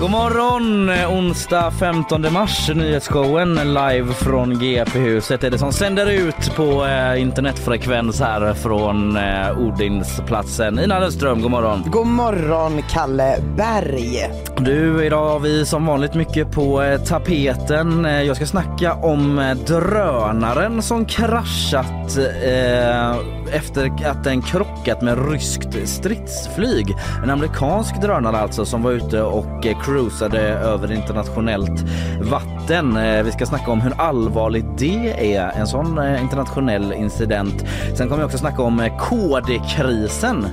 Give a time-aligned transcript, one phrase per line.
[0.00, 0.90] God morgon!
[0.90, 8.20] Onsdag 15 mars, nyhetsshowen live från GP-huset är det som sänder ut på eh, internetfrekvens
[8.20, 10.78] här från eh, Odinsplatsen.
[10.78, 11.82] Ina Lundström, god morgon!
[11.86, 14.30] God morgon Kalle Berg.
[14.58, 18.04] Du, idag har vi som vanligt mycket på eh, tapeten.
[18.04, 25.30] Eh, jag ska snacka om eh, drönaren som kraschat eh, efter att den krockat med
[25.30, 26.94] ryskt stridsflyg.
[27.24, 31.84] En amerikansk drönare alltså som var ute och eh, cruisade över internationellt
[32.20, 32.96] vatten.
[32.96, 37.64] Eh, vi ska snacka om hur allvarligt det är, en sån eh, internationell incident.
[37.94, 40.46] Sen kommer vi också snacka om KD-krisen.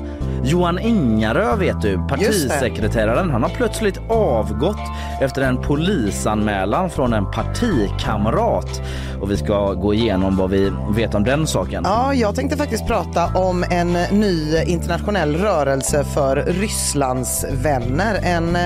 [0.46, 4.80] Johan Ingarö vet du, partisekreteraren, han har plötsligt avgått
[5.22, 8.82] efter en polisanmälan från en partikamrat.
[9.22, 11.84] Och vi ska gå igenom vad vi vet om den saken.
[11.86, 18.20] Ja, jag tänkte faktiskt prata om en ny internationell rörelse för Rysslands vänner.
[18.24, 18.58] En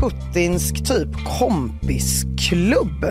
[0.00, 3.04] putinsk typ kompisklubb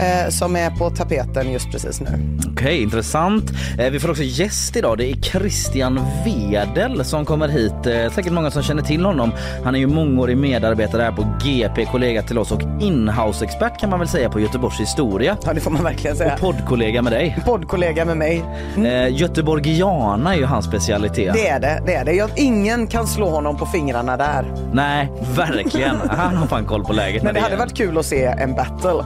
[0.00, 2.38] eh, som är på tapeten just precis nu.
[2.52, 3.50] Okej, intressant.
[3.78, 4.98] Eh, Vi får också gäst idag.
[4.98, 7.72] Det är Christian Wedel som kommer hit.
[7.86, 9.32] Eh, Säkert många som känner till honom.
[9.64, 13.98] Han är ju mångårig medarbetare här på GP, kollega till oss och inhouse-expert kan man
[13.98, 15.36] väl säga på Göteborgs historia.
[15.46, 16.34] Ja, det får man verkligen säga.
[16.34, 17.38] Och poddkollega med dig.
[17.46, 18.44] Poddkollega med mig.
[18.76, 21.32] Eh, Göteborgiana är ju hans specialitet.
[21.34, 21.82] Det är det.
[21.86, 22.12] det, är det.
[22.12, 24.44] Jag, ingen kan slå honom på fingrarna där.
[24.72, 25.96] Nej, verkligen.
[26.22, 27.22] Han har fan koll på läget.
[27.22, 29.04] Men det hade varit kul att se en battle.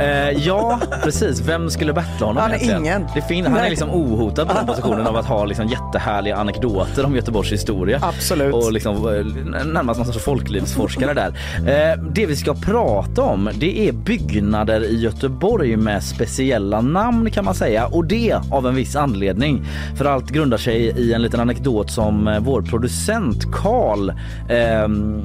[0.00, 1.40] Eh, ja, precis.
[1.40, 2.82] Vem skulle battla honom Han är egentligen?
[2.82, 3.06] ingen.
[3.14, 7.04] Det fin- han är liksom ohotad på den positionen av att ha liksom jättehärliga anekdoter
[7.06, 7.98] om Göteborgs historia.
[8.02, 8.54] Absolut.
[8.54, 11.28] Och liksom eh, närmast någon sorts folklivsforskare där.
[11.58, 17.44] Eh, det vi ska prata om det är byggnader i Göteborg med speciella namn kan
[17.44, 19.64] man säga och det av en viss anledning.
[19.96, 24.10] För allt grundar sig i en liten anekdot som eh, vår producent Karl
[24.48, 25.22] ehm,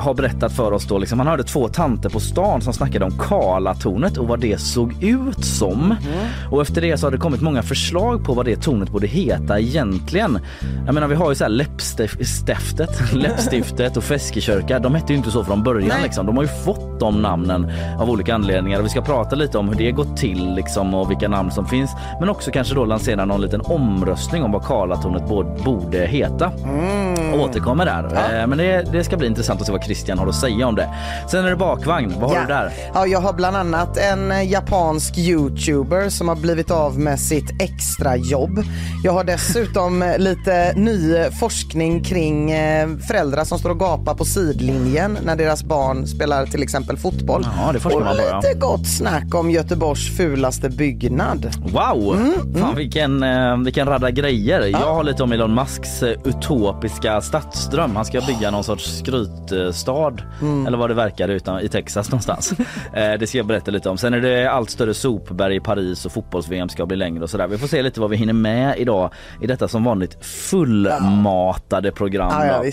[0.00, 0.98] har berättat för oss då.
[0.98, 5.02] Liksom, han hörde två tanter på stan som snackade om Karlatornet och vad det såg
[5.02, 5.94] ut som.
[6.50, 9.60] Och efter det så har det kommit många förslag på vad det tornet borde heta
[9.60, 10.38] egentligen.
[10.86, 14.78] Jag menar vi har ju så här läppstiftet, läppstiftet och Feskekörka.
[14.78, 16.26] De hette ju inte så från början liksom.
[16.26, 19.68] De har ju fått de namnen av olika anledningar och vi ska prata lite om
[19.68, 21.90] hur det gått till liksom och vilka namn som finns.
[22.20, 26.52] Men också kanske då lansera någon liten omröstning om vad Karlatornet bo- borde heta.
[27.34, 28.40] Återkommer där.
[28.40, 30.74] Eh, Men det, det ska bli intressant att se vad Christian har att säga om
[30.74, 30.88] det.
[31.30, 32.14] Sen är det bakvagn.
[32.20, 32.70] Vad har du där?
[32.94, 38.16] Ja, jag har bland annat en japansk youtuber som har blivit av med sitt extra
[38.16, 38.62] jobb.
[39.04, 45.18] Jag har dessutom lite ny forskning kring eh, föräldrar som står och gapar på sidlinjen
[45.24, 47.46] när deras barn spelar till exempel fotboll.
[47.56, 48.40] Ja, det och man ja.
[48.40, 51.50] lite gott snack om Göteborgs fulaste byggnad.
[51.72, 52.14] Wow!
[52.16, 54.66] Mm, Fan vilken, eh, vilken radda grejer.
[54.66, 57.96] Jag har lite om Elon Musks eh, utopiska stadsdröm.
[57.96, 60.66] Han ska bygga någon sorts skrytstad Mm.
[60.66, 62.52] eller vad det verkar utan, i Texas någonstans.
[62.92, 63.98] det ska jag berätta lite om.
[63.98, 67.46] Sen är det allt större sopberg i Paris och fotbolls-VM ska bli längre och sådär.
[67.46, 69.12] Vi får se lite vad vi hinner med idag
[69.42, 72.46] i detta som vanligt fullmatade program.
[72.46, 72.72] Ja, ja.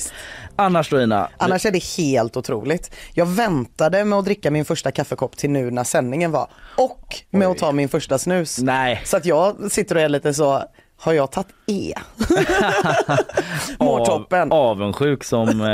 [0.56, 1.30] Annars då Ina?
[1.38, 2.96] Annars är det helt otroligt.
[3.14, 7.48] Jag väntade med att dricka min första kaffekopp till nu när sändningen var och med
[7.48, 8.60] att ta min första snus.
[8.62, 9.02] Nej.
[9.06, 10.64] Så att jag sitter och är lite så,
[11.02, 11.94] har jag tagit E?
[13.80, 14.52] Mår toppen.
[14.52, 15.68] Av, avundsjuk som eh,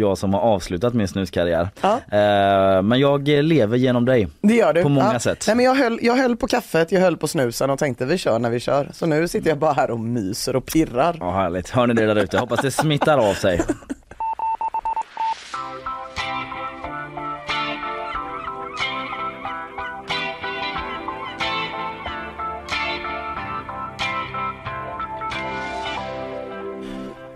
[0.00, 1.68] jag som har avslutat min snuskarriär.
[1.80, 1.92] Ja.
[1.92, 4.28] Eh, men jag lever genom dig.
[4.40, 4.82] Det gör du.
[4.82, 5.18] På många ja.
[5.18, 5.44] sätt.
[5.46, 8.18] Nej, men jag, höll, jag höll på kaffet, jag höll på snusen och tänkte vi
[8.18, 8.90] kör när vi kör.
[8.92, 11.16] Så nu sitter jag bara här och myser och pirrar.
[11.20, 11.70] Ja, härligt.
[11.70, 12.38] Hör ni det där ute?
[12.38, 13.60] Hoppas det smittar av sig.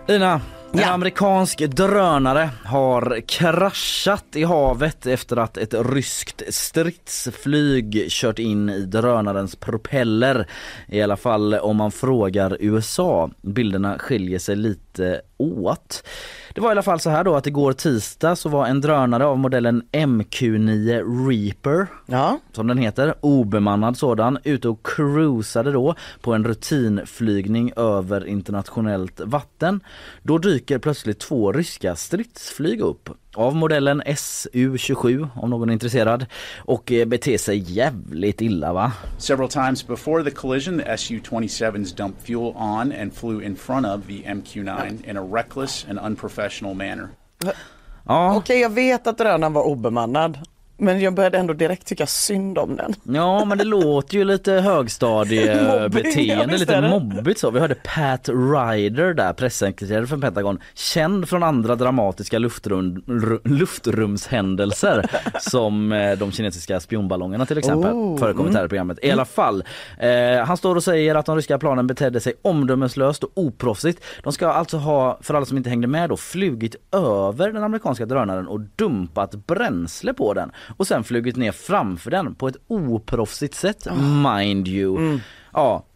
[0.09, 0.41] Ina,
[0.73, 0.89] en Ja.
[0.93, 9.55] amerikansk drönare har kraschat i havet efter att ett ryskt stridsflyg kört in i drönarens
[9.55, 10.47] propeller.
[10.87, 13.29] I alla fall om man frågar USA.
[13.41, 16.03] Bilderna skiljer sig lite åt.
[16.57, 19.25] Det var i alla fall så här då att igår tisdag så var en drönare
[19.25, 26.33] av modellen MQ9 Reaper Ja, som den heter, obemannad sådan, ute och cruisade då på
[26.33, 29.79] en rutinflygning över internationellt vatten.
[30.23, 36.25] Då dyker plötsligt två ryska stridsflyg upp av modellen SU27 om någon är intresserad
[36.57, 38.91] och eh, beter sig jävligt illa va?
[39.17, 44.07] Several times before the collision, the Su-27s dumped fuel on and flew in front of
[44.07, 47.07] the MQ-9 in a reckless and unprofessional manner.
[48.05, 50.37] Ja, Okej, jag vet att drönaren var obemannad.
[50.79, 52.93] Men jag började ändå direkt tycka synd om den.
[53.03, 57.51] ja men det låter ju lite högstadiebeteende, lite mobbigt så.
[57.51, 65.05] Vi hörde Pat Ryder där, pressekreterare för Pentagon, känd från andra dramatiska luftrum, ru- luftrumshändelser
[65.39, 68.99] som eh, de kinesiska spionballongerna till exempel Oh, förekommit här i programmet.
[69.01, 69.63] I alla fall,
[69.99, 74.03] eh, han står och säger att de ryska planen betedde sig omdömeslöst och oproffsigt.
[74.23, 78.05] De ska alltså ha, för alla som inte hängde med då, flugit över den amerikanska
[78.05, 83.55] drönaren och dumpat bränsle på den och sen flugit ner framför den på ett oproffsigt
[83.55, 83.87] sätt,
[84.23, 85.19] mind you.
[85.53, 85.86] Ja,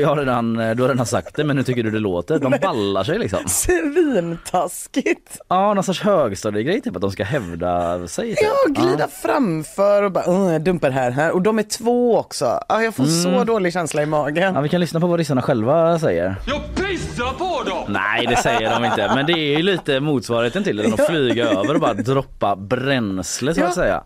[0.00, 2.38] jag har redan, du har redan sagt det men hur tycker du det låter?
[2.38, 3.38] De ballar sig liksom.
[3.46, 5.38] Svintaskigt!
[5.48, 8.34] Ja, någon sorts högstadiegrej typ att de ska hävda sig.
[8.34, 8.38] typ.
[8.66, 11.30] Ja, glida framför och bara "Åh, jag dumpar här, här.
[11.32, 12.60] Och de är två också.
[12.68, 14.54] Ja, jag får så dålig känsla i magen.
[14.54, 16.34] Ja, vi kan lyssna på vad ryssarna själva säger.
[16.46, 17.84] Jag pissar på dem!
[17.92, 20.82] Nej det säger de inte men det är ju lite motsvarigheten till det.
[20.96, 23.74] De flyga över och bara droppa bränsle så att Ja.
[23.74, 24.02] säga.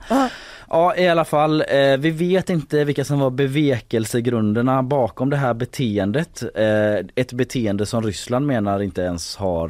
[0.70, 5.54] Ja i alla fall, eh, vi vet inte vilka som var bevekelsegrunderna bakom det här
[5.54, 6.42] beteendet.
[6.54, 9.68] Eh, ett beteende som Ryssland menar inte ens har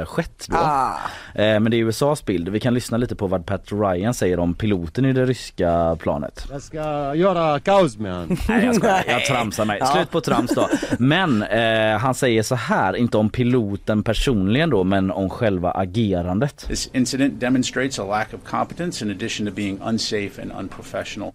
[0.00, 0.56] eh, skett då.
[0.56, 0.96] Ah.
[1.34, 2.48] Eh, men det är USAs bild.
[2.48, 6.46] Vi kan lyssna lite på vad Pat Ryan säger om piloten i det ryska planet.
[6.50, 8.36] Jag ska göra kaos med han.
[8.48, 9.78] Nej jag skojar, jag tramsar mig.
[9.80, 9.86] Ja.
[9.86, 10.68] Slut på trams då.
[10.98, 16.66] Men eh, han säger så här, inte om piloten personligen då men om själva agerandet.
[16.68, 21.32] This incident demonstrates a lack of competence in addition to being unsafe and unprofessional.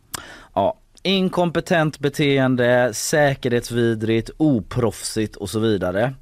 [0.53, 6.13] Ja, inkompetent beteende, säkerhetsvidrigt, oproffsigt och så vidare.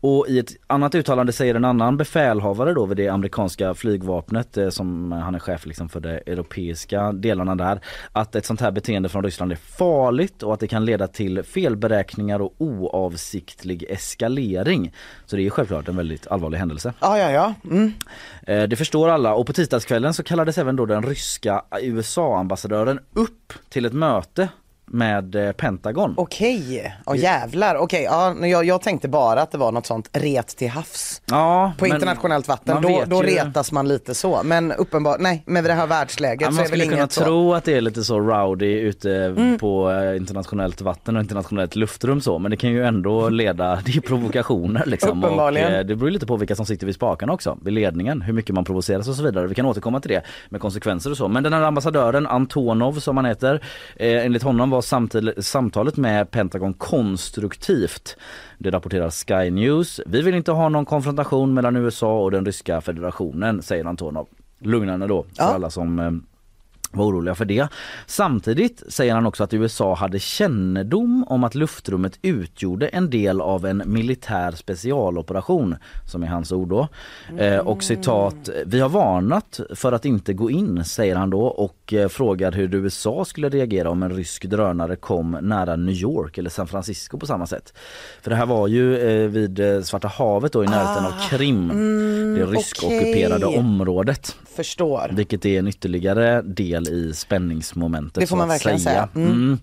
[0.00, 4.68] Och i ett annat uttalande säger en annan befälhavare då vid det amerikanska flygvapnet eh,
[4.68, 7.80] som han är chef liksom för de europeiska delarna där
[8.12, 11.42] att ett sånt här beteende från Ryssland är farligt och att det kan leda till
[11.42, 14.92] felberäkningar och oavsiktlig eskalering.
[15.26, 16.92] Så det är självklart en väldigt allvarlig händelse.
[17.00, 17.54] Ja, ja, ja.
[17.70, 17.92] Mm.
[18.46, 23.52] Eh, Det förstår alla och på tisdagskvällen så kallades även då den ryska USA-ambassadören upp
[23.68, 24.48] till ett möte
[24.90, 26.14] med eh, Pentagon.
[26.16, 27.74] Okej, ja jävlar.
[27.76, 31.22] Okej, ja, jag, jag tänkte bara att det var något sånt ret till havs.
[31.30, 34.40] Ja, På internationellt vatten, då, då ju- retas man lite så.
[34.44, 37.20] Men uppenbart, nej, med det här världsläget Ja, så man skulle kunna så.
[37.20, 37.26] Mm.
[37.28, 42.20] tro att det är lite så rowdy ute på eh, internationellt vatten och internationellt luftrum
[42.20, 45.22] så men det kan ju ändå leda till provokationer liksom.
[45.22, 45.72] och, Uppenbarligen.
[45.74, 48.54] eh, det beror lite på vilka som sitter vid spakarna också, vid ledningen, hur mycket
[48.54, 49.46] man provoceras och så vidare.
[49.46, 51.28] Vi kan återkomma till det med konsekvenser och så.
[51.28, 53.54] Men den här ambassadören Antonov som han heter,
[53.96, 58.16] eh, enligt honom var samtidigt, samtalet med Pentagon konstruktivt.
[58.58, 60.00] Det rapporterar Sky News.
[60.06, 64.26] Vi vill inte ha någon konfrontation mellan USA och den ryska federationen, säger Antonov.
[64.60, 65.44] Lugnande då för Ja.
[65.44, 66.10] alla som eh,
[66.92, 67.68] var oroliga för det.
[68.06, 73.66] Samtidigt säger han också att USA hade kännedom om att luftrummet utgjorde en del av
[73.66, 76.88] en militär specialoperation, som är hans ord då.
[77.38, 81.92] Eh, och citat, vi har varnat för att inte gå in, säger han då och
[81.92, 86.50] eh, frågar hur USA skulle reagera om en rysk drönare kom nära New York eller
[86.50, 87.72] San Francisco på samma sätt.
[88.22, 91.68] För det här var ju eh, vid eh, Svarta havet då i närheten av Krim,
[92.34, 93.58] det ryskockuperade okej.
[93.58, 94.36] området.
[94.56, 95.10] Förstår.
[95.12, 98.14] Vilket är en ytterligare del i spänningsmomentet.
[98.20, 99.08] Det får man verkligen säga.
[99.14, 99.58] Mm.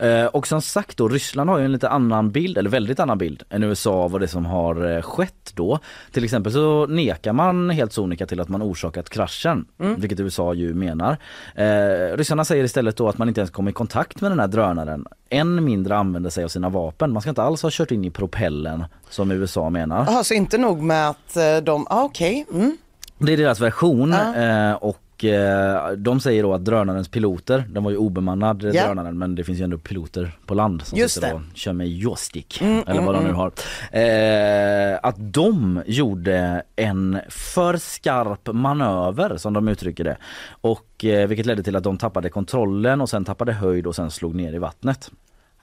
[0.00, 3.18] Eh, och som sagt då, Ryssland har ju en lite annan bild, eller väldigt annan
[3.18, 5.78] bild än USA vad det som har eh, skett då.
[6.12, 10.00] Till exempel så nekar man helt sonika till att man orsakat kraschen, Mm.
[10.00, 11.16] vilket USA ju menar.
[11.54, 14.48] Eh, ryssarna säger istället då att man inte ens kom i kontakt med den här
[14.48, 17.12] drönaren, än mindre använder sig av sina vapen.
[17.12, 20.04] Man ska inte alls ha kört in i propellen som USA menar.
[20.08, 22.46] Jaha, så inte nog med att de, ah, okej.
[22.52, 22.76] Mm.
[23.24, 24.36] Det är deras version Ja.
[24.70, 28.86] eh, och eh, de säger då att drönarens piloter, den var ju obemannad Ja.
[28.86, 31.34] drönaren men det finns ju ändå piloter på land som Just sitter det.
[31.34, 33.52] och kör med joystick eller vad de nu har.
[33.92, 40.16] Eh, att de gjorde en för skarp manöver som de uttrycker det
[40.60, 44.10] och eh, vilket ledde till att de tappade kontrollen och sen tappade höjd och sen
[44.10, 45.10] slog ner i vattnet.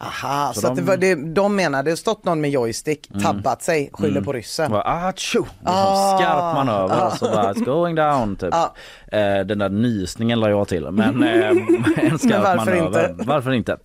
[0.03, 2.49] Aha, så, Så att det de- var det, de menar, det har stått någon med
[2.49, 4.71] joystick, tabbat sig, skyller på ryssen.
[4.71, 5.39] Bara, ah, tjo!
[5.39, 6.17] Liksom Ah.
[6.17, 8.53] Skarp manöver och så bara it's going down typ.
[8.53, 8.73] Ah.
[9.11, 11.49] Eh, den där nysningen la jag till men eh,
[11.97, 13.09] en skarp varför manöver.
[13.09, 13.23] inte?
[13.27, 13.77] Varför inte?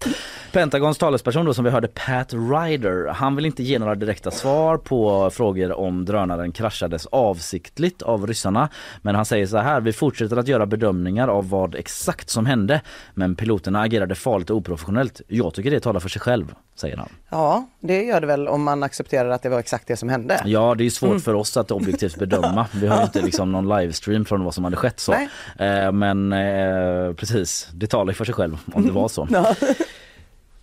[0.52, 4.76] Pentagons talesperson då som vi hörde Pat Ryder, han vill inte ge några direkta svar
[4.76, 8.68] på frågor om drönaren kraschades avsiktligt av ryssarna.
[9.02, 12.80] Men han säger så här, vi fortsätter att göra bedömningar av vad exakt som hände.
[13.14, 15.20] Men piloterna agerade farligt och oprofessionellt.
[15.28, 17.08] Jag tycker det talar för sig själv, säger han.
[17.30, 20.40] Ja, det gör det väl om man accepterar att det var exakt det som hände.
[20.44, 22.66] Ja det är svårt för oss att objektivt bedöma.
[22.74, 25.15] Vi har inte liksom någon livestream från vad som hade skett så.
[25.16, 25.84] Nej.
[25.84, 29.28] Eh, men eh, precis, det talar ju för sig själv om det var så.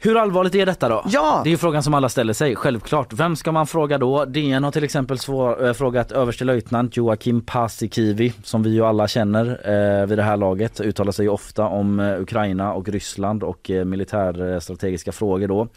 [0.06, 1.04] Hur allvarligt är detta då?
[1.10, 1.42] Ja.
[1.44, 3.14] Det är frågan som alla ställer sig, självklart.
[3.14, 4.26] Vem ska man fråga då?
[4.26, 9.46] DN har till exempel svår, äh, frågat överstelöjtnant Joakim Paasikivi som vi ju alla känner
[9.46, 10.82] eh, vid det här laget.
[10.82, 15.68] Uttalar sig ofta om eh, Ukraina och Ryssland och eh, militärstrategiska frågor då.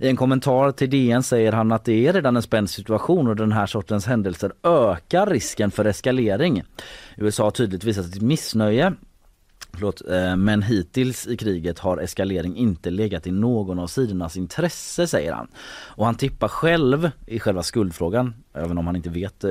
[0.00, 3.36] I en kommentar till DN säger han att det är redan en spänd situation och
[3.36, 6.62] den här sortens händelser ökar risken för eskalering.
[7.16, 8.92] USA har tydligt visat sitt missnöje
[9.76, 15.06] Förlåt, eh, men hittills i kriget har eskalering inte legat i någon av sidornas intresse
[15.06, 15.48] säger han.
[15.68, 19.50] Och han tippar själv i själva skuldfrågan, även om han inte vet eh,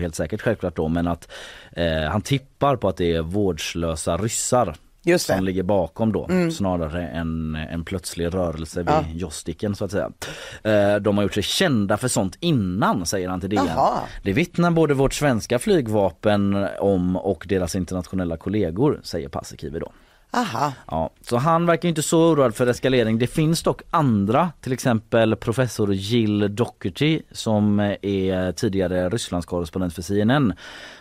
[0.00, 1.32] helt säkert självklart då, men att
[1.72, 5.34] eh, han tippar på att det är vårdslösa ryssar Just det.
[5.36, 9.04] som ligger bakom då snarare än en plötslig rörelse vid Ja.
[9.14, 10.10] joysticken så att säga.
[10.62, 13.64] Eh, De har gjort sig kända för sånt innan säger han till DN.
[13.66, 13.98] Jaha.
[14.22, 19.92] Det vittnar både vårt svenska flygvapen om och deras internationella kollegor säger Paasikivi då.
[20.32, 20.72] Aha.
[20.86, 23.18] Ja, så han verkar inte så oroad för eskalering.
[23.18, 30.52] Det finns dock andra, till exempel professor Jill Doherty som är tidigare Rysslandskorrespondent för CNN.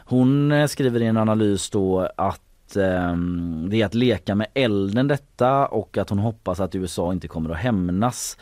[0.05, 2.41] Hon eh, skriver i en analys då att
[2.77, 7.27] ehm, det är att leka med elden detta och att hon hoppas att USA inte
[7.27, 8.37] kommer att hämnas.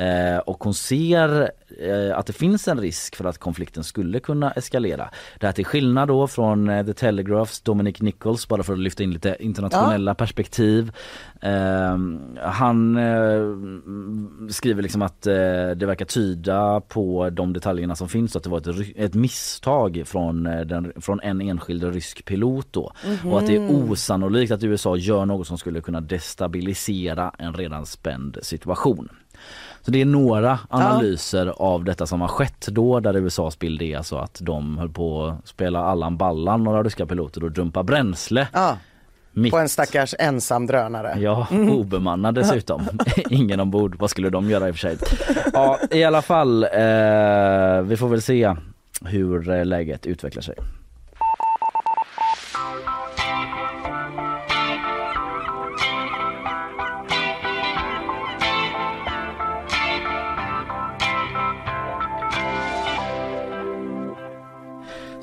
[0.00, 4.50] Eh, och hon ser eh, att det finns en risk för att konflikten skulle kunna
[4.50, 5.10] eskalera.
[5.38, 9.02] Det här till skillnad då från eh, The Telegraphs Dominic Nichols bara för att lyfta
[9.02, 10.92] in lite internationella perspektiv.
[11.40, 11.98] Eh,
[12.42, 13.42] han eh,
[14.50, 15.34] skriver liksom att eh,
[15.76, 20.46] det verkar tyda på de detaljerna som finns att det var ett, ett misstag från,
[20.46, 22.92] eh, den, från en enskild rysk pilot då.
[23.24, 27.86] Och att det är osannolikt att USA gör något som skulle kunna destabilisera en redan
[27.86, 29.08] spänd situation.
[29.82, 33.96] Så det är några analyser av detta som har skett då där USAs bild är
[33.96, 38.48] alltså att de höll på att spela Allan Ballan några ryska piloter och dumpa bränsle.
[38.52, 38.76] Ja,
[39.32, 41.14] mitt- på en stackars ensam drönare.
[41.20, 42.88] Ja, obemannad dessutom.
[43.30, 43.96] Ingen ombord.
[43.98, 44.96] Vad skulle de göra i och för sig?
[45.52, 46.64] Ja, i alla fall.
[46.64, 48.54] Eh, vi får väl se
[49.04, 50.54] hur eh, läget utvecklar sig.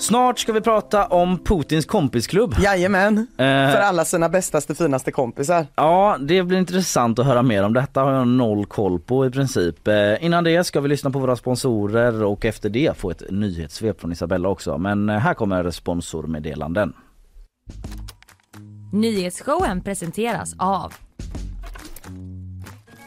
[0.07, 2.55] Snart ska vi prata om Putins kompisklubb.
[2.59, 5.65] Jajamän, Eh, för alla sina bästaste finaste kompisar.
[5.75, 9.29] Ja, det blir intressant att höra mer om detta har jag noll koll på i
[9.31, 9.87] princip.
[9.87, 14.01] Eh, innan det ska vi lyssna på våra sponsorer och efter det få ett nyhetssvep
[14.01, 14.77] från Isabella också.
[14.77, 16.93] Men eh, här kommer sponsormeddelanden.
[18.93, 20.93] Nyhetsshowen presenteras av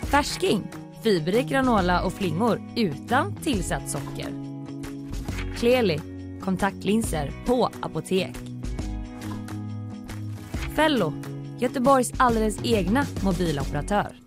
[0.02, 0.62] Färsking,
[1.02, 4.28] fiberrik granola och flingor utan tillsatt socker.
[5.56, 6.00] Kleli,
[6.40, 8.36] kontaktlinser på apotek.
[10.76, 11.12] Fello,
[11.58, 14.20] Göteborgs alldeles egna mobiloperatör.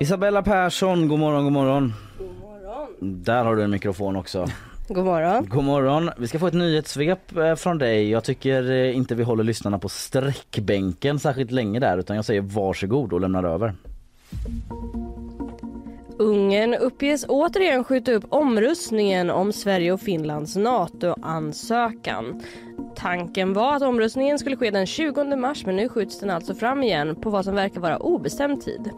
[0.00, 1.92] Isabella Persson, god morgon, god morgon.
[2.18, 3.22] God morgon.
[3.22, 4.46] Där har du en mikrofon också.
[4.88, 5.46] God morgon.
[5.48, 6.10] God morgon.
[6.18, 8.10] Vi ska få ett nyhetssvep eh, från dig.
[8.10, 12.40] Jag tycker eh, inte vi håller lyssnarna på sträckbänken särskilt länge där utan jag säger
[12.40, 13.74] varsågod och lämnar över.
[16.18, 22.42] Ungern uppges återigen skjuta upp omröstningen om Sverige och Finlands NATO-ansökan.
[22.96, 26.82] Tanken var att omröstningen skulle ske den 20 mars men nu skjuts den alltså fram
[26.82, 28.90] igen på vad som verkar vara obestämd tid.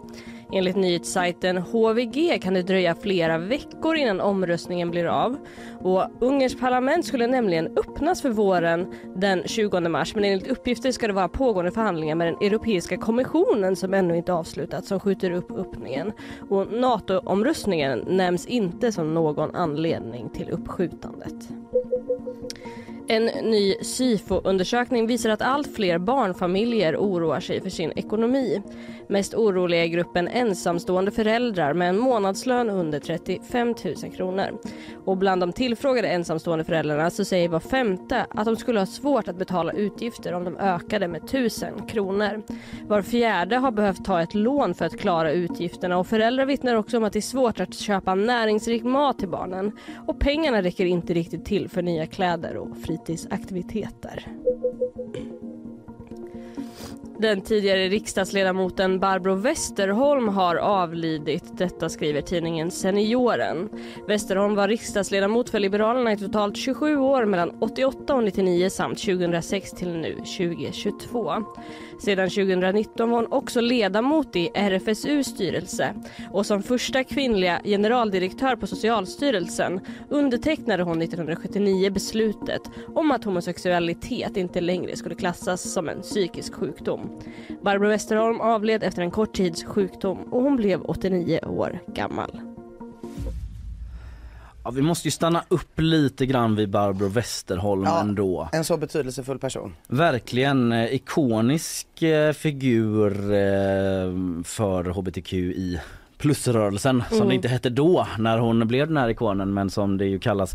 [0.52, 5.36] Enligt nyhetssajten HVG kan det dröja flera veckor innan omröstningen blir av.
[5.80, 11.06] Och Ungerns parlament skulle nämligen öppnas för våren den 20 mars men enligt uppgifter ska
[11.06, 15.50] det vara pågående förhandlingar med den Europeiska kommissionen som ännu inte avslutats som skjuter upp
[15.50, 16.12] öppningen.
[16.50, 21.34] Och NATO-omröstningen nämns inte som någon anledning till uppskjutandet.
[23.08, 28.62] En ny SIFO-undersökning visar att allt fler barnfamiljer oroar sig för sin ekonomi.
[29.08, 34.58] Mest oroliga är gruppen ensamstående föräldrar med en månadslön under 35 000 kronor.
[35.04, 39.28] Och bland de tillfrågade ensamstående föräldrarna så säger var femte att de skulle ha svårt
[39.28, 42.42] att betala utgifter om de ökade med 1000 kronor.
[42.86, 46.96] Var fjärde har behövt ta ett lån för att klara utgifterna och föräldrar vittnar också
[46.96, 49.72] om att det är svårt att köpa näringsrik mat till barnen
[50.06, 54.28] och pengarna räcker inte riktigt till för nya kläder och fritidsaktiviteter.
[57.18, 61.58] Den tidigare riksdagsledamoten Barbro Westerholm har avlidit.
[61.58, 63.68] Detta skriver tidningen Senioren.
[64.08, 69.70] Westerholm var riksdagsledamot för Liberalerna i totalt 27 år mellan 88 och 99 samt 2006
[69.70, 71.32] till nu 2022.
[72.00, 75.94] Sedan 2019 var hon också ledamot i RFSUs styrelse
[76.32, 82.62] och som första kvinnliga generaldirektör på Socialstyrelsen undertecknade hon 1979 beslutet
[82.94, 87.05] om att homosexualitet inte längre skulle klassas som en psykisk sjukdom.
[87.62, 92.40] Barbro Westerholm avled efter en kort tids sjukdom och hon blev 89 år gammal.
[94.64, 98.00] Ja, vi måste ju stanna upp lite grann vid Barbro Westerholm Ja.
[98.00, 98.48] ändå.
[98.52, 99.75] En så betydelsefull person.
[99.88, 104.12] Verkligen eh, ikonisk eh, figur eh,
[104.44, 105.80] för hbtqi
[106.18, 110.06] plusrörelsen som det inte hette då när hon blev den här ikonen men som det
[110.06, 110.52] ju kallas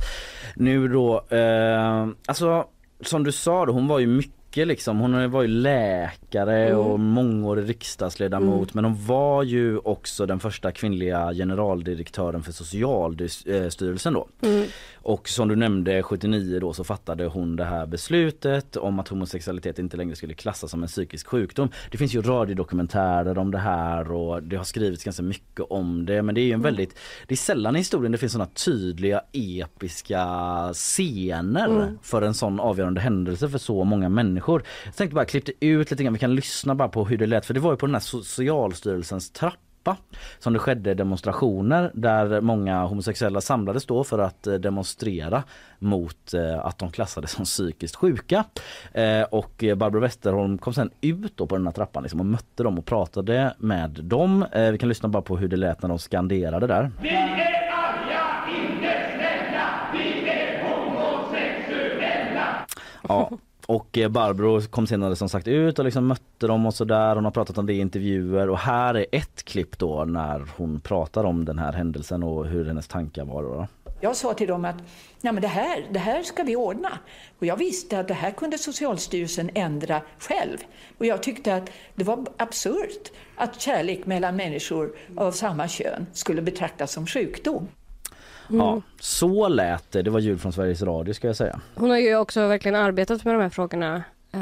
[0.55, 1.24] nu då.
[1.29, 2.65] Eh, alltså
[3.01, 7.70] som du sa då, hon var ju mycket liksom, hon var ju läkare och mångårig
[7.70, 14.27] riksdagsledamot men hon var ju också den första kvinnliga generaldirektören för Socialstyrelsen då.
[15.03, 19.79] Och som du nämnde 79 då så fattade hon det här beslutet om att homosexualitet
[19.79, 21.70] inte längre skulle klassas som en psykisk sjukdom.
[21.91, 26.22] Det finns ju radiodokumentärer om det här och det har skrivits ganska mycket om det
[26.22, 29.22] men det är ju en väldigt, det är sällan i historien det finns sådana tydliga
[29.31, 30.27] episka
[30.74, 34.63] scener för en sån avgörande händelse för så många människor.
[34.86, 37.46] Jag tänkte bara klippte ut lite grann, vi kan lyssna bara på hur det lät
[37.46, 39.31] för det var ju på den här Socialstyrelsens
[39.83, 39.97] trappa
[40.39, 45.43] som det skedde demonstrationer där många homosexuella samlades då för att eh, demonstrera
[45.79, 48.43] mot eh, att de klassades som psykiskt sjuka.
[48.93, 52.77] Eh, och Barbro Westerholm kom sen ut på den här trappan liksom och mötte dem
[52.77, 54.45] och pratade med dem.
[54.71, 56.91] Vi kan lyssna bara på hur det lät när de skanderade där.
[63.07, 63.31] Ja.
[63.72, 67.16] Och eh, Barbro kom senare som sagt ut och liksom mötte dem och sådär.
[67.16, 70.80] Hon har pratat om det i intervjuer och här är ett klipp då när hon
[70.80, 73.68] pratar om den här händelsen och hur hennes tankar var då.
[74.01, 74.75] Jag sa till dem att
[75.22, 76.90] Nej, men det, här, det här ska vi ordna.
[77.40, 80.58] Och jag visste att det här kunde Socialstyrelsen ändra själv.
[80.98, 86.42] Och jag tyckte att det var absurt att kärlek mellan människor av samma kön skulle
[86.42, 87.68] betraktas som sjukdom.
[88.58, 90.01] Ja, så lät det.
[90.01, 91.59] Det var ljud från Sveriges Radio ska jag säga.
[91.75, 94.42] Hon har ju också verkligen arbetat med de här frågorna eh,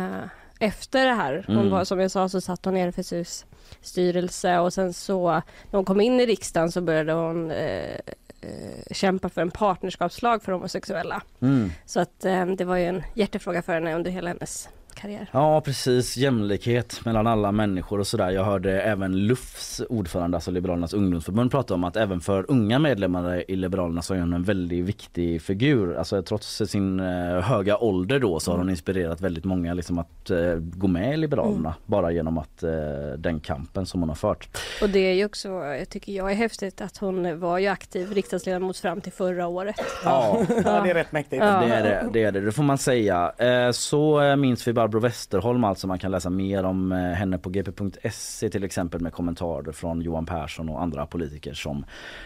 [0.59, 1.43] efter det här.
[1.47, 1.69] Hon Mm.
[1.69, 3.45] var, som jag sa så satt hon i RFSUs
[3.81, 5.41] styrelse och sen så när
[5.71, 7.95] hon kom in i riksdagen så började hon eh,
[8.41, 11.21] eh, kämpa för en partnerskapslag för homosexuella.
[11.41, 11.71] Mm.
[11.85, 14.69] Så att eh, det var ju en hjärtefråga för henne under hela hennes
[15.01, 15.29] karriär.
[15.31, 18.29] Ja precis, jämlikhet mellan alla människor och sådär.
[18.29, 23.51] Jag hörde även LUFs ordförande, alltså Liberalernas ungdomsförbund, prata om att även för unga medlemmar
[23.51, 25.95] i Liberalerna så är hon en väldigt viktig figur.
[25.95, 30.29] Alltså trots sin eh, höga ålder då så har hon inspirerat väldigt många liksom att
[30.29, 32.69] eh, gå med i Liberalerna bara genom att eh,
[33.17, 34.57] den kampen som hon har fört.
[34.81, 38.13] Och det är ju också, jag tycker jag är häftigt att hon var ju aktiv
[38.13, 39.75] riksdagsledamot fram till förra året.
[40.03, 41.41] Ja, Ja, det är rätt mäktigt.
[41.41, 43.31] Det är det, det är det, det får man säga.
[43.71, 45.87] Så minns vi Barbro Westerholm alltså.
[45.87, 50.25] Man kan läsa mer om eh, henne på gp.se till exempel med kommentarer från Johan
[50.25, 51.85] Persson och andra politiker som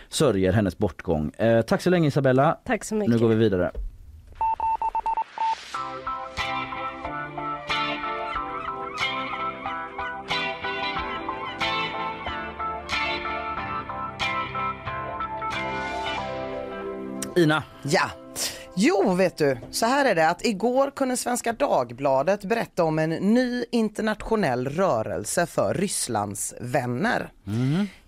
[0.10, 1.32] sörjer hennes bortgång.
[1.38, 2.58] Eh, Tack så länge Isabella.
[2.66, 3.16] Tack så mycket.
[3.16, 3.72] Nu går vi vidare.
[17.36, 18.23] Ina, Ja.
[18.76, 23.10] Jo, vet du, så här är det att igår kunde Svenska Dagbladet berätta om en
[23.10, 27.32] ny internationell rörelse för Rysslands vänner.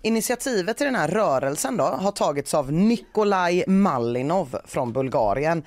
[0.02, 5.62] Initiativet till den här rörelsen då har tagits av Nikolaj Malinov från Bulgarien.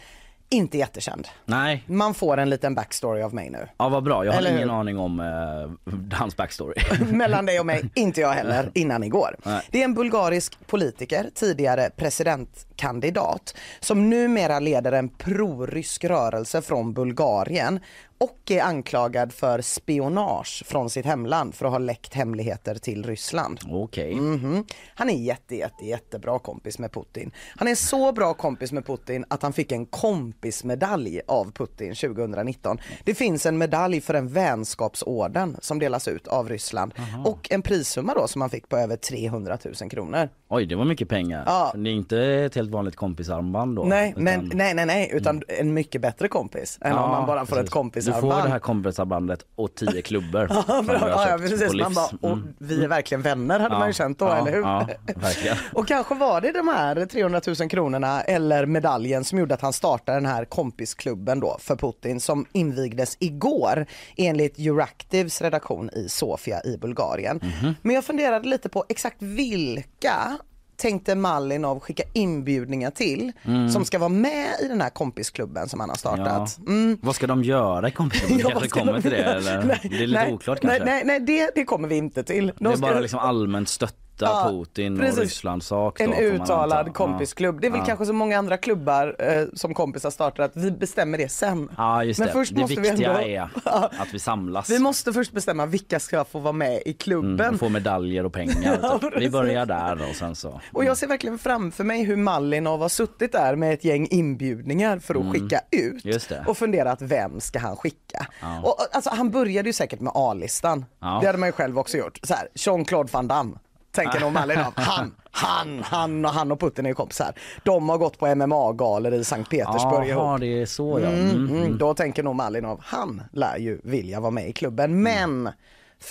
[0.52, 1.28] Inte jättekänd.
[1.46, 3.68] nej, Man får en liten backstory av mig nu.
[3.78, 4.26] ja vad bra.
[4.26, 4.58] Jag har Eller hur?
[4.58, 6.74] ingen aning om eh, hans backstory.
[7.12, 9.36] Mellan dig och mig, inte jag heller, innan igår.
[9.44, 9.62] Nej.
[9.72, 17.80] Det är en bulgarisk politiker, tidigare presidentkandidat, som numera leder en prorysk rörelse från Bulgarien.
[18.20, 23.60] Och är anklagad för spionage från sitt hemland för att ha läckt hemligheter till Ryssland.
[23.72, 24.16] Okej.
[24.16, 24.66] Mhm.
[24.96, 27.32] Han är jätte, jätte, jättebra kompis med Putin.
[27.56, 32.78] Han är så bra kompis med Putin att han fick en kompismedalj av Putin 2019.
[33.04, 36.94] Det finns en medalj för en vänskapsorden som delas ut av Ryssland
[37.26, 40.30] och en prissumma då som han fick på över 300 000 kronor.
[40.50, 41.44] Oj det var mycket pengar.
[41.46, 41.72] Ja.
[41.76, 43.84] Det är inte ett helt vanligt kompisarmband då?
[43.84, 47.40] Nej, utan- men, nej, nej, nej, utan en mycket bättre kompis än om man bara
[47.46, 47.64] får precis.
[47.68, 48.09] ett kompisarmband.
[48.16, 50.48] Du får det här kompisarbandet och tio klubbor.
[50.68, 51.28] Ja, bra.
[51.30, 51.74] ja, precis.
[51.74, 52.54] Man bara, och Mm.
[52.58, 54.62] vi är verkligen vänner hade Ja, man ju känt då, ja, eller hur?
[54.62, 55.58] Ja, verkligen.
[55.74, 59.74] Och kanske var det de här 300 000 kronorna eller medaljen som gjorde att han
[59.74, 63.86] startade den här kompisklubben då för Putin som invigdes igår
[64.18, 67.40] enligt Euractivs redaktion i Sofia i Bulgarien.
[67.44, 67.76] Mhm.
[67.82, 70.38] Men jag funderade lite på exakt vilka
[70.80, 73.32] tänkte Malinov skicka inbjudningar till
[73.74, 76.58] som ska vara med i den här kompisklubben som han har startat.
[76.68, 76.90] Mm.
[76.92, 76.98] Ja.
[77.08, 78.40] Vad ska de göra i kompisklubben?
[78.44, 79.64] Ja, kanske kommer de till det eller?
[79.64, 80.96] Nej, det är lite nej, oklart nej, kanske.
[80.96, 82.48] Nej, nej det, det kommer vi inte till.
[82.48, 85.18] De det är ska- bara liksom allmänt stötta Ja, Putin precis.
[85.18, 85.98] och Rysslands sak.
[85.98, 87.62] då, En man uttalad kompisklubb.
[87.62, 87.86] Det är väl Ja.
[87.86, 91.70] kanske så många andra klubbar eh, som kompisar startar att vi bestämmer det sen.
[91.78, 92.34] Ja just Men det.
[92.34, 93.50] först det måste vi viktiga ändå- är
[94.02, 94.70] att vi samlas.
[94.70, 97.40] Vi måste först bestämma vilka ska få vara med i klubben.
[97.40, 98.80] mm, och få medaljer och pengar.
[98.82, 99.18] Ja, typ.
[99.18, 100.62] Vi börjar där och sen så.
[100.74, 105.00] Och jag ser verkligen framför mig hur Malinov har suttit där med ett gäng inbjudningar
[105.00, 106.00] för att skicka ut Mm.
[106.04, 106.44] Just det.
[106.48, 108.28] och funderat vem ska han skicka?
[108.42, 108.60] Ja.
[108.64, 110.86] Och, alltså, han började ju säkert med A-listan.
[111.00, 111.18] Ja.
[111.22, 112.20] Det hade man ju själv också gjort.
[112.24, 113.56] Så här, Jean-Claude Van Damme.
[113.92, 114.74] Tänker nog Malinov.
[114.76, 117.34] Han, han, han och han och Putin är ju kompisar.
[117.64, 120.22] De har gått på MMA-galor i Sankt Petersburg ihop.
[120.24, 121.08] Jaha det är så ja.
[121.10, 121.56] Mm, Mm.
[121.58, 125.04] mm, då tänker nog Malinov, han lär ju vilja vara med i klubben.
[125.04, 125.50] Men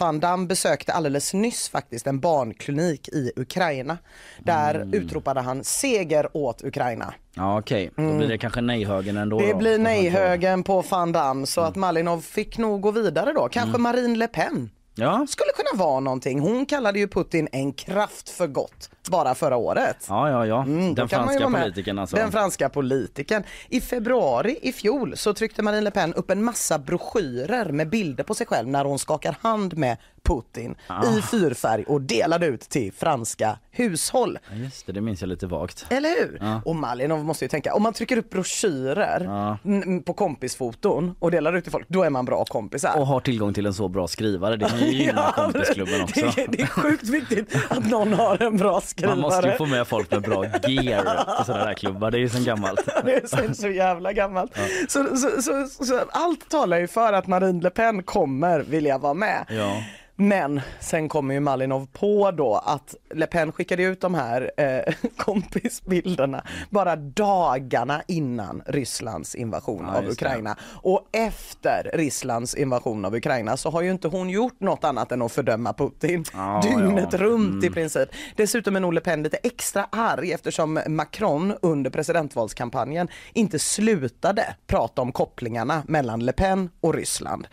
[0.00, 3.98] Van Damme besökte alldeles nyss faktiskt en barnklinik i Ukraina.
[4.38, 4.92] Där Mm.
[4.94, 7.14] utropade han seger åt Ukraina.
[7.34, 9.46] Ja okej, då blir det kanske nej-högen ändå Mm.
[9.48, 9.58] Det då.
[9.58, 13.48] blir nej-högen på Van Damme så att Malinov fick nog gå vidare då.
[13.48, 14.70] Kanske Marine Le Pen.
[14.98, 15.26] Ja.
[15.28, 16.40] Skulle kunna vara någonting.
[16.40, 20.06] Hon kallade ju Putin en kraft för gott bara förra året.
[20.08, 22.16] Ja ja ja, Mm, den franska politikern alltså.
[22.16, 23.42] Den franska politikern.
[23.68, 28.24] I februari i fjol så tryckte Marine Le Pen upp en massa broschyrer med bilder
[28.24, 29.96] på sig själv när hon skakar hand med
[30.28, 31.04] Putin Ah.
[31.18, 34.38] i fyrfärg och delade ut till franska hushåll.
[34.50, 35.86] Ja, Just det, det minns jag lite vagt.
[35.88, 36.38] Eller hur?
[36.40, 36.62] Ja.
[36.64, 41.56] Och Malinov måste ju tänka, om man trycker upp broschyrer n- på kompisfoton och delar
[41.56, 42.98] ut till folk, då är man bra kompisar.
[42.98, 46.20] Och har tillgång till en så bra skrivare, det kan ju gynna kompisklubben också.
[46.36, 49.14] Det, är- det är sjukt viktigt att någon har en bra skrivare.
[49.16, 52.20] Man måste ju få med folk med bra gear på sådana där klubbar, det är
[52.20, 52.88] ju sen gammalt.
[53.04, 54.52] Det är så, så jävla gammalt.
[54.88, 58.98] Så, så, så, så, så allt talar ju för att Marine Le Pen kommer vilja
[58.98, 59.44] vara med.
[59.48, 59.82] Ja.
[60.20, 64.94] Men sen kommer ju Malinov på då att Le Pen skickade ut de här eh,
[65.16, 70.26] kompisbilderna bara dagarna innan Rysslands invasion Ja, av just det.
[70.26, 70.56] Ukraina.
[70.82, 75.22] Och efter Rysslands invasion av Ukraina så har ju inte hon gjort något annat än
[75.22, 77.18] att fördöma Putin Ja, dygnet ja.
[77.18, 77.74] runt i Mm.
[77.74, 78.08] princip.
[78.36, 85.02] Dessutom är nog Le Pen lite extra arg eftersom Macron under presidentvalskampanjen inte slutade prata
[85.02, 87.46] om kopplingarna mellan Le Pen och Ryssland.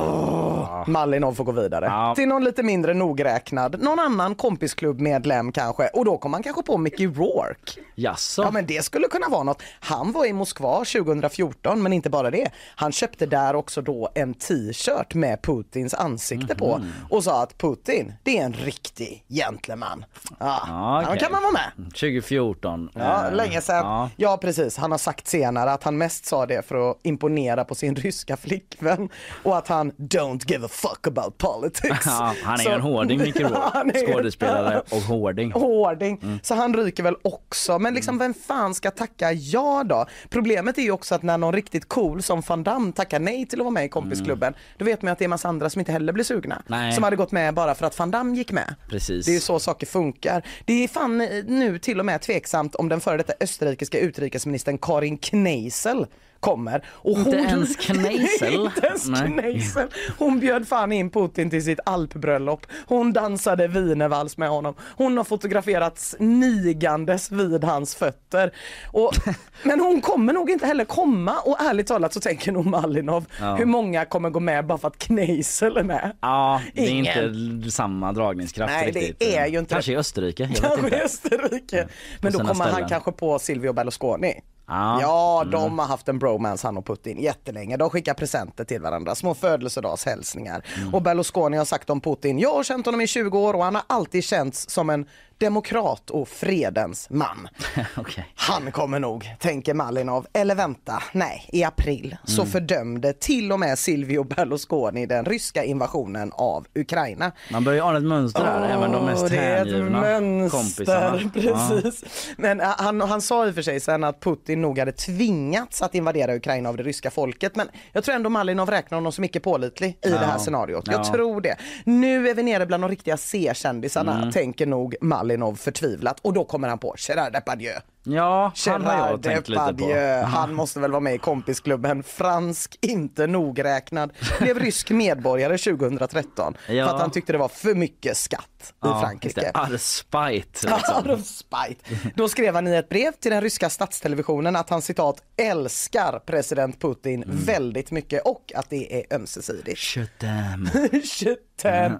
[0.00, 1.84] Åh, Malinov får gå vidare.
[1.86, 2.14] Ja.
[2.16, 5.86] Till någon lite mindre nogräknad, någon annan kompisklubbmedlem kanske.
[5.88, 7.80] Och då kom man kanske på Mickey Rourke.
[7.94, 8.42] Jaså?
[8.42, 9.62] Ja men det skulle kunna vara något.
[9.80, 12.50] Han var i Moskva 2014 men inte bara det.
[12.76, 16.90] Han köpte där också då en t-shirt med Putins ansikte på Mhm.
[17.10, 20.04] och sa att Putin, det är en riktig gentleman.
[20.38, 21.18] Ja, ja okej.
[21.18, 21.86] kan man vara med.
[21.94, 22.90] 2014.
[22.94, 23.76] Ja, Eh, länge sedan.
[23.86, 24.10] Ja.
[24.16, 24.36] Ja.
[24.40, 27.94] precis, han har sagt senare att han mest sa det för att imponera på sin
[27.96, 29.08] ryska flickvän
[29.42, 32.06] och att han don't give a fuck about politics.
[32.06, 33.40] Ja, han är Så- en hårding Micke
[33.72, 35.52] Han är- skådespelare och hårding.
[35.52, 36.40] Hårding.
[36.42, 37.78] Så han ryker väl också.
[37.78, 40.06] Men liksom vem fan ska tacka ja då?
[40.30, 43.60] Problemet är ju också att när någon riktigt cool som Van Damme tackar nej till
[43.60, 45.92] att vara med i kompisklubben, då vet man att det är massa andra som inte
[45.92, 46.62] heller blir sugna.
[46.66, 46.92] Nej.
[46.92, 48.74] Som hade gått med bara för att Van Damme gick med.
[48.88, 49.26] Precis.
[49.26, 50.42] Det är ju så saker funkar.
[50.64, 54.78] Det är fan eh, nu till och med tveksamt om den före detta österrikiska utrikesministern
[54.78, 56.06] Karin Kneisel
[56.44, 56.84] kommer.
[56.88, 58.54] Och Inte ens Kneisel?
[58.64, 59.04] inte ens.
[59.04, 59.88] Kneisel.
[60.18, 62.66] Hon bjöd fan in Putin till sitt alpbröllop.
[62.86, 64.74] Hon dansade wienervals med honom.
[64.96, 68.52] Hon har fotograferats nigandes vid hans fötter.
[68.92, 69.12] Och,
[69.62, 73.54] men hon kommer nog inte heller komma och ärligt talat så tänker nog Malinov Ja.
[73.56, 76.12] hur många kommer gå med bara för att Kneisel är med.
[76.20, 77.34] Ja, det är Ingen.
[77.34, 79.22] inte samma dragningskraft Nej, det riktigt.
[79.34, 79.94] är ju inte Kanske det.
[79.94, 81.88] i Österrike, Kanske i Österrike.
[82.20, 82.88] Men då kommer han ställen.
[82.88, 84.40] kanske på Silvio Berlusconi.
[84.66, 85.00] Ja.
[85.00, 87.76] Ja, de har haft en bromance han och Putin jättelänge.
[87.76, 90.64] De skickar presenter till varandra, små födelsedagshälsningar.
[90.76, 90.94] Mm.
[90.94, 93.74] Och Berlusconi har sagt om Putin, jag har känt honom i 20 år och han
[93.74, 95.06] har alltid känts som en
[95.38, 97.48] demokrat och fredens man.
[97.96, 98.26] Okej.
[98.34, 100.26] Han kommer nog, tänker Malinov.
[100.32, 102.52] Eller vänta, nej, i april så Mm.
[102.52, 107.32] fördömde till och med Silvio Berlusconi den ryska invasionen av Ukraina.
[107.52, 111.30] Man börjar ana ett mönster där, även de mest hängivna kompisarna.
[111.34, 112.04] Precis.
[112.36, 115.82] Men äh, han, han sa i och för sig sen att Putin nog hade tvingats
[115.82, 117.56] att invadera Ukraina av det ryska folket.
[117.56, 120.84] Men jag tror ändå Malinov räknar honom som icke pålitlig i det här scenariot.
[120.86, 121.12] Jag Ja.
[121.12, 121.56] tror det.
[121.84, 124.32] Nu är vi nere bland de riktiga C-kändisarna, Mm.
[124.32, 125.23] tänker nog Malinov
[125.56, 126.20] förtvivlat.
[126.22, 127.74] Och då kommer han på Gerard Depardieu.
[128.06, 130.26] Ja, han har jag tänkt lite på.
[130.26, 132.02] Han måste väl vara med i kompisklubben.
[132.02, 136.86] Fransk, inte nogräknad, blev rysk medborgare 2013 Ja.
[136.86, 139.40] för att han tyckte det var för mycket skatt i Ja, just Frankrike.
[139.54, 141.10] Out Liksom.
[141.10, 142.10] of spite.
[142.14, 146.80] Då skrev han i ett brev till den ryska statstelevisionen att han citat älskar president
[146.80, 147.36] Putin Mm.
[147.36, 149.78] väldigt mycket och att det är ömsesidigt.
[149.78, 150.68] Shut them.
[151.20, 151.98] Je t'aime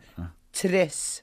[0.62, 1.22] tres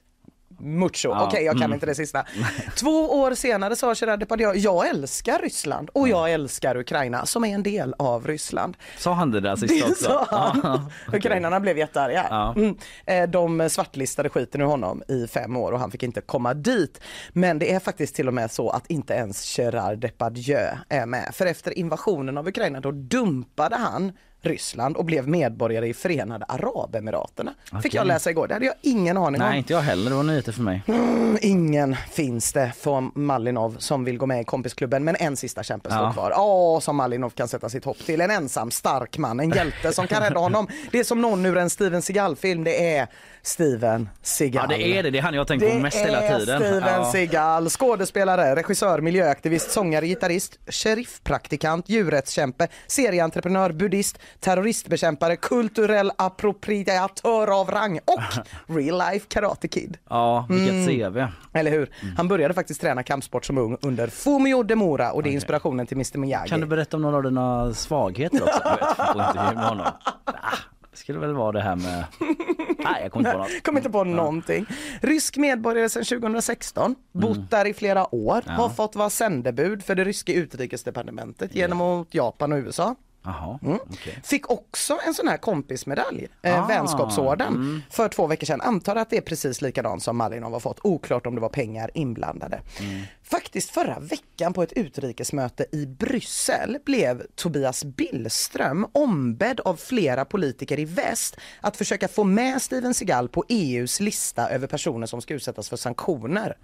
[0.62, 1.08] mucho.
[1.26, 2.24] Okej, jag kan inte det sista.
[2.76, 7.54] Två år senare sa Gerard Depardieu, jag älskar Ryssland och jag älskar Ukraina som är
[7.54, 8.76] en del av Ryssland.
[8.98, 10.04] Sa han det där sist Det också?
[10.04, 10.60] sa han.
[11.12, 11.16] Ja.
[11.16, 12.26] Ukrainarna blev jättearga.
[12.30, 12.54] Ja.
[12.56, 12.76] Mm.
[13.06, 17.00] Eh, De svartlistade skiten ur honom i fem år och han fick inte komma dit.
[17.32, 21.30] Men det är faktiskt till och med så att inte ens Gerard Depardieu är med.
[21.32, 24.12] För efter invasionen av Ukraina då dumpade han
[24.42, 27.54] Ryssland och blev medborgare i Förenade Arabemiraterna.
[27.64, 27.90] Fick Okej.
[27.94, 29.54] jag läsa igår, det hade jag ingen aning Nej, om.
[29.56, 30.10] inte jag heller.
[30.10, 30.82] Det var nyheter för mig.
[30.86, 35.62] Mm, Ingen finns det från Malinov som vill gå med i kompisklubben men en sista
[35.62, 36.12] kämpe står Ja.
[36.12, 36.32] kvar.
[36.36, 38.20] Åh, som Malinov kan sätta sitt hopp till.
[38.20, 40.68] En ensam stark man, en hjälte som kan rädda honom.
[40.90, 42.64] Det är som någon ur en Steven Seagal-film.
[42.64, 43.06] Det är
[43.44, 44.66] Steven Seagal.
[44.70, 45.10] Ja, det är det.
[45.10, 46.46] Det är han jag tänkt på mest hela tiden.
[46.46, 47.12] Det är Steven Ja.
[47.12, 57.98] Seagal, skådespelare, regissör, miljöaktivist, sångare, gitarrist, sheriffpraktikant, djurrättskämpe, serieentreprenör, buddhist, terroristbekämpare, kulturell appropriatör av rang
[58.04, 58.20] och
[58.76, 59.96] real life karate kid.
[60.10, 60.86] Ja, vilket Mm.
[61.12, 61.26] CV.
[61.58, 61.90] Eller hur?
[62.16, 65.96] Han började faktiskt träna kampsport som ung under Fumio Demura och det är inspirationen till
[65.96, 66.48] Mr Miyagi.
[66.50, 68.60] Kan du berätta om några av dina svagheter också?
[68.64, 69.86] Du vet, intervju med honom.
[70.92, 72.04] Det skulle väl vara det här med...
[72.78, 73.62] Nej, jag kommer inte på något.
[73.62, 74.66] Kom inte på någonting.
[75.00, 80.04] Rysk medborgare sedan 2016, bott där i flera år, har fått vara sändebud för det
[80.04, 82.94] ryska utrikesdepartementet gentemot Japan och USA.
[83.24, 83.78] Jaha, Mm.
[83.90, 84.18] okej.
[84.24, 88.60] Fick också en sån här kompismedalj, eh, Ah, vänskapsorden, för två veckor sedan.
[88.60, 90.78] Antar att det är precis likadant som Malinov har fått.
[90.82, 92.60] Oklart om det var pengar inblandade.
[93.32, 100.78] Faktiskt förra veckan på ett utrikesmöte i Bryssel blev Tobias Billström ombedd av flera politiker
[100.78, 105.34] i väst att försöka få med Steven Seagal på EUs lista över personer som ska
[105.34, 106.56] utsättas för sanktioner.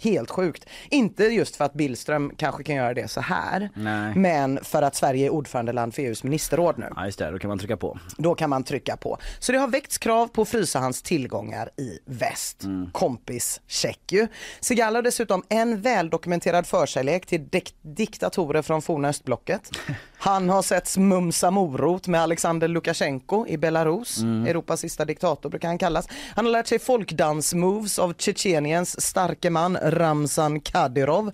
[0.00, 0.66] Helt sjukt.
[0.90, 4.14] Inte just för att Billström kanske kan göra det så här, Nej.
[4.14, 6.86] men för att Sverige är ordförandeland för EUs ministerråd nu.
[6.96, 7.30] Ja, just det.
[7.30, 7.98] Då kan man trycka på.
[8.16, 9.18] Då kan man trycka på.
[9.38, 12.64] Så det har väckts krav på att frysa hans tillgångar i väst.
[12.92, 14.28] Kompis check ju.
[14.60, 19.70] Segal har dessutom en väldokumenterad förkärlek till dik- diktatorer från forna östblocket.
[20.18, 24.18] Han har setts mumsa morot med Alexander Lukasjenko i Belarus.
[24.22, 26.08] Europas sista diktator brukar han kallas.
[26.36, 31.30] Han har lärt sig folkdansmoves av Tjetjeniens starke man Ramzan Kadyrov.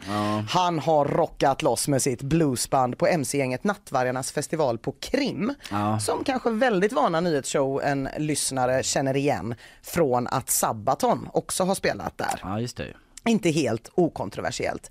[0.51, 5.55] Han har rockat loss med sitt bluesband på mc-gänget Nattvargarnas festival på Krim.
[5.71, 6.01] Ja.
[6.01, 12.19] Som kanske väldigt vana nyhetsshow en lyssnare känner igen från att Sabaton också har spelat
[12.19, 12.41] där.
[12.43, 12.95] Ja, just det.
[13.27, 14.91] Inte helt okontroversiellt.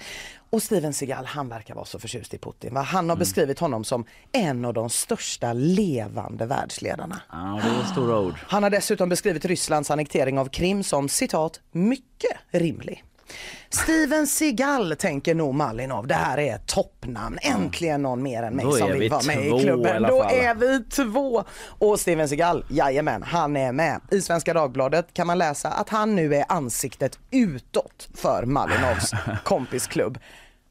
[0.49, 2.73] Och Steven Seagal, han verkar vara så förtjust i Putin.
[2.73, 2.81] Va?
[2.81, 7.21] Han har beskrivit honom som en av de största levande världsledarna.
[7.31, 8.35] Ja, det är stora ord.
[8.47, 13.03] Han har dessutom beskrivit Rysslands annektering av Krim som citat mycket rimlig.
[13.69, 17.37] Steven Seagal tänker nog Malinov, det här är ett toppnamn.
[17.41, 19.63] Äntligen någon mer än mig Då som är vill vi vara med två i i
[19.63, 19.95] klubben.
[19.95, 20.33] alla Då fall.
[20.33, 21.43] är vi två.
[21.67, 24.01] Och Steven Seagal, jajamän, han är med.
[24.11, 29.11] I Svenska Dagbladet kan man läsa att han nu är ansiktet utåt för Malinovs
[29.43, 30.17] kompisklubb.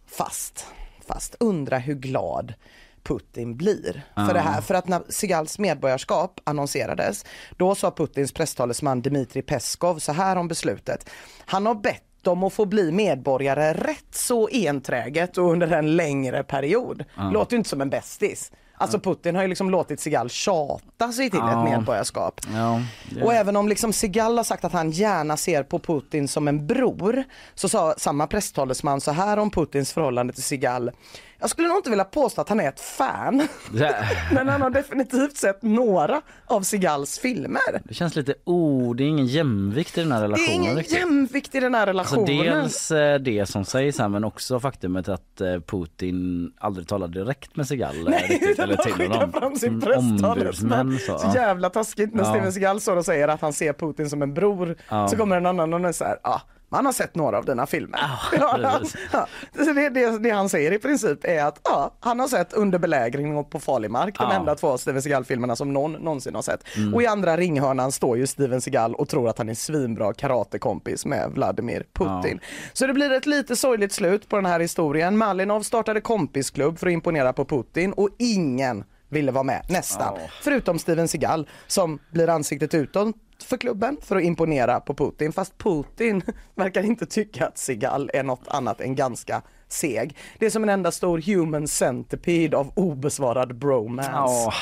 [0.06, 0.66] Fast,
[1.08, 2.54] fast undra hur glad
[3.02, 4.60] Putin blir för det här.
[4.60, 7.24] För att när Segals medborgarskap annonserades,
[7.56, 11.10] då sa Putins presstalesman Dmitrij Peskov så här om beslutet.
[11.46, 16.42] Han har bett dem att få bli medborgare rätt så enträget och under en längre
[16.42, 17.04] period.
[17.32, 18.52] Låter ju inte som en bästis.
[18.76, 21.64] Alltså Putin har ju liksom låtit Segal tjata sig till Ja.
[21.64, 22.40] ett medborgarskap.
[22.54, 22.80] Ja,
[23.22, 26.66] Och även om liksom Segal har sagt att han gärna ser på Putin som en
[26.66, 30.90] bror så sa samma presstalesman så här om Putins förhållande till Segal.
[31.40, 33.48] Jag skulle nog inte vilja påstå att han är ett fan,
[34.32, 37.82] men han har definitivt sett några av Segals filmer.
[37.84, 40.76] Det känns lite, oh, det är ingen jämvikt i den här Det är relationen ingen
[40.76, 40.98] riktigt.
[40.98, 42.54] jämvikt i den här Alltså relationen.
[42.62, 47.56] dels eh, det som sägs här men också faktumet att eh, Putin aldrig talade direkt
[47.56, 48.08] med Segal.
[48.08, 49.32] eh, riktigt, utan eller till honom.
[49.32, 50.98] fram sin Mm, presstalesman.
[50.98, 51.18] Så.
[51.18, 52.30] Så jävla taskigt när Ja.
[52.30, 54.76] Steven Seagal står och säger att han ser Putin som en bror.
[54.88, 55.08] Ja.
[55.08, 56.40] Så kommer en annan och är så här, ah,
[56.74, 58.00] Han har sett några av dina filmer.
[58.32, 58.80] Ja,
[59.12, 62.78] Ja, det, det, det han säger i princip är att ja, han har sett Under
[62.78, 66.76] belägring och På farlig mark, de enda två Steven Seagal-filmerna som någon någonsin har sett.
[66.76, 66.94] Mm.
[66.94, 71.06] Och i andra ringhörnan står ju Steven Seagal och tror att han är svinbra karatekompis
[71.06, 72.40] med Vladimir Putin.
[72.72, 75.18] Så det blir ett lite sorgligt slut på den här historien.
[75.18, 80.18] Malinov startade kompisklubb för att imponera på Putin och ingen ville vara med, nästan.
[80.42, 85.32] Förutom Steven Seagal som blir ansiktet utåt för klubben för att imponera på Putin.
[85.32, 86.22] Fast Putin
[86.54, 90.16] verkar inte tycka att Seagal är något annat än ganska seg.
[90.38, 94.10] Det är som en enda stor human centipede av obesvarad bromance.
[94.12, 94.52] Ja.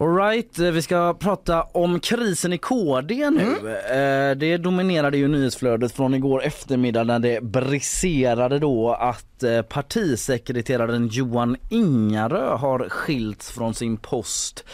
[0.00, 3.70] Alright, vi ska prata om krisen i KD nu.
[3.70, 11.08] Eh, Det dominerade ju nyhetsflödet från igår eftermiddag när det briserade då att eh, partisekreteraren
[11.08, 14.64] Johan Ingarö har skilts från sin post.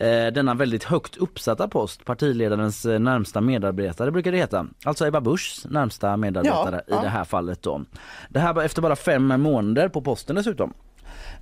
[0.00, 4.66] Eh, Denna väldigt högt uppsatta post, partiledarens eh, närmsta medarbetare brukar det heta.
[4.84, 7.02] Alltså Ebba Buschs närmsta medarbetare Ja, i ja.
[7.02, 7.84] det här fallet då.
[8.28, 10.72] Det här var efter bara fem månader på posten dessutom.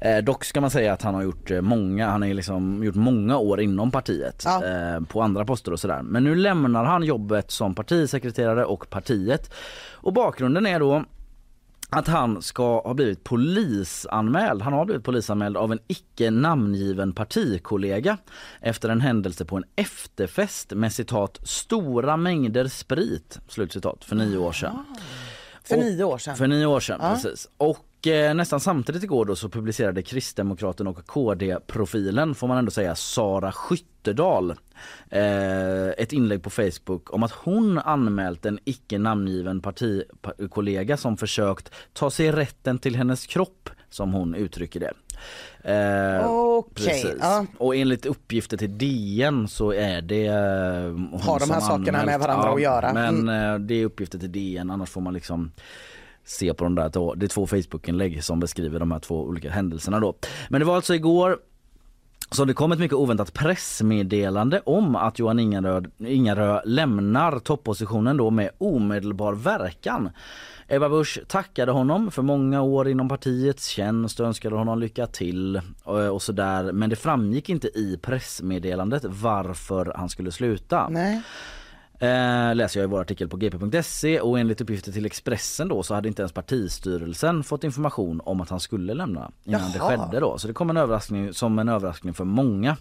[0.03, 2.95] Eh, dock ska man säga att han har gjort eh, många, han har liksom gjort
[2.95, 4.65] många år inom partiet Ja.
[4.67, 6.03] eh, på andra poster och sådär.
[6.03, 9.53] Men nu lämnar han jobbet som partisekreterare och partiet.
[9.93, 11.05] Och bakgrunden är då
[11.91, 14.63] att han ska ha blivit polisanmäld.
[14.63, 18.17] Han har blivit polisanmäld av en icke namngiven partikollega
[18.61, 24.53] efter en händelse på en efterfest med citat stora mängder sprit slutcitat för nio år
[24.53, 24.85] sedan.
[25.65, 26.37] För Och- nio år sedan.
[26.37, 27.49] För nio år sedan, precis.
[27.57, 32.95] Och eh, nästan samtidigt igår då så publicerade Kristdemokraterna och KD-profilen, får man ändå säga,
[32.95, 34.51] Sara Skyttedal
[35.11, 41.71] eh, ett inlägg på Facebook om att hon anmält en icke namngiven partikollega som försökt
[41.93, 44.93] ta sig rätten till hennes kropp, som hon uttrycker det.
[45.65, 47.17] Eh, Okej, precis.
[47.21, 47.47] ja.
[47.59, 50.33] Och enligt uppgifter till DN så är det eh,
[51.23, 52.07] Har de här sakerna anmält.
[52.07, 52.93] med varandra att göra?
[52.93, 53.55] Men Mm.
[53.55, 55.53] eh, det är uppgifter till DN annars får man liksom
[56.25, 59.51] se på de där två, det är två Facebookinlägg som beskriver de här två olika
[59.51, 60.15] händelserna då.
[60.49, 61.39] Men det var alltså igår
[62.33, 68.31] så det kom ett mycket oväntat pressmeddelande om att Johan Ingarö, Ingarö lämnar toppositionen då
[68.31, 70.11] med omedelbar verkan.
[70.69, 75.61] Ebba Busch tackade honom för många år inom partiets tjänst och önskade honom lycka till
[75.83, 76.73] och, och sådär.
[76.73, 80.89] Men det framgick inte i pressmeddelandet varför han skulle sluta.
[80.89, 81.23] Nej.
[82.03, 85.95] Eh, läser jag i vår artikel på gp.se och enligt uppgifter till Expressen då så
[85.95, 89.89] hade inte ens partistyrelsen fått information om att han skulle lämna innan det Jaha.
[89.89, 90.39] skedde då.
[90.39, 92.77] Så det kom en överraskning som en överraskning för många.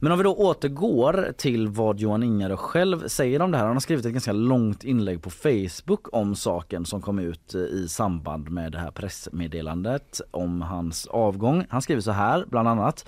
[0.00, 3.64] Men om vi då återgår till vad Johan Ingarö själv säger om det här.
[3.64, 7.60] Han har skrivit ett ganska långt inlägg på Facebook om saken som kom ut eh,
[7.60, 11.66] i samband med det här pressmeddelandet om hans avgång.
[11.68, 13.04] Han skriver så här bland annat.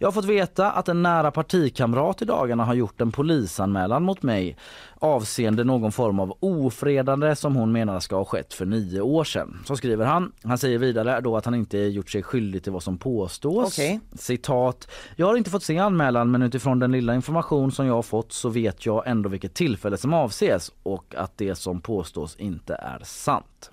[0.00, 4.22] Jag har fått veta att en nära partikamrat i dagarna har gjort en polisanmälan mot
[4.22, 4.56] mig
[4.94, 9.58] avseende någon form av ofredande som hon menar ska ha skett för nio år sedan.
[9.64, 10.32] Så skriver han.
[10.42, 13.78] Han säger vidare då att han inte gjort sig skyldig till vad som påstås.
[13.78, 14.00] Okej.
[14.14, 14.90] Citat.
[15.16, 18.32] Jag har inte fått se anmälan men utifrån den lilla information som jag har fått
[18.32, 23.00] så vet jag ändå vilket tillfälle som avses och att det som påstås inte är
[23.04, 23.70] sant.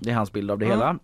[0.00, 0.98] Det är hans bild av det hela.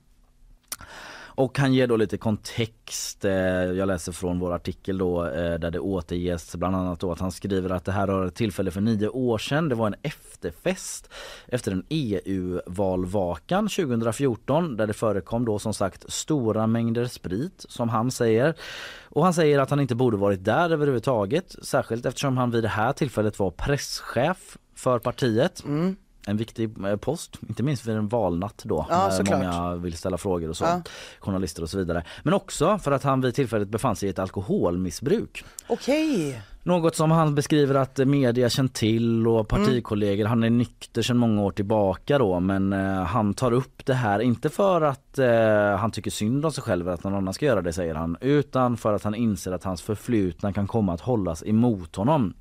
[1.37, 3.25] Och han ger då lite kontext.
[3.25, 7.21] Eh, jag läser från vår artikel då eh, där det återges bland annat då att
[7.21, 9.69] han skriver att det här har ett tillfälle för nio år sedan.
[9.69, 11.11] Det var en efterfest
[11.47, 18.11] efter en EU-valvakan 2014 där det förekom då som sagt stora mängder sprit som han
[18.11, 18.55] säger.
[19.03, 21.57] Och han säger att han inte borde varit där överhuvudtaget.
[21.63, 25.65] Särskilt eftersom han vid det här tillfället var presschef för partiet.
[25.65, 25.97] Mm.
[26.27, 29.39] En viktig eh, post, inte minst vid en valnatt då Ja, när såklart.
[29.43, 30.65] många vill ställa frågor och så.
[30.65, 30.83] Ja.
[31.21, 32.05] Journalister och så vidare.
[32.23, 35.45] Men också för att han vid tillfället befann sig i ett alkoholmissbruk.
[35.67, 36.43] Okej.
[36.63, 40.27] Något som han beskriver att media känt till och partikollegor.
[40.27, 44.21] Han är nykter sedan många år tillbaka då men eh, han tar upp det här
[44.21, 47.63] inte för att eh, han tycker synd om sig själv att någon annan ska göra
[47.63, 51.43] det säger han utan för att han inser att hans förflutna kan komma att hållas
[51.47, 52.35] emot honom.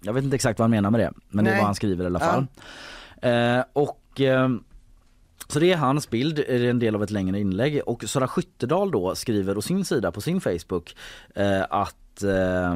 [0.00, 1.60] Jag vet inte exakt vad han menar med det men det är Nej.
[1.60, 2.26] vad han skriver i alla Ja.
[2.32, 2.40] fall.
[2.40, 2.46] Eh,
[3.72, 4.48] och eh,
[5.52, 8.90] så det är hans bild, är en del av ett längre inlägg och Sara Skyttedal
[8.90, 10.96] då skriver å sin sida på sin Facebook
[11.34, 12.74] eh, att eh,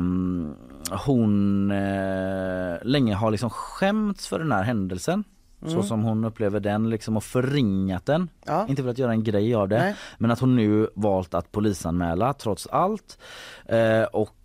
[1.06, 5.24] hon eh, länge har liksom skämts för den här händelsen.
[5.66, 8.28] så som hon upplever den liksom och förringat den.
[8.46, 8.66] Ja.
[8.68, 9.78] Inte velat göra en grej av det.
[9.78, 9.94] Nej.
[10.18, 13.18] Men att hon nu valt att polisanmäla trots allt.
[13.66, 14.02] Eh,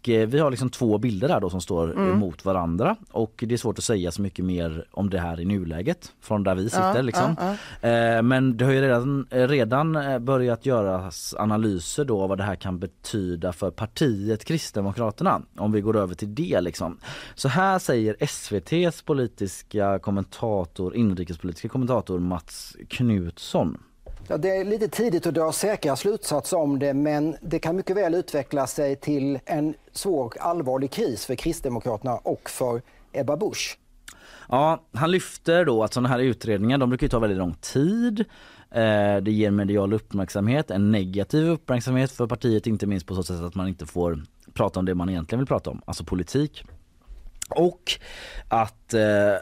[0.09, 2.11] och eh, vi har liksom två bilder här då som står Mm.
[2.11, 5.45] emot varandra och det är svårt att säga så mycket mer om det här i
[5.45, 7.35] nuläget från där vi sitter Ja, liksom.
[7.39, 12.29] ja, Eh, men det har ju redan, eh, redan eh, börjat göras analyser då av
[12.29, 16.97] vad det här kan betyda för partiet Kristdemokraterna om vi går över till det liksom.
[17.35, 23.77] Så här säger SVTs politiska kommentator, inrikespolitiska kommentator Mats Knutsson.
[24.31, 27.97] Ja, det är lite tidigt att dra säkra slutsatser om det men det kan mycket
[27.97, 33.77] väl utveckla sig till en svår och allvarlig kris för Kristdemokraterna och för Ebba Busch.
[34.49, 38.19] Ja, han lyfter då att sådana här utredningar de brukar ju ta väldigt lång tid.
[38.71, 43.41] Eh, det ger medial uppmärksamhet, en negativ uppmärksamhet för partiet inte minst på så sätt
[43.41, 44.23] att man inte får
[44.53, 46.63] prata om det man egentligen vill prata om, alltså politik.
[47.49, 47.91] Och
[48.47, 48.99] att eh,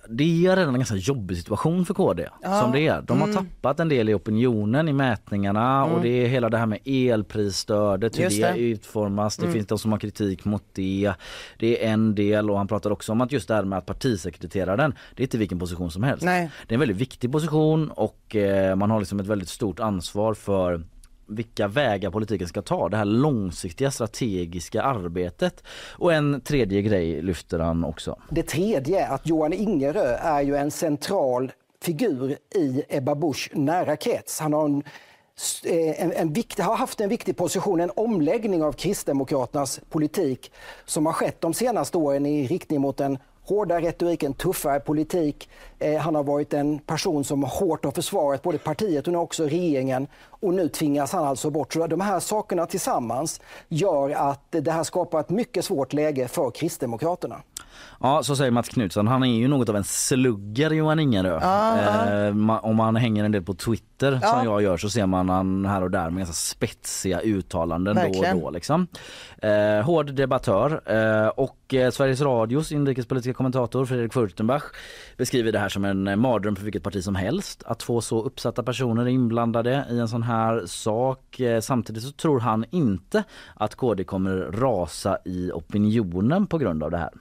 [0.10, 2.30] det är redan en ganska jobbig situation för KD
[2.62, 3.02] som det är.
[3.02, 6.66] De har tappat en del i opinionen i mätningarna och det är hela det här
[6.66, 9.38] med elprisstödet, hur Just det, utformas.
[9.38, 11.14] Det finns de som har kritik mot det.
[11.58, 13.86] Det är en del och han pratar också om att just det här med att
[13.86, 16.26] partisekreteraren, det är inte vilken position som helst.
[16.26, 16.50] Nej.
[16.68, 20.34] Det är en väldigt viktig position och eh, man har liksom ett väldigt stort ansvar
[20.34, 20.84] för
[21.28, 25.64] vilka vägar politiken ska ta, det här långsiktiga strategiska arbetet.
[25.92, 28.20] Och en tredje grej lyfter han också.
[28.30, 31.52] Det tredje, att Johan Ingerö är ju en central
[31.82, 34.40] figur i Ebba Buschs nära krets.
[34.40, 34.84] Han har, en,
[35.64, 40.52] eh, en, en viktig, har haft en viktig position, en omläggning av Kristdemokraternas politik
[40.86, 43.18] som har skett de senaste åren i riktning mot en
[43.48, 45.50] hårdare retorik, en tuffare politik.
[45.80, 49.44] Eh, han har varit en person som hårt har försvarat både partiet och nu också
[49.44, 50.08] regeringen.
[50.40, 51.74] Och nu tvingas han alltså bort.
[51.74, 56.52] Så de här sakerna tillsammans gör att det här skapar ett mycket svårt läge för
[56.52, 57.42] Kristdemokraterna.
[58.00, 59.08] Ja, så säger Mats Knutsson.
[59.08, 61.36] Han är ju något av en slugger Johan Ingerö.
[61.36, 61.42] Eh,
[62.34, 65.66] ma- om man hänger en del på Twitter som jag gör så ser man han
[65.66, 68.40] här och där med ganska spetsiga uttalanden Verkligen.
[68.40, 68.56] då och då.
[68.56, 68.88] Liksom.
[69.42, 74.64] Eh, hård debattör eh, och eh, Sveriges Radios inrikespolitiska kommentator Fredrik Furtenbach
[75.18, 77.64] beskriver det här som en eh, mardröm för vilket parti som helst.
[77.66, 81.40] Att få så uppsatta personer inblandade i en sån här sak.
[81.40, 83.24] Eh, samtidigt så tror han inte
[83.56, 87.12] att KD kommer rasa i opinionen på grund av det här.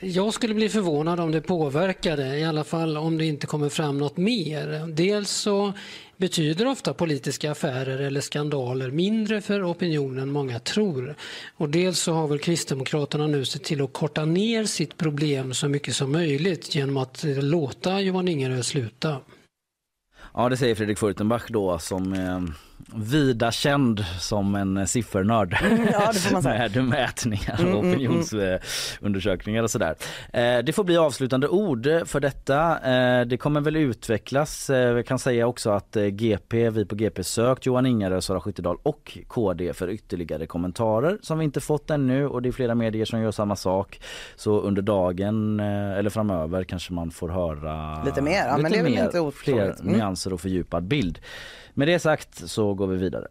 [0.00, 3.98] Jag skulle bli förvånad om det påverkade, i alla fall om det inte kommer fram
[3.98, 4.86] något mer.
[4.92, 5.72] Dels så
[6.16, 11.14] betyder ofta politiska affärer eller skandaler mindre för opinionen än många tror.
[11.56, 15.68] Och dels så har väl Kristdemokraterna nu sett till att korta ner sitt problem så
[15.68, 19.16] mycket som möjligt genom att eh, låta Johan Ingerö sluta.
[20.34, 22.40] Ja det säger Fredrik Furtenbach då som eh,
[22.94, 25.56] vida känd som en eh, siffernörd.
[25.92, 26.68] ja, man säga.
[26.74, 29.94] Med mätningar och opinionsundersökningar och sådär.
[30.32, 32.78] Eh, det får bli avslutande ord för detta.
[32.78, 34.70] Eh, det kommer väl utvecklas.
[34.70, 39.18] Vi kan säga också att GP, vi på GP sökt Johan Ingerö, Sara Skyttedal och
[39.28, 43.20] KD för ytterligare kommentarer som vi inte fått ännu och det är flera medier som
[43.20, 44.00] gör samma sak.
[44.36, 48.82] Så under dagen eller framöver kanske man får höra Lite mer, ja, men det är
[48.82, 49.34] väl inte otroligt.
[49.36, 49.92] fler Mm.
[49.92, 51.18] nyanser och fördjupad bild.
[51.78, 53.26] Med det sagt så går vi vidare.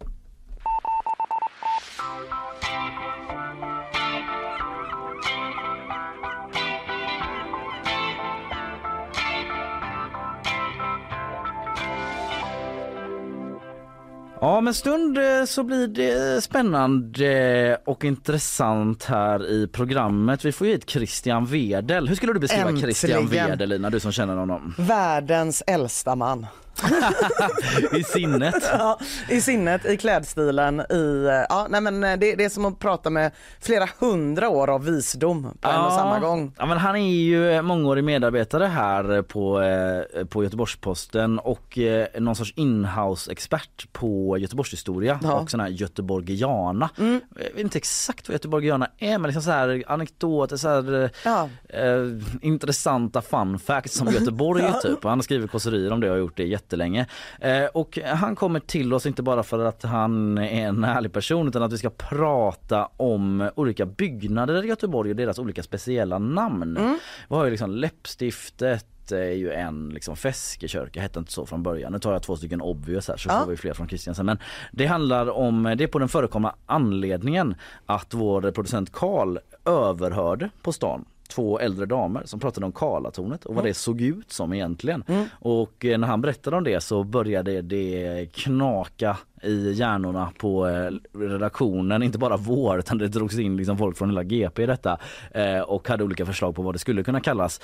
[14.42, 20.46] Ja, om en stund eh, så blir det spännande och intressant här i programmet.
[20.46, 22.08] Vi får ju hit Christian Wedel.
[22.08, 22.94] Hur skulle du beskriva Äntligen.
[22.94, 24.74] Christian Wedel, Lina, du som känner honom?
[24.78, 26.46] Världens äldsta man.
[28.00, 28.56] I sinnet?
[28.72, 29.00] Ja,
[29.30, 31.26] I sinnet, i klädstilen, i...
[31.30, 34.86] eh, Ja, nej men det, det är som att prata med flera hundra år av
[34.86, 36.54] visdom på en och samma gång.
[36.58, 42.36] Ja, men han är ju mångårig medarbetare här på, eh, på Göteborgs-Posten och eh, någon
[42.36, 45.34] sorts inhouse-expert på Göteborgshistoria Ja.
[45.34, 46.90] och sån här Göteborgiana.
[46.98, 47.12] Jag
[47.54, 51.50] vet inte exakt vad Göteborgiana är men liksom så här anekdoter, så här, eh, Ja.
[51.70, 52.06] eh,
[52.42, 55.04] intressanta fun facts om Göteborg typ.
[55.04, 57.06] Han har skrivit kåserier om det och har gjort det jättelänge.
[57.40, 61.48] Eh, och han kommer till oss inte bara för att han är en härlig person
[61.48, 66.98] utan att vi ska prata om olika byggnader i Göteborg och deras olika speciella namn.
[67.30, 71.92] Vi har ju liksom läppstiftet är ju en liksom Feskekörka hette inte så från början.
[71.92, 73.42] Nu tar jag två stycken obvious här så Ja.
[73.44, 74.26] får vi fler från Christiansen.
[74.26, 74.38] Men
[74.72, 77.56] det handlar om, det är på den förekomna anledningen
[77.86, 83.56] att vår producent Karl överhörde på stan två äldre damer som pratade om Karlatornet och
[83.56, 85.04] vad det såg ut som egentligen.
[85.40, 90.92] Och eh, när han berättade om det så började det knaka i hjärnorna på eh,
[91.20, 94.98] redaktionen, inte bara vår utan det drogs in liksom folk från hela GP i detta
[95.32, 97.62] eh, och hade olika förslag på vad det skulle kunna kallas.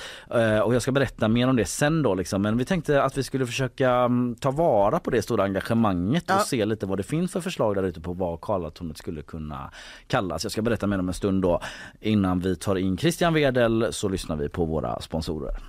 [0.64, 2.41] Och jag ska berätta mer om det sen då liksom.
[2.41, 6.36] men vi tänkte att vi skulle försöka mm, ta vara på det stora engagemanget Ja.
[6.36, 9.72] och se lite vad det finns för förslag där ute på vad Karlatornet skulle kunna
[10.07, 10.43] kallas.
[10.43, 11.62] Jag ska berätta mer om en stund då.
[12.01, 15.64] Innan vi tar in Christian medel så lyssnar vi på våra sponsorer.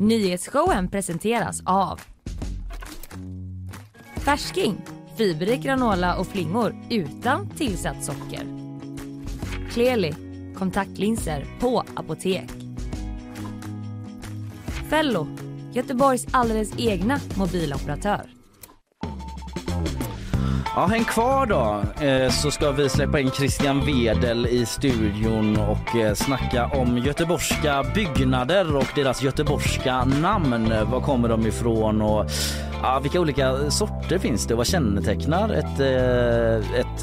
[0.00, 2.00] Nyhetsshowen presenteras av
[4.16, 4.80] Färsking,
[5.16, 8.42] fiberrik granola och flingor utan tillsatt socker.
[9.70, 10.14] Kleli,
[10.56, 12.50] kontaktlinser på apotek.
[14.90, 15.26] Fello,
[15.72, 18.37] Göteborgs alldeles egna mobiloperatör.
[20.78, 25.96] Ja, häng kvar då eh, så ska vi släppa in Christian Wedel i studion och
[25.96, 30.74] eh, snacka om göteborgska byggnader och deras göteborgska namn.
[30.90, 32.26] Var kommer de ifrån och
[32.82, 34.54] ja, vilka olika sorter finns det?
[34.54, 35.80] Vad kännetecknar ett...
[35.80, 37.02] Eh, ett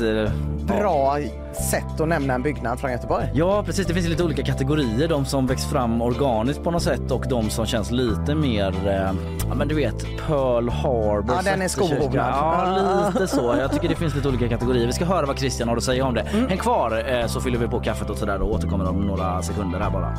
[0.67, 1.19] bra Bra
[1.55, 3.31] sätt att nämna en byggnad från Göteborg.
[3.33, 5.07] Ja precis, det finns lite olika kategorier.
[5.07, 9.11] De som växt fram organiskt på något sätt och de som känns lite mer, eh,
[9.49, 11.35] ja men du vet Pearl Harbor.
[11.35, 12.15] Ja, den är skohornad.
[12.15, 13.55] Ja lite så.
[13.59, 14.87] Jag tycker det finns lite olika kategorier.
[14.87, 16.21] Vi ska höra vad Christian har att säga om det.
[16.21, 16.49] Mm.
[16.49, 19.79] Häng kvar eh, så fyller vi på kaffet och sådär och återkommer om några sekunder
[19.79, 20.17] här bara.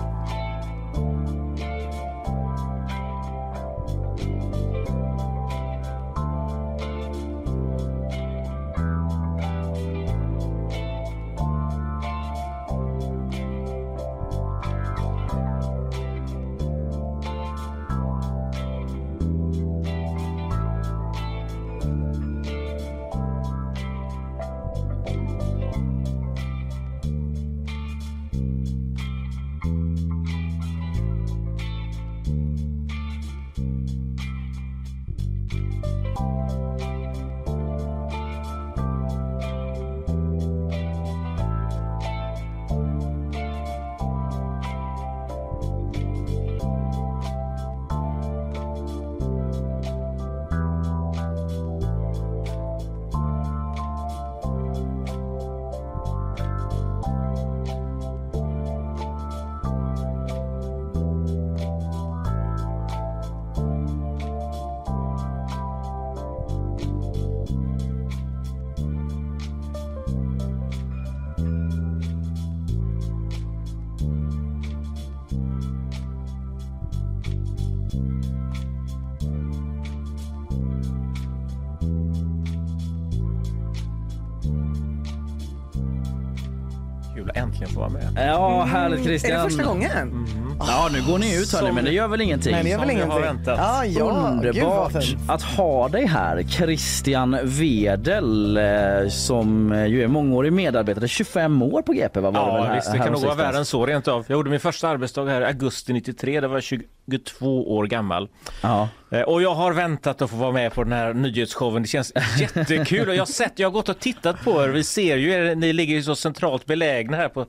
[88.98, 89.32] Härligt Christian.
[89.40, 90.26] Är det första gången?
[90.60, 92.52] Ja nu går ni ut hörni men det gör väl ingenting.
[92.52, 93.22] Nej, det gör väl vi har ingenting.
[93.22, 93.58] väntat.
[93.58, 94.94] Ja, ja, Underbart
[95.28, 101.82] att ha dig här, Christian Wedel eh, som eh, ju är mångårig medarbetare, 25 år
[101.82, 102.30] på GP va?
[102.30, 104.24] Var det Ja här, visst, det kan nog vara värre än så rent av.
[104.28, 108.28] Jag gjorde min första arbetsdag här i augusti 93, det var 22 år gammal.
[108.62, 108.88] Ja.
[109.10, 111.82] Eh, Och jag har väntat att få vara med på den här nyhetsshowen.
[111.82, 114.68] Det känns jättekul och jag har sett, jag har gått och tittat på er.
[114.68, 117.46] Vi ser ju er, ni ligger ju så centralt belägna här på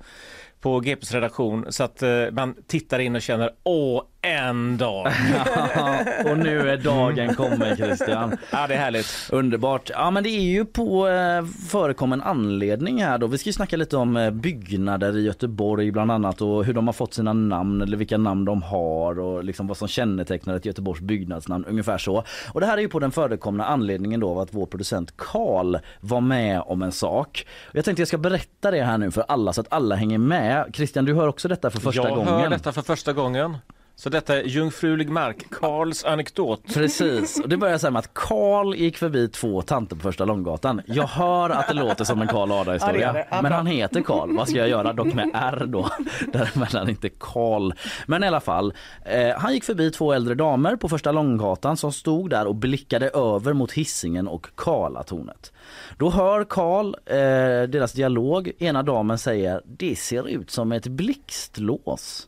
[0.59, 5.07] på GPs redaktion så att eh, man tittar in och känner åh en dag.
[6.25, 8.37] och nu är dagen kommen Christian.
[8.51, 9.29] Ja det är härligt.
[9.31, 9.89] Underbart.
[9.93, 13.27] Ja men det är ju på eh, förekommen anledning här då.
[13.27, 16.87] Vi ska ju snacka lite om eh, byggnader i Göteborg bland annat och hur de
[16.87, 20.65] har fått sina namn eller vilka namn de har och liksom vad som kännetecknar ett
[20.65, 22.23] Göteborgs byggnadsnamn ungefär så.
[22.51, 25.77] Och det här är ju på den förekomna anledningen då av att vår producent Karl
[25.99, 27.47] var med om en sak.
[27.71, 30.71] Jag tänkte jag ska berätta det här nu för alla så att alla hänger med.
[30.73, 32.33] Christian du hör också detta för första jag gången.
[32.33, 33.57] hör detta för första gången.
[33.99, 36.73] Så detta är jungfrulig mark, Karls anekdot.
[36.73, 40.25] Precis, och det börjar så här med att Karl gick förbi två tanter på första
[40.25, 40.81] Långgatan.
[40.85, 42.93] Jag hör att det låter som en Karl Ada Ja, historia.
[42.93, 43.27] det gör det.
[43.31, 44.93] Ja, men han heter Karl, vad ska jag göra?
[44.93, 45.89] Dock med R då.
[46.33, 47.71] Däremellan inte Karl.
[48.05, 48.73] Men i alla fall,
[49.05, 53.09] eh, han gick förbi två äldre damer på första Långgatan som stod där och blickade
[53.09, 55.53] över mot hissingen och Karlatornet.
[55.97, 58.51] Då hör Karl eh, deras dialog.
[58.59, 62.27] Ena damen säger det ser ut som ett blixtlås.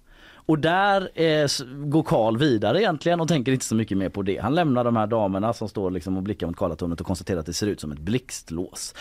[0.50, 1.48] Och där eh,
[1.86, 4.38] går Karl vidare egentligen och tänker inte så mycket mer på det.
[4.38, 7.46] Han lämnar de här damerna som står liksom och blickar mot Karlatornet och konstaterar att
[7.46, 8.96] det ser ut som ett blixtlås.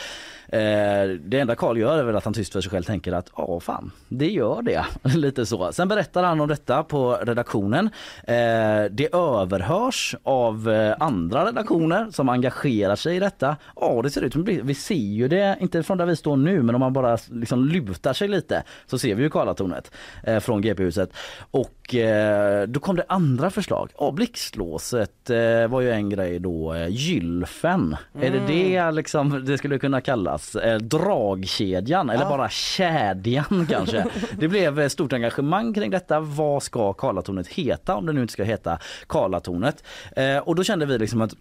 [0.48, 3.30] Eh, det enda Karl gör är väl att han tyst för sig själv tänker att
[3.36, 4.84] ja fan, det gör det.
[5.16, 5.72] Lite så.
[5.72, 7.90] Sen berättar han om detta på redaktionen.
[8.24, 13.56] Eh, det överhörs av eh, andra redaktioner som engagerar sig i detta.
[13.76, 16.62] Ja det ser ut som vi ser ju det, inte från där vi står nu
[16.62, 19.90] men om man bara liksom lutar sig lite så ser vi ju Karlatornet
[20.24, 21.10] eh, från GP-huset.
[21.50, 23.90] Och eh, då kom det andra förslag.
[23.98, 27.96] Ja blixtlåset eh, var ju en grej då, eh, gylfen.
[28.20, 30.56] Är det det liksom det skulle kunna kallas?
[30.56, 32.28] Eh, dragkedjan eller Ja.
[32.28, 34.04] bara kedjan kanske.
[34.38, 36.20] Det blev stort engagemang kring detta.
[36.20, 39.84] Vad ska Karlatornet heta om det nu inte ska heta Karlatornet?
[40.42, 41.34] Och då kände vi liksom att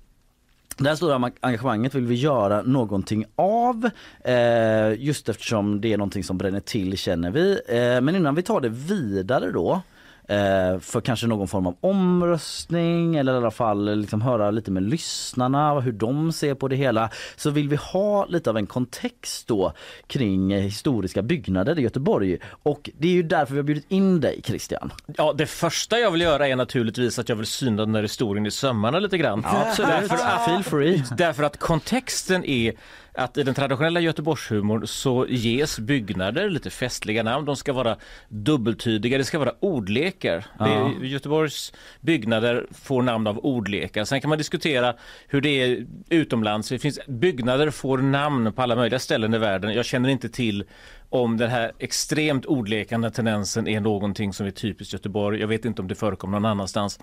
[0.77, 3.89] det här stora engagemanget vill vi göra någonting av
[4.23, 7.59] eh, just eftersom det är någonting som bränner till känner vi.
[7.67, 9.81] Eh, men innan vi tar det vidare då
[10.27, 14.83] eh, för kanske någon form av omröstning eller i alla fall liksom höra lite med
[14.83, 19.47] lyssnarna hur de ser på det hela så vill vi ha lite av en kontext
[19.47, 19.73] då
[20.07, 24.21] kring eh, historiska byggnader i Göteborg och det är ju därför vi har bjudit in
[24.21, 24.91] dig Christian.
[25.17, 28.45] Ja, det första jag vill göra är naturligtvis att jag vill syna den här historien
[28.45, 29.41] i sömmarna lite grann.
[29.45, 30.09] Ja, absolut.
[30.09, 31.17] Därför att.
[31.17, 32.73] Därför att kontexten är
[33.17, 37.45] att i den traditionella Göteborgshumorn så ges byggnader lite festliga namn.
[37.45, 37.97] De ska vara
[38.29, 40.45] dubbeltydiga, det ska vara ordlekar.
[40.59, 40.91] Ja.
[40.99, 44.03] Det Göteborgs byggnader får namn av ordlekar.
[44.03, 44.95] Sen kan man diskutera
[45.27, 46.69] hur det är utomlands.
[46.69, 49.73] Det finns byggnader får namn på alla möjliga ställen i världen.
[49.73, 50.63] Jag känner inte till
[51.09, 55.39] om den här extremt ordlekande tendensen är någonting som är typiskt Göteborg.
[55.39, 56.99] Jag vet inte om det förekommer någon annanstans.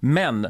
[0.00, 0.46] Men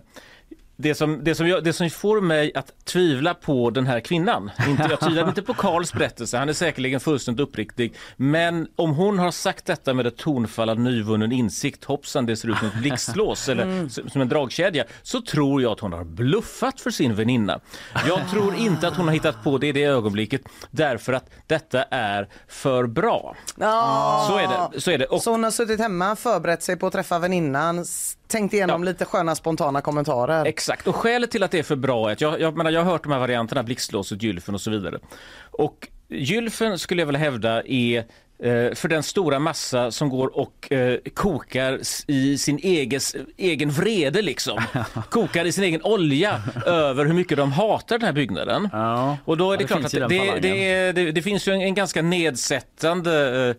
[0.76, 4.50] det som, det, som jag, det som får mig att tvivla på den här kvinnan,
[4.68, 9.18] inte, jag tvivlar inte på Karls berättelse, han är säkerligen fullständigt uppriktig, men om hon
[9.18, 12.78] har sagt detta med ett tonfall av nyvunnen insikt, hoppsan det ser ut som ett
[12.78, 13.88] blixtlås eller Mm.
[13.90, 17.60] som en dragkedja, så tror jag att hon har bluffat för sin väninna.
[18.08, 21.82] Jag tror inte att hon har hittat på det i det ögonblicket därför att detta
[21.82, 23.36] är för bra.
[23.56, 24.26] Ja.
[24.28, 24.80] Så är det.
[24.80, 25.06] Så, är det.
[25.06, 27.84] Och, Så hon har suttit hemma, förberett sig på att träffa väninnan,
[28.28, 30.44] tänkt igenom lite sköna spontana kommentarer.
[30.44, 32.84] Exakt, och skälet till att det är för bra är att jag, jag, menar, jag
[32.84, 34.98] har hört de här varianterna, blixtlåset, gylfen och så vidare.
[35.50, 37.98] Och gylfen skulle jag vilja hävda är
[38.42, 44.22] eh, för den stora massa som går och eh, kokar i sin eges, egen vrede
[44.22, 44.62] liksom.
[45.10, 48.68] kokar i sin egen olja över hur mycket de hatar den här byggnaden.
[49.24, 51.52] Och då är Ja, det, det klart att det, det, är, det, det finns ju
[51.52, 53.56] en, en ganska nedsättande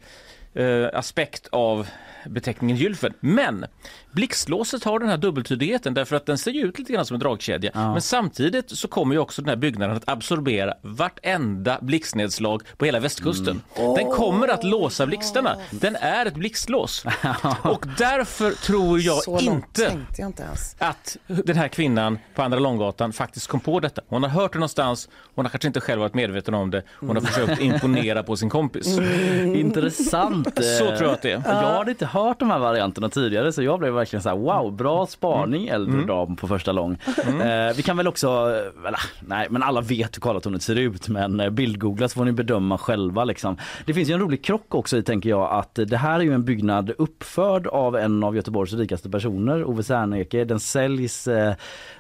[0.54, 1.88] eh, eh, aspekt av
[2.26, 3.14] beteckningen gylfen.
[3.20, 3.66] Men
[4.12, 7.20] blixtlåset har den här dubbeltydigheten därför att den ser ju ut lite grann som en
[7.20, 7.72] dragkedja.
[7.74, 13.00] Men samtidigt så kommer ju också den här byggnaden att absorbera vartenda blixtnedslag på hela
[13.00, 13.62] västkusten.
[13.76, 15.56] Den kommer att låsa blixtarna.
[15.72, 17.06] Den är ett blixtlås.
[17.64, 20.76] Och därför tror jag Så inte jag inte ens.
[20.80, 24.02] att den här kvinnan på Andra Långgatan faktiskt kom på detta.
[24.08, 26.84] Hon har hört det någonstans, hon har kanske inte själv varit medveten om det.
[27.00, 28.98] Hon har försökt imponera på sin kompis.
[29.46, 30.48] Intressant.
[30.56, 31.42] Så tror jag att det är.
[31.46, 34.76] Jag hade inte hört de här varianterna tidigare så jag blev verkligen så här wow,
[34.76, 36.08] bra spaning äldre Mm.
[36.08, 36.98] dam på första lång.
[37.42, 41.08] Eh, vi kan väl också, eh, eller, nej men alla vet hur Karlatornet ser ut
[41.10, 43.58] men eh, bildgoogla så får ni bedöma själva liksom.
[43.86, 46.34] Det finns ju en rolig krock också i tänker jag att det här är ju
[46.34, 50.46] en byggnad uppförd av en av Göteborgs rikaste personer, Ove Serneke.
[50.46, 51.54] Den säljs eh,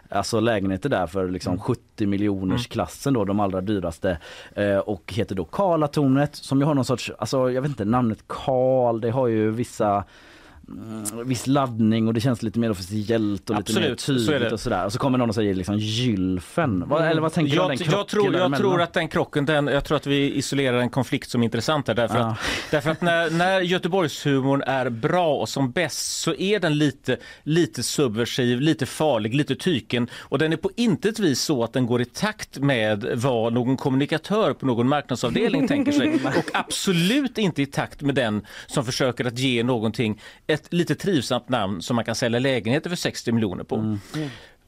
[0.10, 4.18] Alltså lägenheter där för liksom 70 miljoners klassen då, de allra dyraste.
[4.56, 8.20] Eh, och heter då Karlatornet som ju har någon sorts, alltså jag vet inte namnet
[8.28, 10.04] Karl, det har ju vissa mm,
[11.26, 14.50] viss laddning och det känns lite mer officiellt och lite mer Absolut, så är tydligt
[14.50, 14.54] det.
[14.54, 14.86] och sådär.
[14.86, 16.84] Och så kommer någon och säger liksom gylfen.
[16.88, 19.46] Vad, eller vad tänker du jag, den krocken jag, tror, jag tror att den krocken,
[19.46, 21.96] den, jag tror att vi isolerar en konflikt som är intressant här.
[21.96, 22.26] Därför Ja.
[22.28, 22.38] att,
[22.72, 27.84] därför att när, när Göteborgshumorn är bra och som bäst så är den lite, lite
[27.84, 32.02] subversiv, lite farlig, lite tyken och den är på intet vis så att den går
[32.02, 37.66] i takt med vad någon kommunikatör på någon marknadsavdelning tänker sig och absolut inte i
[37.66, 40.22] takt med den som försöker att ge någonting
[40.60, 43.98] ett lite trivsamt namn som man kan sälja lägenheter för 60 miljoner på.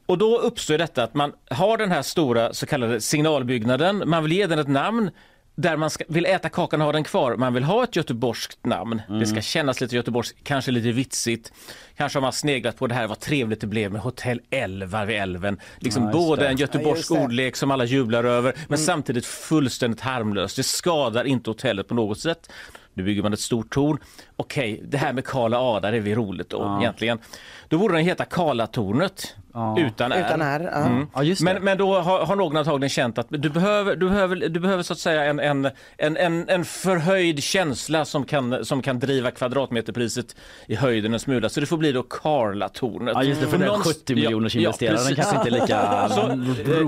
[0.06, 4.32] Och då uppstår detta att man har den här stora så kallade signalbyggnaden, man vill
[4.32, 5.10] ge den ett namn
[5.54, 7.36] där man ska, vill äta kakan och ha den kvar.
[7.36, 9.02] Man vill ha ett göteborgskt namn.
[9.20, 11.52] Det ska kännas lite göteborgskt, kanske lite vitsigt.
[11.96, 15.16] Kanske har man sneglat på det här, vad trevligt det blev med Hotell Elva vid
[15.16, 15.60] älven.
[15.78, 16.48] Liksom Ja, både det.
[16.48, 17.20] en Ja, göteborgsk det.
[17.20, 20.56] ordlek som alla jublar över, men samtidigt fullständigt harmlöst.
[20.56, 22.50] Det skadar inte hotellet på något sätt.
[22.94, 23.98] Nu bygger man ett stort torn.
[24.36, 27.18] Okej, det här med Karla A, där är vi roligt då egentligen.
[27.70, 29.34] Då borde den heta Karlatornet.
[29.78, 30.24] Utan R.
[30.26, 30.78] Utan R, ja.
[30.86, 31.06] Mm.
[31.14, 31.44] Ja, just det.
[31.54, 34.82] men, men då har, har någon antagligen känt att du behöver, du behöver, du behöver
[34.82, 39.30] så att säga en, en, en, en, en förhöjd känsla som kan, som kan driva
[39.30, 41.48] kvadratmeterpriset i höjden en smula.
[41.48, 43.12] Så det får bli då Karlatornet.
[43.14, 45.16] Ja just det, för den Någonst- 70 miljoners investeraren precis.
[45.16, 46.20] kanske inte är lika Så,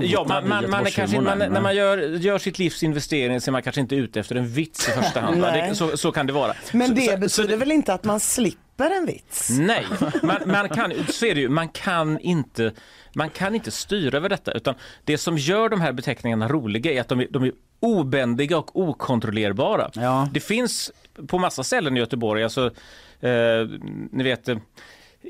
[0.03, 2.83] eh, ja, man, i man, man är kanske, man, när man gör, gör sitt livs
[2.83, 5.41] investering så är man kanske inte ute efter en vits i första hand.
[5.41, 6.53] det, så, så kan det vara.
[6.71, 9.49] Men Så- det så- betyder väl inte att man slipper en vits?
[9.49, 9.85] Nej,
[10.23, 12.71] man, man, kan, så är det ju, man, kan inte,
[13.15, 14.51] man kan inte styra över detta.
[14.51, 18.57] Utan det som gör de här beteckningarna roliga är att de är, de är obändiga
[18.57, 19.89] och okontrollerbara.
[19.93, 20.27] Ja.
[20.31, 20.91] Det finns
[21.27, 22.65] på massa ställen i Göteborg, alltså,
[23.19, 23.31] eh,
[24.11, 24.57] ni vet eh,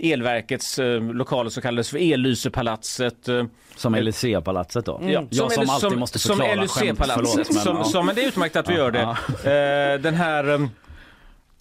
[0.04, 3.28] Elverkets eh, lokaler som kallades för Ellysepalatset.
[3.28, 3.44] Eh,
[3.76, 5.00] Som Elysée-palatset då.
[5.04, 7.28] Ja, Jag som Ely- alltid måste som förklara skämt, Elysée-palatset.
[7.34, 7.84] förlåt, men Som, ja.
[7.84, 9.02] som, men det är utmärkt att vi gör det.
[9.04, 10.68] Eh, den här eh,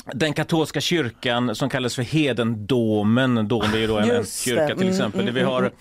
[0.04, 4.88] den katolska kyrkan som kallas för Hedendomen, dom är ju då en, kyrka till Mm,
[4.88, 5.20] exempel.
[5.20, 5.72] mm, vi, har,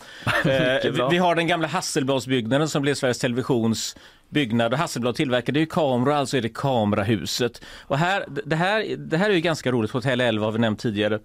[0.44, 0.86] mm.
[0.86, 3.96] eh, vi, har den gamla Hasselbladsbyggnaden som blev Sveriges Televisions
[4.30, 7.62] byggnad och Hasselblad tillverkade ju kameror, alltså är det kamerahuset.
[7.82, 10.80] Och här, det, här, det här är ju ganska roligt, Hotell 11 har vi nämnt
[10.80, 11.20] tidigare.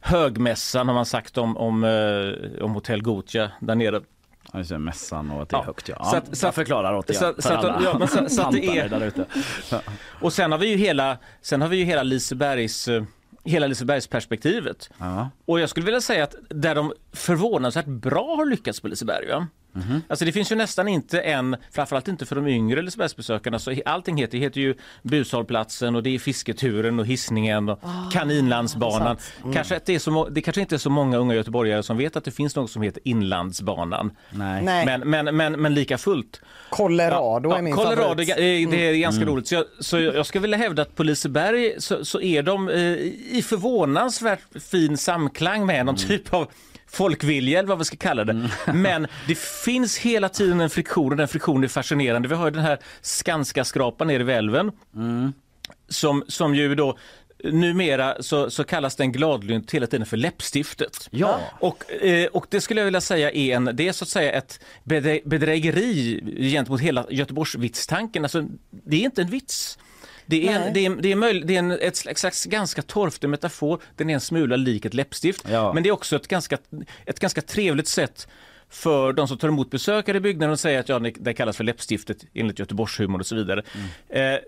[0.00, 4.00] Högmässan har man sagt om, om, eh, om Hotell Gotia där nere.
[4.52, 5.64] Ja, det, mässan och att det är Ja.
[5.64, 6.04] högt ja.
[6.04, 8.42] Så ja att- så att- förklarar åt så att- så att- ja, men så- så
[8.42, 9.24] att det är- där ute.
[10.20, 13.02] Och sen har vi ju hela, sen har vi ju hela Lisebergs eh,
[13.44, 14.90] Hela Lisebergsperspektivet.
[14.98, 15.30] Ja.
[15.44, 19.28] Och jag skulle vilja säga att där de förvånansvärt bra har lyckats på Liseberg.
[19.28, 19.46] Va?
[19.74, 20.02] Mhm.
[20.08, 24.16] Alltså det finns ju nästan inte en, framförallt inte för de yngre Lisebergsbesökarna, så allting
[24.16, 27.80] heter, heter ju Bushållplatsen och det är Fisketuren och Hisningen och
[28.12, 29.16] Kaninlandsbanan.
[29.54, 32.16] Kanske att det, är så, det kanske inte är så många unga göteborgare som vet
[32.16, 34.10] att det finns något som heter Inlandsbanan.
[34.30, 34.62] Nej.
[34.64, 34.86] Nej.
[34.86, 36.40] Men, men, men, men lika fullt.
[36.70, 38.28] Colorado är min Colorado, favorit.
[38.28, 38.36] är
[38.70, 39.34] det är ganska Mm.
[39.34, 39.46] roligt.
[39.46, 42.76] Så jag, så jag skulle vilja hävda att på Liseberg så, så är de eh,
[43.36, 45.86] i förvånansvärt fin samklang med Mm.
[45.86, 46.46] någon typ av
[46.92, 48.50] folkvilja eller vad vi ska kalla det.
[48.74, 52.28] Men det finns hela tiden en friktion och den friktionen är fascinerande.
[52.28, 55.32] Vi har den här Skanska-skrapan nere vid älven Mm.
[55.88, 56.98] som, som ju då
[57.44, 61.08] Numera så, så kallas den gladlynt hela tiden för läppstiftet.
[61.10, 61.40] Ja.
[61.60, 64.32] Och, eh, och det skulle jag vilja säga är, en, det är så att säga
[64.32, 66.20] ett bedrä- bedrägeri
[66.52, 68.24] gentemot hela Göteborgsvitstanken.
[68.24, 69.78] Alltså, det är inte en vits.
[70.26, 73.28] Det är, en, det är, det är, möj, det är en, ett slags, ganska torftig
[73.28, 73.82] metafor.
[73.96, 75.44] Den är en smula lik ett läppstift.
[75.50, 75.72] Ja.
[75.72, 76.58] Men det är också ett ganska,
[77.06, 78.28] ett ganska trevligt sätt
[78.68, 81.64] för de som tar emot besökare i byggnaden och säger att ja, det kallas för
[81.64, 83.62] läppstiftet enligt Göteborgshumor och så vidare.
[84.08, 84.34] Mm.
[84.34, 84.40] Eh,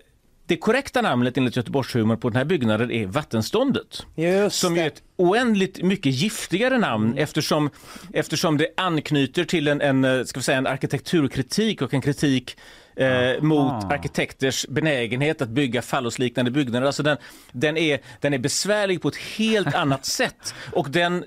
[0.47, 4.07] det korrekta namnet enligt Göteborgshumor på den här byggnaden är Vattenståndet.
[4.17, 4.91] Just Som ju är det.
[4.91, 7.71] ett oändligt mycket giftigare namn eftersom,
[8.13, 12.57] eftersom det anknyter till en, en, eh, ska vi säga, en arkitekturkritik och en kritik
[12.97, 16.87] eh, mot arkitekters benägenhet att bygga fallosliknande byggnader.
[16.87, 17.17] Alltså den,
[17.53, 21.25] den, är, den är besvärlig på ett helt annat sätt och den,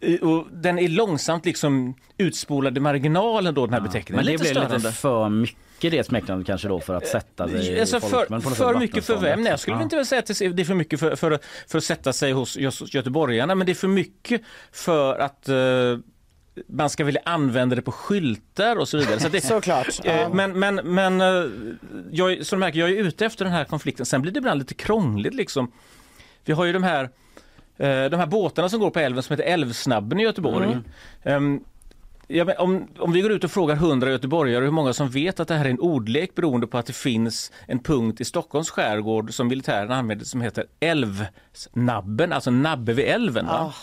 [0.00, 4.24] eh, och den är långsamt liksom utspolad i marginalen då den här beteckningen.
[4.24, 4.76] Men det störande.
[4.76, 9.04] lite för mycket det smeknamnet kanske då för att sätta sig Alltså för, för mycket
[9.04, 9.40] för vem?
[9.42, 9.82] Nej, jag skulle Ja.
[9.82, 11.38] inte säga att det är för mycket för, för,
[11.68, 12.56] för att sätta sig hos
[12.94, 14.42] göteborgarna, men det är för mycket
[14.72, 15.56] för att eh,
[16.68, 19.20] man ska vilja använda det på skyltar och så vidare.
[19.20, 19.88] Så det, Såklart.
[20.04, 20.28] Eh, Ja.
[20.28, 21.50] Men, men, men eh,
[22.10, 24.06] jag, som du märker, jag är ute efter den här konflikten.
[24.06, 25.72] Sen blir det ibland lite krångligt liksom.
[26.44, 27.04] Vi har ju de här,
[27.76, 30.78] eh, de här båtarna som går på älven som heter Älvsnabben i Göteborg.
[31.22, 31.60] Ehm,
[32.28, 35.48] Ja, om, om vi går ut och frågar 100 göteborgare hur många som vet att
[35.48, 39.34] det här är en ordlek beroende på att det finns en punkt i Stockholms skärgård
[39.34, 43.46] som militären använder som heter Älvsnabben, alltså nabbe vid älven.
[43.46, 43.74] Va?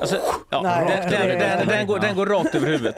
[0.00, 0.20] Alltså,
[0.50, 2.96] ja, Nej, den, den, den, den, går, den går rakt över huvudet.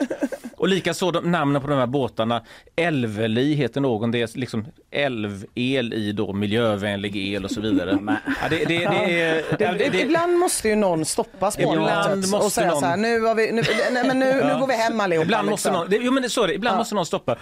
[0.57, 2.43] Och likaså de, namnen på de här båtarna.
[2.75, 7.97] Älveli heter någon, det är liksom älvel i då miljövänlig el och så vidare.
[8.41, 12.23] Ja, det, det, det, är, ja, det, det, Ibland måste ju någon stoppa spåret Ibland
[12.23, 14.67] och måste säga någon- så här, nu, har vi, nu, nej, men nu, nu går
[14.67, 15.23] vi hem allihopa.
[15.25, 15.81] Ibland måste liksom.
[15.81, 17.35] någon, det, jo men det, så är det, ibland måste någon stoppa.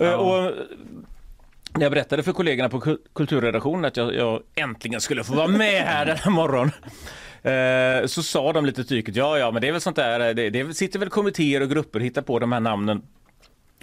[0.00, 0.52] Eh, Och,
[1.74, 5.46] när jag berättade för kollegorna på kul- kulturredaktionen att jag, jag äntligen skulle få vara
[5.46, 6.70] med här den här morgonen.
[7.42, 10.50] Eh, Så sa de lite tyket, ja ja men det är väl sånt där, det,
[10.50, 13.02] det sitter väl kommittéer och grupper och hittar på de här namnen.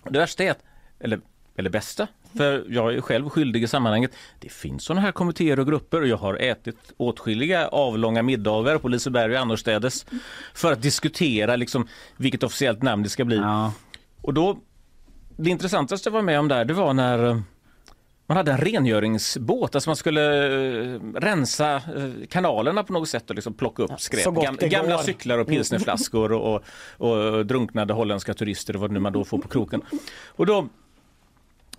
[0.09, 0.63] Det värsta är att,
[0.99, 1.19] eller,
[1.55, 4.11] eller bästa, för jag är själv skyldig i sammanhanget.
[4.39, 8.87] Det finns sådana här kommittéer och grupper och jag har ätit åtskilliga avlånga middagar på
[8.87, 10.05] Liseberg och annorstädes
[10.53, 11.87] för att diskutera liksom
[12.17, 13.37] vilket officiellt namn det ska bli.
[13.37, 13.73] Ja.
[14.21, 14.57] Och då,
[15.37, 17.39] det intressantaste jag var med om där, det var när eh,
[18.27, 20.47] man hade en rengöringsbåt, alltså man skulle
[20.93, 24.25] eh, rensa eh, kanalerna på något sätt och liksom plocka upp skräp.
[24.25, 25.03] Gam, gamla går.
[25.03, 26.63] cyklar och pilsnerflaskor och,
[26.97, 29.81] och, och drunknade holländska turister och vad nu man då får på kroken.
[30.27, 30.67] Och då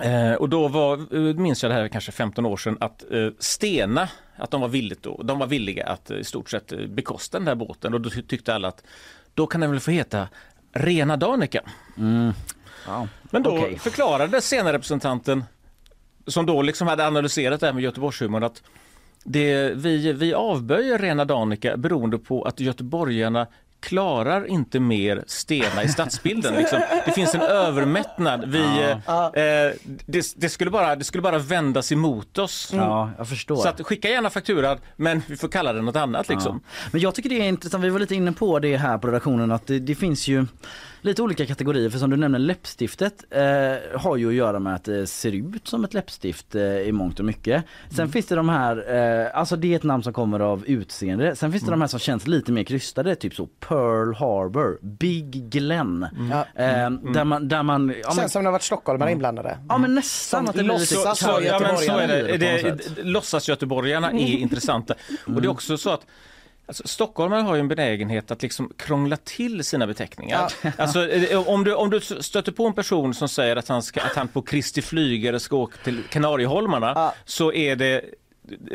[0.01, 3.05] Eh, och då var, minns jag det här kanske 15 år sedan, att
[3.39, 7.45] Stena, att de var, villigt då, de var villiga att i stort sett bekosta den
[7.45, 8.85] där båten och då ty- tyckte alla att
[9.35, 10.29] då kan den väl få heta
[10.73, 11.61] rena Danica.
[13.31, 13.79] Men då okej.
[13.79, 15.45] förklarade scenrepresentanten
[16.29, 18.63] som då liksom hade analyserat det här med Göteborgshumorn att
[19.25, 23.47] det, vi, vi avböjer rena Danica beroende på att göteborgarna
[23.81, 26.55] klarar inte mer stena i stadsbilden.
[26.55, 26.81] Liksom.
[27.07, 28.45] Det finns en övermättnad.
[28.49, 29.71] Vi, eh,
[30.07, 32.71] det, det, skulle bara, det skulle bara vändas emot oss.
[32.75, 33.57] Ja, jag förstår.
[33.57, 36.29] Så att, skicka gärna fakturan men vi får kalla det något annat.
[36.29, 36.61] Liksom.
[36.65, 36.71] Ja.
[36.93, 39.53] Men jag tycker det är intressant, vi var lite inne på det här på redaktionen
[39.53, 40.47] att det, det finns ju
[41.01, 44.85] lite olika kategorier för som du nämner läppstiftet eh, har ju att göra med att
[44.85, 47.65] det ser ut som ett läppstift eh, i mångt och mycket.
[47.91, 48.13] Sen Mm.
[48.13, 51.37] finns det de här, eh, alltså det är ett namn som kommer av utseende.
[51.37, 51.79] Sen finns det Mm.
[51.79, 56.07] de här som känns lite mer krystade, typ så Pearl Harbor, Big Glen.
[56.31, 56.63] Ja.
[56.65, 59.59] Eh, Där man, där man, ja, men, Känns som det har varit stockholmare inblandade.
[59.69, 62.37] ja men nästan Som att det blir lite Så, så, ja, men så är det.
[62.39, 64.95] det låtsasgöteborgarna är intressanta.
[65.27, 66.07] Och det är också så att
[66.67, 70.53] Alltså, stockholmare har ju en benägenhet att liksom krångla till sina beteckningar.
[70.79, 74.01] Alltså, eh, om, du, om du stöter på en person som säger att han, ska,
[74.01, 78.05] att han på Kristi flygare ska åka till Kanarieholmarna så är det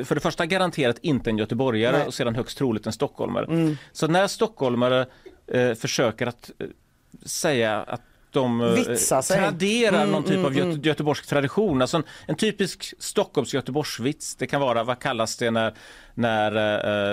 [0.04, 2.08] för det första garanterat inte en göteborgare Nej.
[2.08, 3.76] och sedan högst troligt en stockholmare.
[3.92, 5.06] Så när stockholmare
[5.48, 6.68] eh, försöker att eh,
[7.26, 8.02] säga att
[8.34, 9.38] de eh, Vitsa sig.
[9.38, 10.82] traderar Mm, någon typ mm, av göte, mm.
[10.82, 11.82] göteborgsk tradition.
[11.82, 14.36] Alltså en, en typisk Stockholms Göteborgsvits.
[14.36, 15.74] Det kan vara, vad kallas det när,
[16.14, 16.52] när,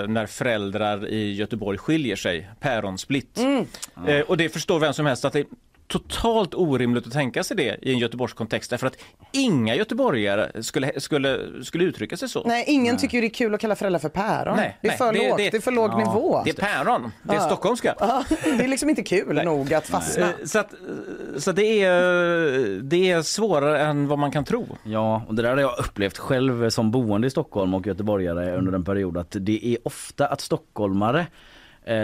[0.01, 2.49] eh, när föräldrar i Göteborg skiljer sig?
[2.59, 3.37] Päronsplitt.
[3.37, 3.65] Mm.
[4.07, 5.45] Eh, och det förstår vem som helst att det
[5.91, 8.97] totalt orimligt att tänka sig det i en Göteborgs kontext därför att
[9.31, 12.43] inga göteborgare skulle, skulle, skulle uttrycka sig så.
[12.45, 14.55] Nej, ingen tycker ju det är kul att kalla föräldrar för päron.
[14.57, 16.41] Nej, det är nej, för det- lågt, det- det, är för låg Ja, nivå.
[16.45, 17.41] Det är päron, det är Ja.
[17.41, 17.95] stockholmska.
[17.99, 20.25] Ja, det är liksom inte kul nog att fastna.
[20.29, 20.73] Eh, Så, att,
[21.37, 24.77] så det, är, det är svårare än vad man kan tro.
[24.83, 28.73] Ja, och det där har jag upplevt själv som boende i Stockholm och göteborgare under
[28.73, 31.25] en period att det är ofta att stockholmare eh,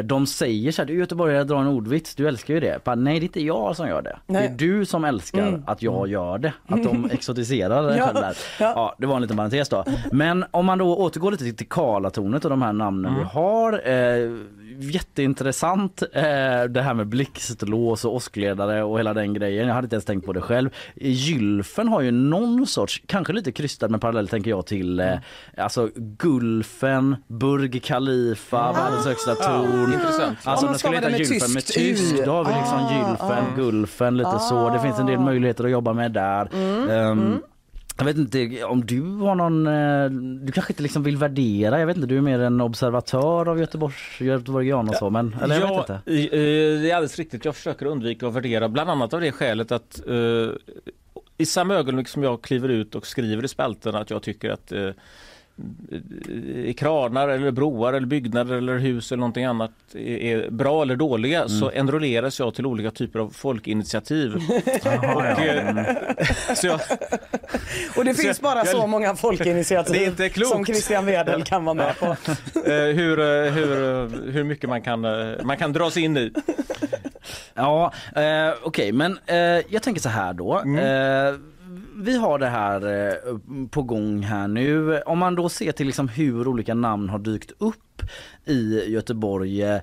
[0.05, 2.84] de säger så här, du göteborgare drar en ordvits, du älskar ju det.
[2.84, 4.17] Bara, Nej det är inte jag som gör det.
[4.28, 4.45] Det Nej.
[4.47, 6.53] är du som älskar att jag gör det.
[6.67, 8.38] Att de exotiserar det Ja, där.
[8.59, 8.73] ja.
[8.75, 9.84] Ja, det var en liten parentes då.
[10.11, 13.73] Men om man då återgår lite till Karlatornet och de här namnen vi har.
[13.89, 14.32] Eh,
[14.80, 16.22] jätteintressant eh,
[16.70, 19.68] det här med blixtlås och åskledare och hela den grejen.
[19.68, 20.70] Jag hade inte ens tänkt på det själv.
[20.95, 25.13] Gylfen har ju någon sorts, kanske lite krystad med parallell tänker jag till eh,
[25.57, 29.93] alltså Gulfen, Burj Khalifa, världens högsta torn.
[29.93, 30.38] intressant.
[30.43, 33.45] Alltså om det skulle man heta Gylfen med tysk, då har vi liksom Ah, Gylfen,
[33.53, 33.55] ah.
[33.55, 34.70] Gulfen, lite så.
[34.70, 36.49] Det finns en del möjligheter att jobba med där.
[36.53, 37.39] Mm, Ehm,
[37.97, 40.09] Jag vet inte om du har någon, eh,
[40.45, 43.59] du kanske inte liksom vill värdera, jag vet inte, du är mer en observatör av
[43.59, 45.93] Göteborgs, göteborgian och så men, eller jag vet inte.
[45.93, 47.45] eh, det är alldeles riktigt.
[47.45, 50.49] Jag försöker undvika att värdera, bland annat av det skälet att eh,
[51.37, 54.71] i samma ögonblick som jag kliver ut och skriver i spalterna att jag tycker att
[54.71, 54.93] i
[56.78, 61.70] kranar eller broar eller byggnader eller hus eller någonting annat är bra eller dåliga så
[61.72, 64.36] enrolleras jag till olika typer av folkinitiativ.
[65.16, 65.86] och, eh,
[66.55, 66.80] så jag,
[67.97, 70.51] Och det Så finns jag- bara jag- så många folkinitiativ Det är inte klokt.
[70.51, 72.05] som Christian Wedel kan vara med på.
[72.66, 73.72] eh, hur, eh, hur,
[74.03, 76.32] eh, hur mycket man kan, eh, man kan dra sig in i.
[77.53, 79.38] Ja, eh, okej men eh,
[79.70, 80.55] jag tänker så här då.
[80.55, 81.36] Eh,
[81.97, 83.37] vi har det här eh,
[83.69, 85.01] på gång här nu.
[85.01, 88.01] Om man då ser till liksom hur olika namn har dykt upp
[88.45, 89.63] i Göteborg.
[89.63, 89.81] Eh,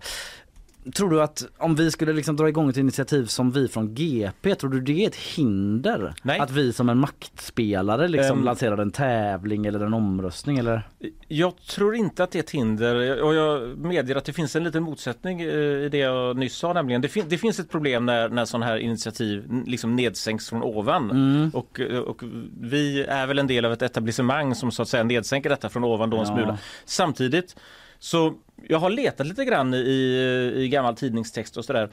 [0.95, 4.55] Tror du att om vi skulle liksom dra igång ett initiativ som vi från GP,
[4.55, 6.14] tror du det är ett hinder?
[6.22, 6.39] Nej.
[6.39, 8.45] Att vi som en maktspelare liksom Ehm.
[8.45, 10.89] lanserar en tävling eller en omröstning eller?
[11.28, 14.64] Jag tror inte att det är ett hinder och jag medger att det finns en
[14.64, 17.01] liten motsättning eh, i det jag nyss sa nämligen.
[17.01, 21.51] Det, fin- det finns ett problem när, när sådana här initiativ liksom nedsänks från ovan
[21.55, 22.22] och, eh, och
[22.61, 25.85] vi är väl en del av ett etablissemang som så att säga nedsänker detta från
[25.85, 26.35] ovan då en Ja.
[26.35, 26.59] smula.
[26.85, 27.57] Samtidigt
[27.99, 28.35] så
[28.68, 31.88] jag har letat lite grann i, i gammal tidningstext och sådär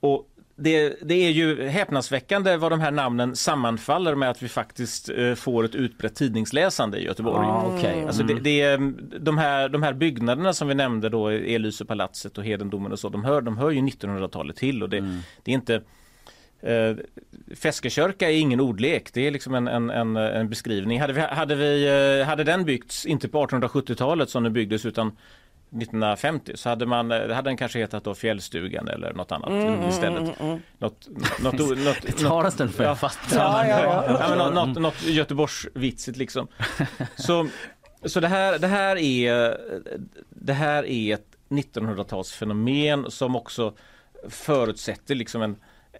[0.00, 0.28] och
[0.60, 5.34] det, det är ju häpnadsväckande vad de här namnen sammanfaller med att vi faktiskt eh,
[5.34, 7.46] får ett utbrett tidningsläsande i Göteborg.
[7.46, 8.04] Ja, okej.
[8.06, 8.32] Alltså det,
[8.62, 8.96] Mm.
[9.10, 13.08] det de, här, de här byggnaderna som vi nämnde då, Elysepalatset och Hedendomen och så,
[13.08, 15.18] de hör, de hör ju 1900-talet till och det, Mm.
[15.42, 15.82] det är inte
[16.62, 16.96] Eh,
[17.56, 21.00] Feskekörka är ingen ordlek, det är liksom en, en, en, en beskrivning.
[21.00, 21.86] Hade, vi, hade, vi,
[22.20, 25.16] eh, hade den byggts, inte på 1870-talet som den byggdes utan
[25.70, 29.88] 1950 så hade, man, eh, hade den kanske hetat då Fjällstugan eller något annat Mm,
[29.88, 30.22] istället.
[30.22, 30.38] Något,
[30.78, 31.08] något,
[31.40, 33.36] något, något, Det tar en stund för jag fattar.
[33.36, 34.34] Ja, ja, ja.
[34.38, 36.48] Ja, något, något Göteborgsvitsigt liksom.
[37.16, 37.48] Så,
[38.04, 39.58] så det, här, det, här är,
[40.30, 43.74] det här är ett 1900-talsfenomen som också
[44.28, 45.56] förutsätter liksom en,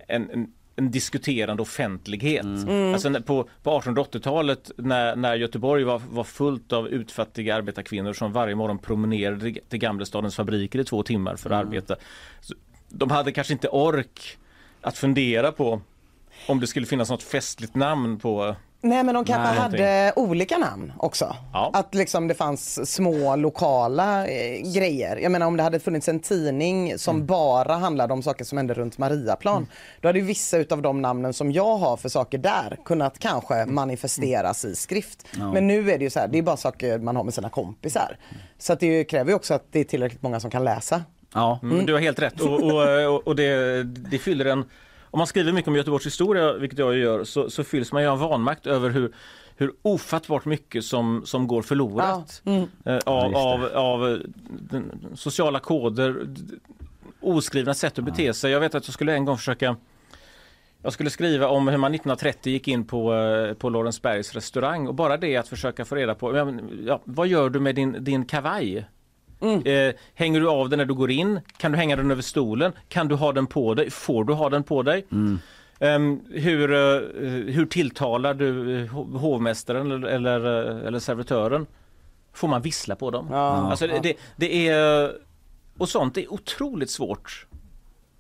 [0.08, 2.46] en, en, en diskuterande offentlighet.
[2.92, 8.32] Alltså när- på, på 1880-talet när, när Göteborg var, var fullt av utfattiga arbetarkvinnor som
[8.32, 11.96] varje morgon promenerade till Gamlestadens fabriker i två timmar för att arbeta.
[12.40, 12.54] Så,
[12.88, 14.38] de hade kanske inte ork
[14.80, 15.80] att fundera på
[16.46, 19.58] om det skulle finnas något festligt namn på Nej men de kanske Nej.
[19.58, 21.36] hade olika namn också.
[21.52, 21.70] Ja.
[21.72, 25.16] Att liksom det fanns små lokala eh, grejer.
[25.16, 27.26] Jag menar om det hade funnits en tidning som Mm.
[27.26, 29.66] bara handlade om saker som hände runt Mariaplan.
[30.00, 33.66] Då hade ju vissa utav de namnen som jag har för saker där kunnat kanske
[33.66, 35.26] manifesteras i skrift.
[35.38, 35.52] Ja.
[35.52, 37.48] Men nu är det ju så här, det är bara saker man har med sina
[37.48, 38.16] kompisar.
[38.58, 41.02] Så att det kräver ju också att det är tillräckligt många som kan läsa.
[41.34, 41.58] Ja.
[41.62, 44.64] Mm, du har helt rätt och, och, och, och det, det fyller en
[45.10, 48.08] om man skriver mycket om Göteborgs historia, vilket jag gör, så, så fylls man ju
[48.08, 49.12] av vanmakt över hur,
[49.56, 52.42] hur ofattbart mycket som, som går förlorat.
[52.44, 52.62] Mm.
[52.62, 56.26] Eh, Ja, av, av, av eh, den, sociala koder,
[57.20, 58.52] oskrivna sätt att bete sig.
[58.52, 59.76] Jag vet att jag skulle en gång försöka
[60.82, 64.94] jag skulle skriva om hur man 1930 gick in på, eh, på Lorensbergs restaurang och
[64.94, 66.52] bara det att försöka få reda på ja,
[66.86, 68.86] ja, vad gör du med din, din kavaj?
[69.40, 71.40] Eh, hänger du av den när du går in?
[71.56, 72.72] Kan du hänga den över stolen?
[72.88, 73.90] Kan du ha den på dig?
[73.90, 75.06] Får du ha den på dig?
[75.80, 77.00] Ehm, hur, eh,
[77.54, 81.66] hur tilltalar du eh, hov- hovmästaren eller, eller, eh, eller servitören?
[82.32, 83.26] Får man vissla på dem?
[83.30, 83.36] Ja.
[83.70, 85.12] Alltså det, det, det är,
[85.78, 87.46] och sånt är otroligt svårt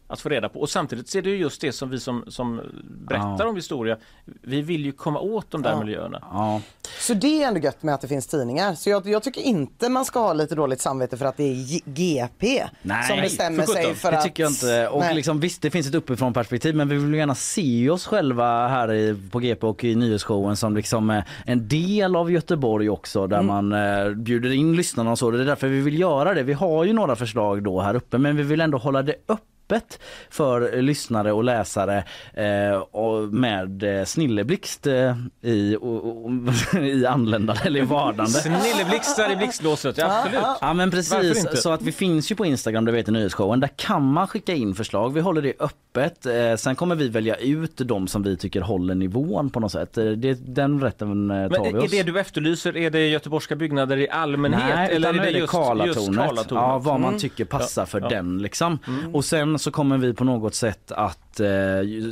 [0.08, 0.60] att få reda på.
[0.60, 2.60] Och samtidigt är det ju just det som vi som, som
[3.08, 3.48] berättar Ja.
[3.48, 3.96] om historia,
[4.42, 5.80] vi vill ju komma åt de där Ja.
[5.80, 6.22] miljöerna.
[6.32, 6.60] Ja.
[7.00, 8.74] Så det är ändå gött med att det finns tidningar.
[8.74, 11.80] Så jag, jag tycker inte man ska ha lite dåligt samvete för att det är
[11.84, 12.64] GP
[13.08, 14.24] som bestämmer för sig för det att...
[14.24, 14.88] tycker jag inte.
[14.88, 15.14] Och Nej.
[15.14, 18.68] liksom, visst, det finns ett uppifrån perspektiv men vi vill ju gärna se oss själva
[18.68, 23.26] här i, på GP och i nyhetsshowen som liksom eh, en del av Göteborg också
[23.26, 25.30] där man eh, bjuder in lyssnarna och så.
[25.30, 26.42] Det är därför vi vill göra det.
[26.42, 29.44] Vi har ju några förslag då här uppe men vi vill ändå hålla det öppet
[30.30, 32.04] för lyssnare och läsare
[32.34, 36.30] eh, och med eh, snilleblixt eh, i, och, och,
[36.82, 38.30] i anländande eller i vardande.
[38.32, 40.40] Snilleblixtar i blixtlåset, ja, absolut.
[40.60, 43.60] Ja men precis, så att vi finns ju på Instagram, det vet i nyhetsshowen.
[43.60, 45.12] Där kan man skicka in förslag.
[45.12, 46.26] Vi håller det öppet.
[46.26, 49.98] Eh, sen kommer vi välja ut de som vi tycker håller nivån på något sätt.
[49.98, 51.90] Eh, Det, den rätten tar Men vi är oss.
[51.90, 54.62] det du efterlyser, är det göteborgska byggnader i allmänhet?
[54.74, 55.86] Nej, eller är det nu just, Karlatornet.
[55.96, 56.50] just Karlatornet?
[56.50, 57.20] Ja, vad man Mm.
[57.20, 58.08] tycker passar Ja, för ja.
[58.08, 58.78] den liksom.
[59.12, 61.48] Och sen så kommer vi på något sätt att eh,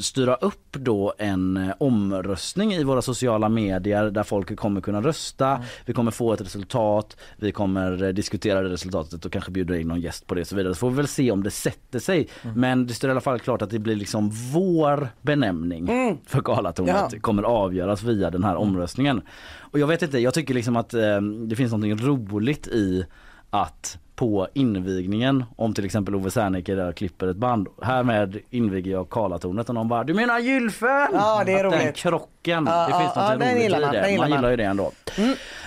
[0.01, 5.63] styra upp då en eh, omröstning i våra sociala medier där folk kommer kunna rösta.
[5.85, 7.17] Vi kommer få ett resultat.
[7.37, 10.47] Vi kommer eh, diskutera det resultatet och kanske bjuda in någon gäst på det och
[10.47, 10.75] så vidare.
[10.75, 12.29] Så får vi väl se om det sätter sig.
[12.43, 12.61] Mm.
[12.61, 15.87] Men det står i alla fall klart att det blir liksom vår benämning
[16.27, 17.19] för Karlatornet Ja.
[17.21, 19.23] kommer avgöras via den här omröstningen.
[19.59, 23.05] Och jag vet inte, jag tycker liksom att eh, det finns något roligt i
[23.51, 27.69] att på invigningen, om till exempel Ove Serneke där klipper ett band.
[27.83, 31.09] Härmed inviger jag Karlatornet och någon bara Du menar Gylfen?
[31.13, 31.97] Ja, det är att Den roligt.
[31.97, 34.01] krocken, Ja, det ja, finns ja, något roligt gillar man, i det.
[34.03, 34.39] den gillar man man.
[34.39, 34.93] gillar ju det ändå.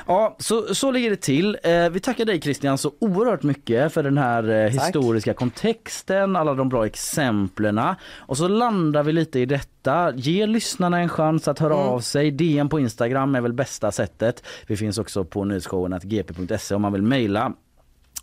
[0.07, 1.57] Ja, så, så ligger det till.
[1.63, 6.53] Eh, vi tackar dig Christian så oerhört mycket för den här eh, historiska kontexten, alla
[6.53, 7.81] de bra exemplen.
[8.17, 10.11] Och så landar vi lite i detta.
[10.15, 12.31] Ge lyssnarna en chans att höra av sig.
[12.31, 14.43] DM på Instagram är väl bästa sättet.
[14.67, 17.53] Vi finns också på nyhetsshowen att gp.se om man vill mejla.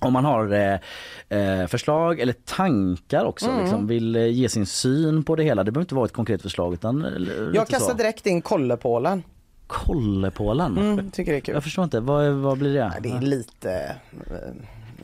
[0.01, 0.79] Om man har eh,
[1.39, 3.61] eh, förslag eller tankar också, Mm.
[3.61, 5.65] liksom, vill eh, ge sin syn på det hela.
[5.65, 7.11] Det behöver inte vara ett konkret förslag utan eh,
[7.55, 7.97] Jag kastar så.
[7.97, 9.23] direkt in Kollepålen.
[9.67, 10.79] Kollepålen?
[10.79, 11.55] Mm, tycker det är kul.
[11.55, 12.93] Jag förstår inte, vad, vad blir det?
[13.03, 13.97] Det är lite...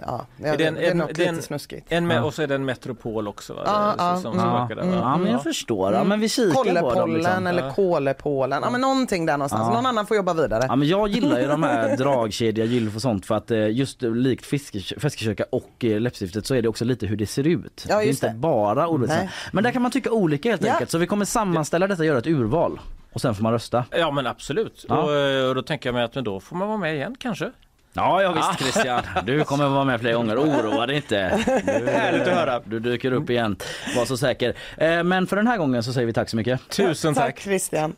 [0.01, 1.87] Ja, det är, det en- det är något det är en- lite snuskigt.
[1.89, 2.23] En Ja.
[2.23, 3.63] Och så är det en metropol också va?
[3.67, 4.67] Ja, ja, som mm.
[4.67, 4.97] spökar där?
[4.97, 6.75] Ja men jag förstår, ja, men vi kikar på dem.
[6.75, 7.47] Kollepollen Liksom.
[7.47, 9.67] eller Kolepålen, ja men någonting där någonstans.
[9.69, 9.75] Ja.
[9.75, 10.65] Någon annan får jobba vidare.
[10.69, 14.03] Ja, men jag gillar ju de här dragkedja, gylf och sånt för att eh, just
[14.03, 17.87] likt fiske- Feskekörka och eh, läppstiftet så är det också lite hur det ser ut.
[17.89, 18.35] Ja, det är inte det.
[18.35, 19.09] bara ordet.
[19.09, 19.31] Nej.
[19.53, 20.73] Men där kan man tycka olika helt Ja.
[20.73, 20.91] enkelt.
[20.91, 22.81] Så vi kommer sammanställa detta och göra ett urval.
[23.13, 23.85] Och sen får man rösta.
[23.91, 24.85] Ja men absolut.
[24.89, 25.03] Ja.
[25.03, 27.17] Och, eh, och då tänker jag mig att men då får man vara med igen
[27.19, 27.51] kanske.
[27.95, 29.03] Ja, ja visst Christian.
[29.25, 30.37] Du kommer vara med fler gånger.
[30.39, 31.39] Oroa dig inte.
[31.67, 32.61] Du, Härligt att höra.
[32.65, 33.57] Du dyker upp igen.
[33.97, 34.55] Var så säker.
[34.77, 36.61] Eh, Men för den här gången så säger vi tack så mycket.
[36.69, 37.41] Tusen Tack tack.
[37.41, 37.95] Christian.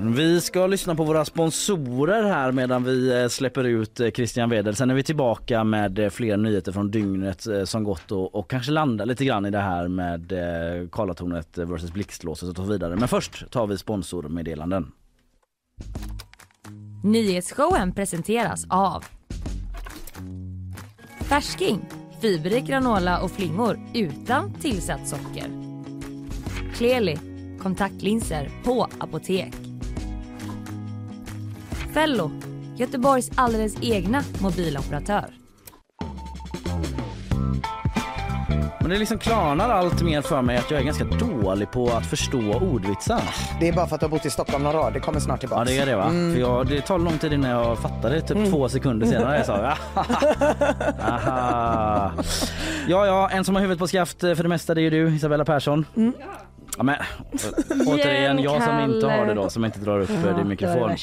[0.00, 4.76] Vi ska lyssna på våra sponsorer här medan vi eh, släpper ut eh, Christian Wedel.
[4.76, 8.72] Sen är vi tillbaka med eh, fler nyheter från dygnet som gått och, och kanske
[8.72, 10.32] landa lite grann i det här med
[10.92, 12.96] Karlatornet versus Blixtlåset och så vidare.
[12.96, 14.92] Men först tar vi sponsormeddelanden.
[17.04, 19.04] Nyhetsshowen presenteras av
[21.20, 21.88] Färsking,
[22.20, 25.50] fiberrik granola och flingor utan tillsatt socker.
[26.74, 27.18] Kleli,
[27.58, 29.65] kontaktlinser på apotek.
[31.96, 32.30] Fello,
[32.76, 35.24] Göteborgs alldeles egna mobiloperatör.
[38.80, 42.06] Men det liksom klarnar allt mer för mig att jag är ganska dålig på att
[42.06, 43.22] förstå ordvitsar.
[43.60, 44.90] Det är bara för att du har bott i Stockholm några år.
[44.90, 45.60] Det kommer snart tillbaka.
[45.60, 46.04] Ja det är det va?
[46.04, 46.34] Mm.
[46.34, 48.50] För jag, det tar lång tid innan jag fattar det, typ Mm.
[48.50, 49.36] två sekunder senare.
[49.36, 49.56] Jag sa
[51.00, 52.12] Aha.
[52.88, 54.90] Ja ja, en som har huvudet på skaft eh, för det mesta det är ju
[54.90, 55.86] du Isabella Persson.
[56.76, 56.96] Ja, men,
[57.86, 60.44] återigen, jag som inte har det då, som inte drar upp eh, Ja, din det
[60.44, 60.96] mikrofon.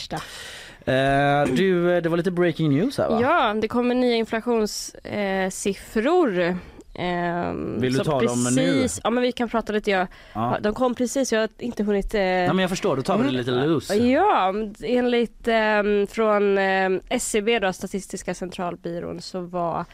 [0.85, 3.19] Eh, du, eh, det var lite breaking news här va?
[3.21, 6.57] Ja, det kommer nya inflationssiffror.
[6.95, 8.49] Ehm, Vill du ta dem nu?
[8.49, 9.91] precis, Ja, men vi kan prata lite.
[9.91, 10.57] Jag, Ja.
[10.61, 12.13] De kom precis, jag har inte hunnit...
[12.13, 13.95] Eh, Nej men jag förstår, då tar vi det lite loose.
[13.95, 14.53] Ja,
[14.83, 19.85] enligt ehm, från eh, SCB, då, Statistiska centralbyrån, så var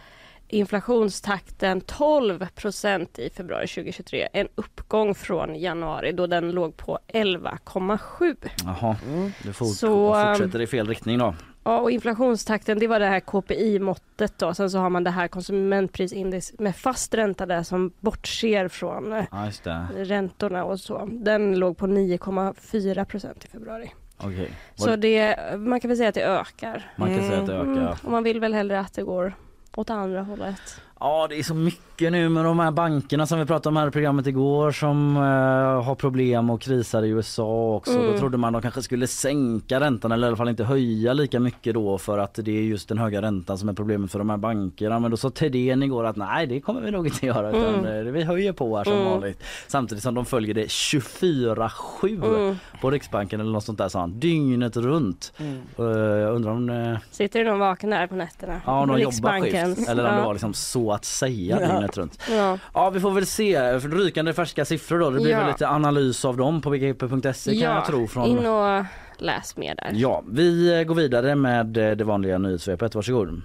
[0.49, 4.27] inflationstakten 12 procent i februari 2023.
[4.33, 8.35] En uppgång från januari då den låg på 11,7.
[8.65, 8.95] Jaha,
[9.43, 11.35] det fort, Så, ehm, fortsätter i fel riktning då.
[11.63, 14.53] Ja, och inflationstakten det var det här KPI-måttet då.
[14.53, 19.25] Sen så har man det här konsumentprisindex med fast ränta där som bortser från eh,
[19.31, 21.09] Ja just det, räntorna och så.
[21.11, 23.91] Den låg på 9,4 procent i februari.
[24.17, 24.51] okej.
[24.75, 26.91] Så det, man kan väl säga att det ökar.
[26.97, 27.71] Man kan säga att det ökar.
[27.71, 29.33] Mm, och man vill väl hellre att det går
[29.79, 30.81] åt andra hållet.
[31.01, 33.87] Ja det är så mycket nu med de här bankerna som vi pratade om här
[33.87, 37.91] i programmet igår som eh, har problem och krisar i USA också.
[37.99, 38.11] Mm.
[38.11, 41.39] Då trodde man de kanske skulle sänka räntan eller i alla fall inte höja lika
[41.39, 44.29] mycket då för att det är just den höga räntan som är problemet för de
[44.29, 44.99] här bankerna.
[44.99, 48.07] Men då sa Thedéen igår att nej det kommer vi nog inte göra utan Mm.
[48.07, 49.05] eh, vi höjer på här som Mm.
[49.05, 49.43] vanligt.
[49.67, 52.55] Samtidigt som de följer det 24-7 Mm.
[52.81, 54.19] på Riksbanken eller något sånt där sa han.
[54.19, 55.33] Dygnet runt.
[55.75, 58.61] Jag undrar om eh, Sitter någon vaken där på nätterna?
[58.65, 59.89] Ja, de jobbar skift.
[59.89, 61.67] Eller om det var liksom så att säga Ja.
[61.73, 62.19] dygnet runt.
[62.31, 62.57] Ja.
[62.73, 63.73] Ja, vi får väl se.
[63.77, 65.09] Rykande färska siffror då.
[65.09, 65.37] Det blir Ja.
[65.39, 68.07] väl lite analys av dem på bgp.se kan jag tro.
[68.07, 68.25] Från...
[68.27, 68.85] in och
[69.17, 69.91] läs mer där.
[69.93, 72.95] Ja, vi eh, går vidare med eh, det vanliga nyhetssvepet.
[72.95, 73.41] Varsågod.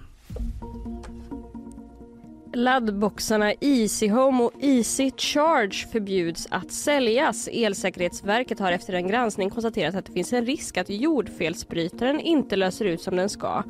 [2.57, 7.49] Laddboxarna Easy Home och Easy Charge förbjuds att säljas.
[7.53, 12.85] Elsäkerhetsverket har efter en granskning konstaterat att det finns en risk att jordfelsbrytaren inte löser
[12.85, 13.63] ut som den ska.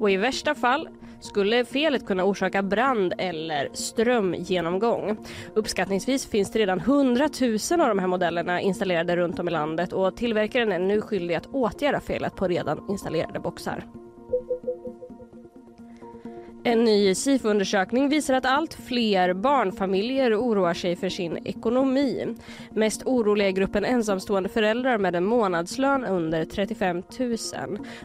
[0.00, 0.88] Och i värsta fall
[1.20, 5.16] skulle felet kunna orsaka brand eller strömgenomgång.
[5.54, 9.92] Uppskattningsvis finns det redan 100 000 av de här modellerna installerade runt om i landet
[9.92, 13.84] och tillverkaren är nu skyldig att åtgärda felet på redan installerade boxar.
[16.64, 22.34] En ny SIFO-undersökning visar att allt fler barnfamiljer oroar sig för sin ekonomi.
[22.70, 27.36] Mest oroliga är gruppen ensamstående föräldrar med en månadslön under 35 000.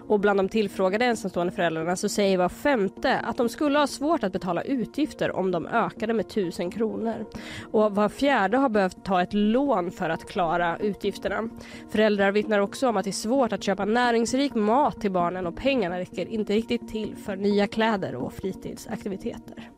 [0.08, 4.24] Och bland de tillfrågade ensamstående föräldrarna så säger var femte att de skulle ha svårt
[4.24, 7.26] att betala utgifter om de ökade med 1000 kronor.
[7.72, 11.50] Och var fjärde har behövt ta ett lån för att klara utgifterna.
[11.90, 15.56] Föräldrar vittnar också om att det är svårt att köpa näringsrik mat till barnen och
[15.56, 19.72] pengarna räcker inte riktigt till för nya kläder och fritid fritidsaktiviteter.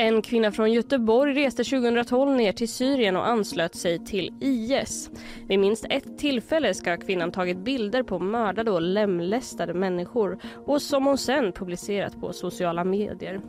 [0.00, 5.10] En kvinna från Göteborg reste 2012 ner till Syrien och anslöt sig till IS.
[5.48, 11.06] Vid minst ett tillfälle ska kvinnan tagit bilder på mördade och lemlästade människor och som
[11.06, 13.40] hon sen publicerat på sociala medier.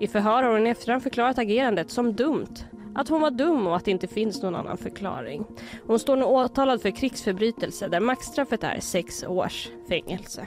[0.00, 3.84] I förhör har hon efterhand förklarat agerandet som dumt att hon var dum och att
[3.84, 5.44] det inte finns någon annan förklaring.
[5.86, 10.46] Hon står nu åtalad för krigsförbrytelse där maxstraffet är sex års fängelse.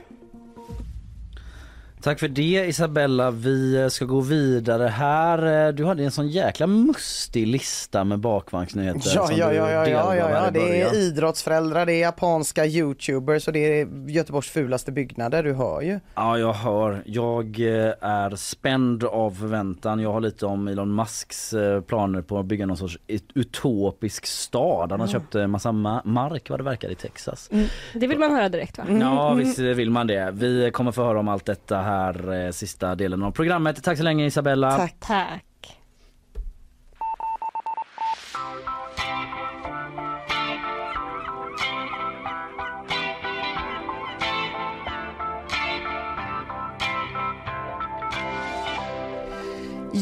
[2.08, 3.32] Tack för det Isabella.
[3.32, 5.68] Vi eh, ska gå vidare här.
[5.68, 9.12] Eh, Du hade en sån jäkla mustig lista med bakvagnsnyheter.
[9.16, 10.51] Ja, ja, ja, ja, ja, ja, ja.
[10.51, 15.82] det är idrottsföräldrar, det är japanska youtubers och det är Göteborgs fulaste byggnader, du hör
[15.82, 15.99] ju.
[16.16, 17.03] Ja, jag hör.
[17.05, 19.99] Jag eh, är spänd av förväntan.
[19.99, 21.53] Jag har lite om Elon Musks
[21.88, 24.91] planer på att bygga någon sorts ut- utopisk stad.
[24.91, 27.49] Han har köpt en massa ma- mark vad det verkar i Texas.
[27.93, 28.84] Det vill man höra direkt va?
[29.01, 30.32] Ja visst vill man det.
[30.34, 31.96] Vi kommer få höra om allt detta här
[32.33, 33.83] eh, sista delen av programmet.
[33.83, 34.77] Tack så länge Isabella.
[34.77, 34.95] Tack.
[34.99, 35.43] Tack.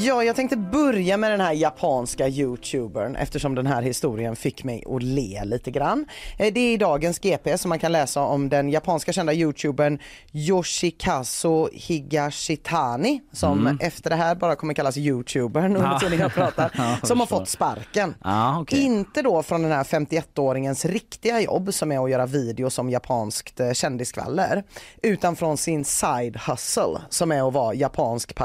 [0.04, 4.84] Ja, jag tänkte börja med den här japanska youtubern eftersom den här historien fick mig
[4.96, 6.06] att le lite grann.
[6.40, 10.00] Eh, Det är i dagens GP som man kan läsa om den japanska kända youtubern
[10.34, 13.78] Yoshikazu Higashitani som Mm.
[13.82, 17.50] efter det här bara kommer kallas youtubern under tiden jag pratar, Ja, som har fått
[17.50, 18.16] sparken.
[18.24, 18.82] Ja, okej.
[18.82, 23.60] Inte då från den här 51-åringens riktiga jobb som är att göra videos om japanskt
[23.60, 24.64] eh, kändisskvaller
[25.04, 28.36] utan från sin side hustle som är att vara japansk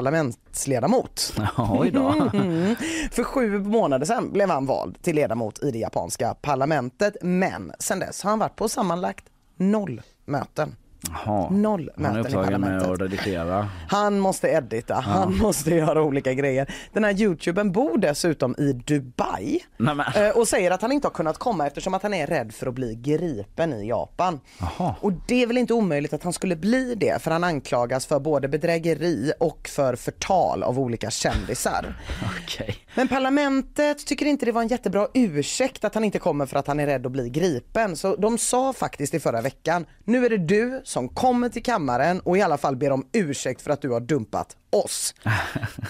[0.50, 1.32] parlamentsledamot.
[1.56, 2.08] Oj då.
[2.34, 2.76] Mm.
[3.10, 7.98] För sju månader sedan blev han vald till ledamot i det japanska parlamentet men sen
[7.98, 9.24] dess har han varit på sammanlagt
[9.56, 10.76] noll möten.
[11.08, 11.50] Jaha.
[11.50, 12.90] Noll Han är möten i upptagen med parlamentet.
[12.90, 13.68] att redigera.
[13.88, 16.74] Han måste edita, han måste göra olika grejer.
[16.92, 21.12] Den här youtubern bor dessutom i Dubai Nej, eh, och säger att han inte har
[21.12, 24.40] kunnat komma eftersom att han är rädd för att bli gripen i Japan.
[24.58, 24.94] Jaha.
[25.00, 28.20] Och det är väl inte omöjligt att han skulle bli det för han anklagas för
[28.20, 31.94] både bedrägeri och för förtal av olika kändisar.
[32.44, 32.76] Okej.
[32.94, 36.66] Men parlamentet tycker inte det var en jättebra ursäkt att han inte kommer för att
[36.66, 37.96] han är rädd att bli gripen.
[37.96, 42.20] Så de sa faktiskt i förra veckan, nu är det du som kommer till kammaren
[42.20, 45.14] och i alla fall ber om ursäkt för att du har dumpat oss.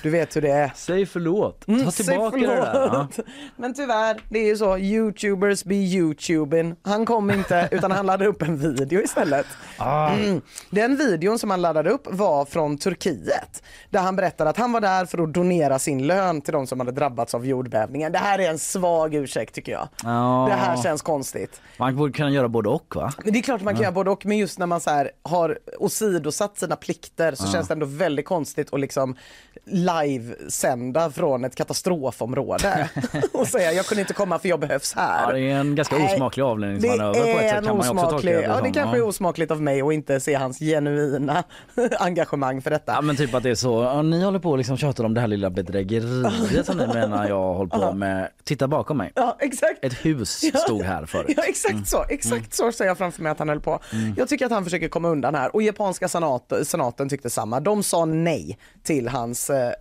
[0.02, 0.72] Du vet hur det är.
[0.76, 1.66] Säg förlåt.
[1.66, 2.56] Ta Mm, tillbaka det där.
[2.74, 3.08] Ja.
[3.12, 3.28] förlåt.
[3.56, 6.74] Men tyvärr, det är ju så, youtubers be youtubing.
[6.82, 9.46] Han kom inte utan han laddade upp en video istället.
[9.76, 10.08] Ah.
[10.12, 10.40] Mm.
[10.70, 13.62] Den videon som han laddade upp var från Turkiet.
[13.90, 16.80] Där han berättade att han var där för att donera sin lön till de som
[16.80, 18.12] hade drabbats av jordbävningen.
[18.12, 19.88] Det här är en svag ursäkt tycker jag.
[20.04, 20.46] Ja.
[20.50, 21.60] Det här känns konstigt.
[21.78, 23.12] Man borde kunna göra både och va?
[23.24, 25.10] Men det är klart man kan göra både och men just när man så här
[25.22, 27.52] har åsidosatt sina plikter så Ja.
[27.52, 29.16] känns det ändå väldigt konstigt att liksom
[29.64, 32.88] livesända från ett katastrofområde
[33.32, 35.26] och säga jag kunde inte komma för jag behövs här.
[35.26, 37.90] Ja, det är en ganska osmaklig avledningsmanöver på ett är sätt en kan man ju
[37.90, 38.72] också tolka osmaklig, det ja det som.
[38.72, 41.44] kanske är osmakligt av mig att inte se hans genuina
[41.98, 42.92] engagemang för detta.
[42.92, 45.14] Ja men typ att det är så, ja, ni håller på och liksom tjatar om
[45.14, 48.28] det här lilla bedrägeriet som ni menar jag håller på med.
[48.44, 49.12] Titta bakom mig.
[49.14, 49.84] Ja exakt.
[49.84, 50.30] Ett hus
[50.64, 51.34] stod här förut.
[51.36, 51.84] Ja exakt Mm.
[51.84, 53.80] så, exakt så ser jag framför mig att han höll på.
[54.16, 57.60] Jag tycker att han försöker komma undan här och japanska senat, senaten tyckte samma.
[57.60, 59.72] De sa nej till hans eh,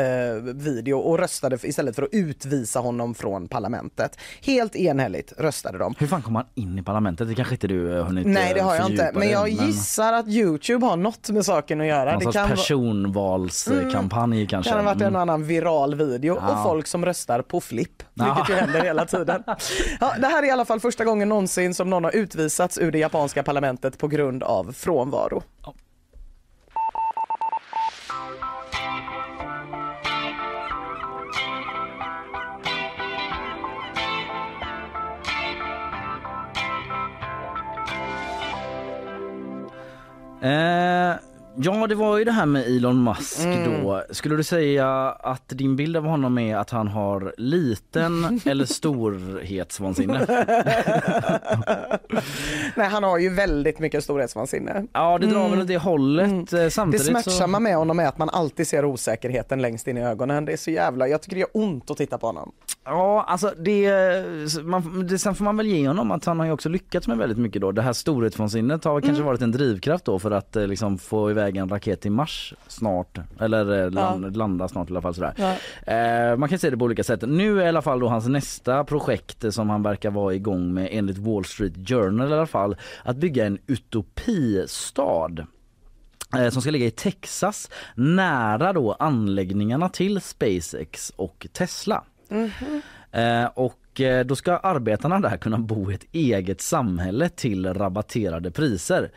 [0.00, 4.16] eh, video och röstade istället för att utvisa honom från parlamentet.
[4.42, 5.94] Helt enhälligt röstade de.
[5.98, 7.28] Hur fan kom han in i parlamentet?
[7.28, 10.12] Det kanske inte du har hunnit Nej det eh, har jag inte, men jag gissar
[10.12, 12.12] att Youtube har något med saken att göra.
[12.12, 14.70] Någon Det kan, personvalskampanj kanske.
[14.72, 15.20] kan ha varit en Mm.
[15.20, 16.52] annan viral video Ja.
[16.56, 18.24] och folk som röstar på flipp, Ja.
[18.24, 19.42] vilket ju händer hela tiden.
[20.00, 22.92] Ja, det här är i alla fall första gången någonsin som någon har utvisats ur
[22.92, 25.42] det japanska parlamentet på grund av frånvaro.
[40.42, 41.14] Eh,
[41.56, 43.82] ja det var ju det här med Elon Musk Mm.
[43.84, 44.02] då.
[44.10, 50.26] Skulle du säga att din bild av honom är att han har liten eller storhetsvansinne?
[52.76, 54.86] Nej, han har ju väldigt mycket storhetsvansinne.
[54.92, 55.50] Ja det drar Mm.
[55.50, 56.52] väl åt det hållet.
[56.52, 57.62] Eh, Det Samtidigt smärtsamma så...
[57.62, 60.44] med honom är att man alltid ser osäkerheten längst in i ögonen.
[60.44, 62.52] Det är så jävla, jag tycker det gör ont att titta på honom.
[62.84, 63.92] Ja alltså det,
[64.62, 67.18] man, det, sen får man väl ge honom att han har ju också lyckats med
[67.18, 67.72] väldigt mycket då.
[67.72, 69.26] Det här storhetsvansinnet har kanske Mm.
[69.26, 73.18] varit en drivkraft då för att eh, liksom få iväg en raket till Mars snart.
[73.40, 75.34] Eller eh, land, landa snart i alla fall sådär.
[75.36, 75.92] Ja.
[75.92, 77.22] Eh, man kan se det på olika sätt.
[77.26, 80.88] Nu är i alla fall då hans nästa projekt som han verkar vara igång med
[80.92, 82.76] enligt Wall Street Journal i alla fall.
[83.02, 85.46] Att bygga en utopistad
[86.36, 92.04] eh, som ska ligga i Texas nära då anläggningarna till SpaceX och Tesla.
[93.12, 98.50] Eh, och eh, då ska arbetarna där kunna bo i ett eget samhälle till rabatterade
[98.50, 99.10] priser.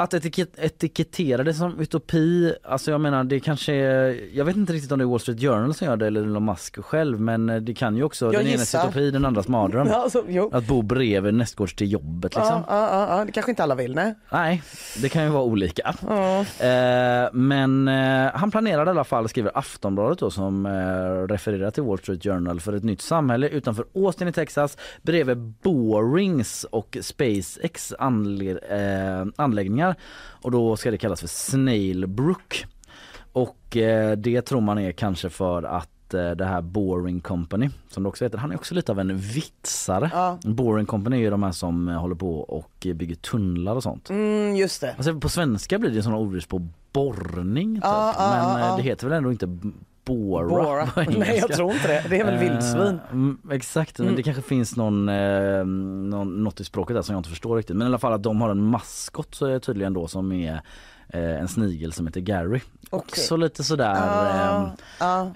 [0.00, 4.72] Att etikett, etikettera det som utopi, alltså jag menar det kanske är, jag vet inte
[4.72, 7.48] riktigt om det är Wall Street Journal som gör det eller Elon Musk själv men
[7.48, 9.86] eh, det kan ju också, Jag den enes utopi den andras mardröm.
[9.90, 10.24] Ja, alltså.
[10.52, 12.54] Att bo bredvid nästgårds till jobbet liksom.
[12.54, 14.14] Ja, ja, ja, ja, det kanske inte alla vill, nej.
[14.32, 14.62] Nej,
[15.02, 15.94] det kan ju vara olika.
[16.60, 20.70] Eh, men eh, han planerade i alla fall, skriver Aftonbladet då, som eh,
[21.28, 26.64] refererar till Wall Street Journal för ett nytt samhälle utanför Austin i Texas bredvid Boeings
[26.70, 29.26] och SpaceX anle- eh,
[29.88, 29.96] anläggningar
[30.42, 32.66] och då ska det kallas för Snailbrook.
[33.32, 38.02] Och eh, det tror man är kanske för att eh, det här Boring Company som
[38.02, 40.10] det också heter, han är också lite av en vitsare.
[40.12, 40.38] Ja.
[40.42, 44.10] Boring Company är ju de här som eh, håller på och bygger tunnlar och sånt.
[44.10, 44.94] Mm, just det.
[44.96, 47.84] Alltså på svenska blir det sådana ord på borrning typ.
[47.84, 49.58] Ja, ja, men eh, det heter väl ändå inte
[50.08, 50.88] bora, Bora.
[51.18, 52.04] Nej, jag tror inte det.
[52.08, 53.00] Det är väl Eh, vildsvin.
[53.12, 54.16] mm, exakt, men Mm.
[54.16, 57.76] det kanske finns någon, eh, någon, något i språket där som jag inte förstår riktigt.
[57.76, 60.32] Men i alla fall att de har en maskot så är det tydligen då som
[60.32, 60.60] är
[61.12, 62.60] en snigel som heter Gary.
[62.90, 63.94] Också lite sådär...
[63.94, 64.70] Ja, ehm,
[65.00, 65.32] ja.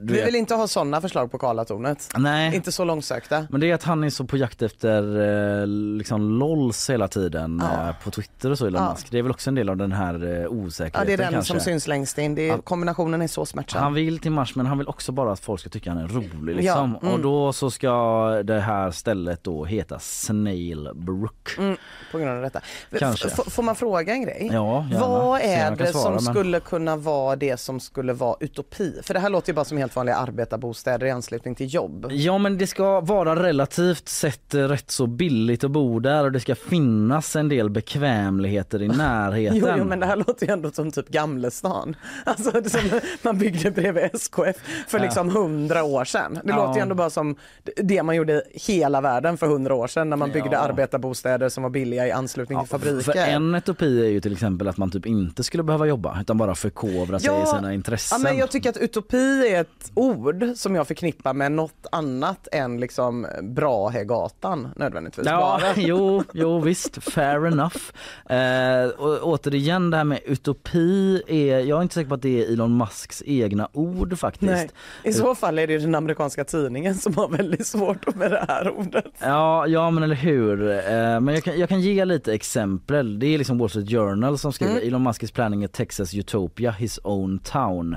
[0.00, 2.08] du Vi vill inte ha sådana förslag på Karlatornet.
[2.16, 2.56] Nej.
[2.56, 3.46] Inte så långsökta.
[3.50, 5.20] Men det är att han är så på jakt efter
[5.60, 7.88] eh, liksom LOLs hela tiden Ja.
[7.88, 8.90] eh, på Twitter och så Elon Ja.
[8.90, 9.10] Musk.
[9.10, 11.32] Det är väl också en del av den här eh, Ja, osäkerheten det är den
[11.32, 11.52] kanske.
[11.52, 12.34] som syns längst in.
[12.34, 12.58] Det är, Ja.
[12.62, 13.82] Kombinationen är så smärtsam.
[13.82, 16.08] Han vill till Mars men han vill också bara att folk ska tycka han är
[16.08, 16.98] rolig liksom.
[17.02, 17.14] Ja, mm.
[17.14, 17.92] Och då så ska
[18.44, 21.58] det här stället då heta Snailbrook.
[21.58, 21.76] Mm,
[22.12, 22.60] på grund av detta.
[22.98, 23.28] Kanske.
[23.28, 24.48] f- får man fråga en grej?
[24.52, 25.06] Ja, gärna.
[25.08, 29.00] vad Om är det svara, som men- skulle kunna vara det som skulle vara utopi?
[29.02, 32.06] För det här låter ju bara som helt vanliga arbetarbostäder i anslutning till jobb.
[32.10, 36.40] Ja men det ska vara relativt sett rätt så billigt att bo där och det
[36.40, 39.58] ska finnas en del bekvämligheter i närheten.
[39.58, 41.96] Jo, jo men det här låter ju ändå som typ Gamlestan.
[42.24, 42.80] Alltså det som
[43.22, 44.56] man byggde bredvid SKF
[44.88, 46.34] för liksom hundra år sedan.
[46.44, 46.56] Det Ja.
[46.56, 47.36] låter ju ändå bara som
[47.76, 50.58] det man gjorde i hela världen för hundra år sedan när man byggde Ja.
[50.58, 53.00] arbetarbostäder som var billiga i anslutning till fabriker.
[53.12, 56.38] För en utopi är ju till exempel att man typ inte skulle behöva jobba utan
[56.38, 58.18] bara förkovra sig i sina intressen.
[58.22, 62.48] Ja, men jag tycker att utopi är ett ord som jag förknippar med något annat
[62.52, 65.26] än liksom Brahegatan nödvändigtvis.
[65.26, 65.72] Ja, Bara.
[65.76, 67.76] jo, jo visst, fair enough.
[68.28, 72.44] Eh, och, återigen det här med utopi, är, jag är inte säker på att det
[72.44, 74.52] är Elon Musks egna ord faktiskt.
[74.52, 74.70] Nej.
[75.02, 78.70] I så fall är det den amerikanska tidningen som har väldigt svårt med det här
[78.78, 79.12] ordet.
[79.18, 80.70] Ja, ja men eller hur.
[80.70, 83.18] Eh, men jag kan, jag kan ge lite exempel.
[83.18, 84.88] Det är liksom Wall Street Journal som skriver Mm.
[84.96, 87.96] Elon Musk is planning a Texas utopia, his own town.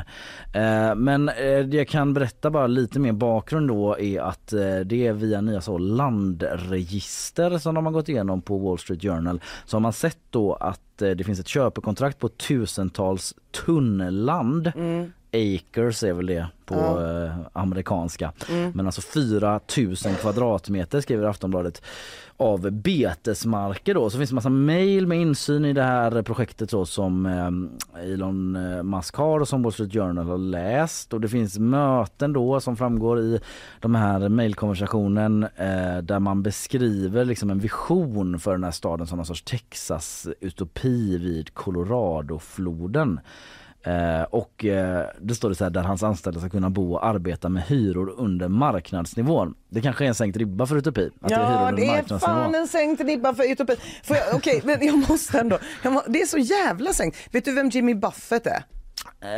[0.53, 4.79] Eh, men eh, det jag kan berätta bara lite mer bakgrund då är att eh,
[4.85, 9.41] det är via nya så landregister som de har gått igenom på Wall Street Journal
[9.65, 13.33] så har man sett då att eh, det finns ett köpekontrakt på tusentals
[13.65, 17.23] tunnland Mm acres är väl det på Ja.
[17.25, 18.31] eh, amerikanska.
[18.49, 18.71] Mm.
[18.75, 21.81] Men alltså 4000 kvadratmeter skriver Aftonbladet
[22.37, 24.09] av betesmarker då.
[24.09, 28.55] Så finns det massa mail med insyn i det här projektet då som eh, Elon
[28.55, 31.13] eh, Musk har och som Wall Street Journal har läst.
[31.13, 33.39] Och det finns möten då som framgår i
[33.79, 39.17] de här mailkonversationen eh, där man beskriver liksom en vision för den här staden som
[39.17, 43.19] någon sorts Texas-utopi vid Coloradofloden.
[43.89, 47.05] Eh, och eh, det står det så här där hans anställda ska kunna bo och
[47.05, 49.55] arbeta med hyror under marknadsnivån.
[49.69, 51.09] Det kanske är en sänkt ribba för utopi.
[51.21, 53.75] Att det är Ja, det är fan en sänkt ribba för utopi.
[54.33, 55.57] Okej, men jag måste ändå.
[55.83, 57.17] Jag må, det är så jävla sänkt.
[57.31, 58.63] Vet du vem Jimmy Buffett är?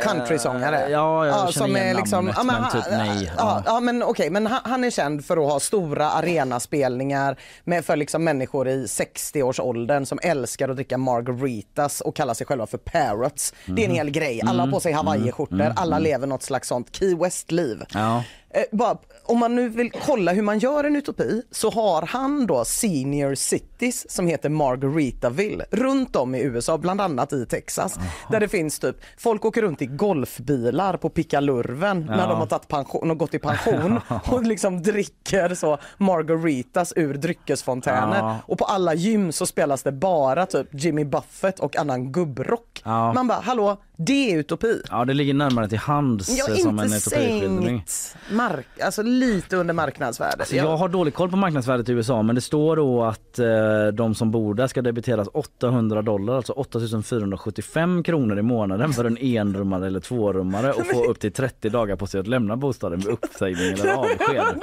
[0.02, 0.84] Countrysångare.
[0.84, 3.32] Eh, ja, jag känner igen namnet, men han- typ nej.
[3.36, 3.62] Ja, Ja.
[3.66, 7.96] ja men okej, men han, han är känd för att ha stora arenaspelningar med, för
[7.96, 13.54] liksom människor i 60-årsåldern som älskar att dricka margaritas och kallar sig själva för parrots.
[13.66, 14.40] Det är en hel grej.
[14.46, 17.82] Alla har på sig hawaiiskjortor, mm, alla lever något slags sånt Key West-liv.
[17.94, 18.22] Ja.
[18.54, 22.46] Eh, bara, om man nu vill kolla hur man gör en utopi så har han
[22.46, 27.98] då senior cities som heter Margaritaville runt om i USA, bland annat i Texas.
[28.30, 32.26] Där det finns typ, folk åker runt i golfbilar på pickalurven när Ja.
[32.26, 34.00] de har tagit pension och gått i pension
[34.30, 38.18] och liksom dricker så margaritas ur dryckesfontäner.
[38.18, 38.36] Ja.
[38.46, 42.82] Och på alla gym så spelas det bara typ Jimmy Buffett och annan gubbrock.
[42.84, 43.12] Ja.
[43.12, 44.82] Man bara, hallå, det är utopi.
[44.90, 48.16] Ja det ligger närmare till hands som en sänkt
[48.48, 50.40] mark, alltså lite under marknadsvärdet.
[50.40, 53.46] Alltså jag har dålig koll på marknadsvärdet i USA men det står då att eh,
[53.92, 59.18] de som bor där ska debiteras 800 dollar, alltså 8475 kronor i månaden för en
[59.18, 63.08] enrummare eller tvårummare och få upp till 30 dagar på sig att lämna bostaden vid
[63.08, 64.62] uppsägning eller avsked.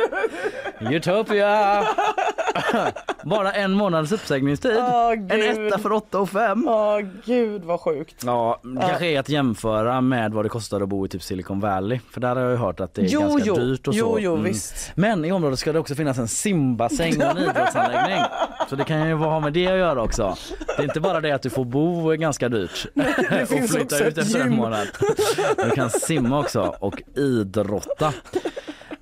[0.91, 1.83] Utopia!
[3.23, 4.75] Bara en månads uppsägningstid.
[4.77, 6.67] Åh, en etta för 8 och 5.
[6.67, 8.23] Åh gud vad sjukt.
[8.25, 11.99] Ja, kanske är att jämföra med vad det kostar att bo i typ Silicon Valley.
[12.11, 13.55] För där har jag ju hört att det är Jo, ganska jo.
[13.55, 14.19] dyrt och Jo, så.
[14.19, 14.91] jo, visst.
[14.95, 18.23] Men i området ska det också finnas en simbassäng och en idrottsanläggning.
[18.69, 20.37] Så det kan ju ha med det att göra också.
[20.77, 24.07] Det är inte bara det att du får bo ganska dyrt det och finns flytta
[24.07, 24.87] ut efter en månad.
[25.63, 28.13] Du kan simma också och idrotta.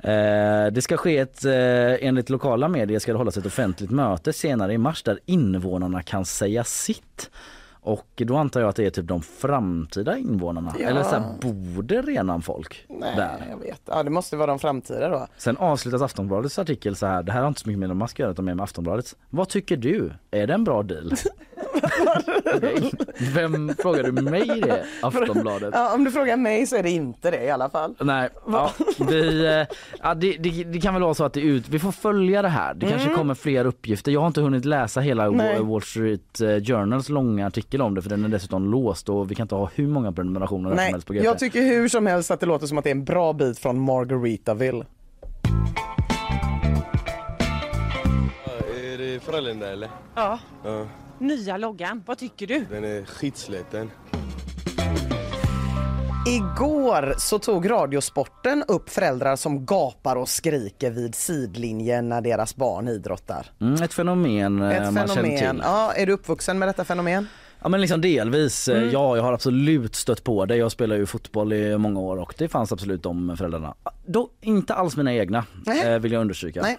[0.04, 4.34] Eh, det ska ske ett, eh, enligt lokala medier ska det hållas ett offentligt möte
[4.34, 7.30] senare i mars där invånarna kan säga sitt.
[7.88, 10.76] Och då antar jag att det är typ de framtida invånarna.
[10.80, 10.88] Ja.
[10.88, 13.48] Eller så här, bor det redan folk Nej, där?
[13.50, 13.82] jag vet.
[13.86, 15.28] Ja, det måste vara de framtida då.
[15.38, 17.24] Sen avslutas Aftonbladets artikel så här.
[17.24, 19.16] Det här har inte så mycket med Elon Musk att göra utan med Aftonbladet.
[19.30, 20.12] Vad tycker du?
[20.32, 21.12] Är det en bra deal?
[23.34, 24.86] Vem frågar du mig det?
[25.02, 25.70] Aftonbladet?
[25.74, 27.96] Ja, om du frågar mig så är det inte det i alla fall.
[28.00, 28.72] Nej, ja,
[29.10, 31.80] vi, eh, ja, det, det, det kan väl vara så att det är ut, vi
[31.80, 32.74] får följa det här.
[32.74, 33.18] Det kanske Mm.
[33.18, 34.12] kommer fler uppgifter.
[34.12, 35.62] Jag har inte hunnit läsa hela Nej.
[35.64, 39.36] Wall Street eh, Journals långa artikel om det för den är dessutom låst och vi
[39.36, 41.26] kan inte ha hur många prenumerationer som Nej, helst på GP.
[41.26, 43.60] jag tycker hur som helst att det låter som att det är en bra bit
[43.60, 44.86] från Margaritaville.
[48.94, 49.90] Är det Frölunda eller?
[50.16, 50.86] Ja, Ja,
[51.20, 52.04] nya loggan.
[52.06, 52.66] Vad tycker du?
[52.72, 53.92] den är skitsliten.
[56.28, 62.88] Igår så tog Radiosporten upp föräldrar som gapar och skriker vid sidlinjen när deras barn
[62.88, 63.46] idrottar.
[63.62, 65.38] Mm, ett fenomen eh, Ett man känner fenomen.
[65.56, 65.62] till.
[65.64, 67.28] Ja, är du uppvuxen med detta fenomen?
[67.62, 68.68] Ja men liksom delvis.
[68.68, 68.90] Eh, Mm.
[68.94, 70.56] Ja jag har absolut stött på det.
[70.56, 73.74] Jag spelar ju fotboll i många år och det fanns absolut de föräldrarna.
[74.06, 75.94] Då, inte alls mina egna Nej.
[75.94, 76.62] eh, vill jag understryka.
[76.62, 76.78] Nej.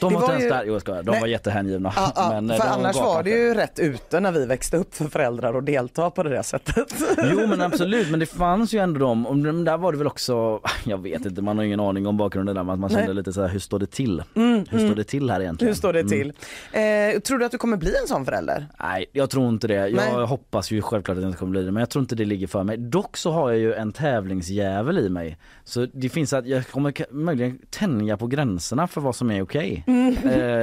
[0.00, 1.20] De Det var var inte ens ju- där, jo jag skojar, de Nej.
[1.20, 1.92] var jättehängivna.
[1.96, 4.76] Ja, ja, Men, eh, för annars gav var det ju rätt ute när vi växte
[4.76, 6.94] upp för föräldrar att delta på det där sättet.
[7.32, 10.60] Jo men absolut, men det fanns ju ändå de, och där var det väl också,
[10.84, 13.14] jag vet inte, man har ingen aning om bakgrunden där, men man kände Nej.
[13.14, 14.22] lite så här, hur står det till?
[14.34, 14.94] Mm, hur står mm.
[14.96, 15.68] det till här egentligen?
[15.70, 16.10] Hur står det Mm.
[16.10, 16.32] till?
[16.72, 18.66] Eh, tror du att du kommer bli en sån förälder?
[18.80, 19.74] Nej, jag tror inte det.
[19.74, 20.26] Jag Nej.
[20.26, 22.46] hoppas ju självklart att jag inte kommer bli det, men jag tror inte det ligger
[22.46, 22.76] för mig.
[22.76, 25.36] Dock så har jag ju en tävlingsjävel i mig.
[25.64, 29.67] Så det finns att jag kommer möjligen tänja på gränserna för vad som är okej.
[29.86, 30.16] Mm.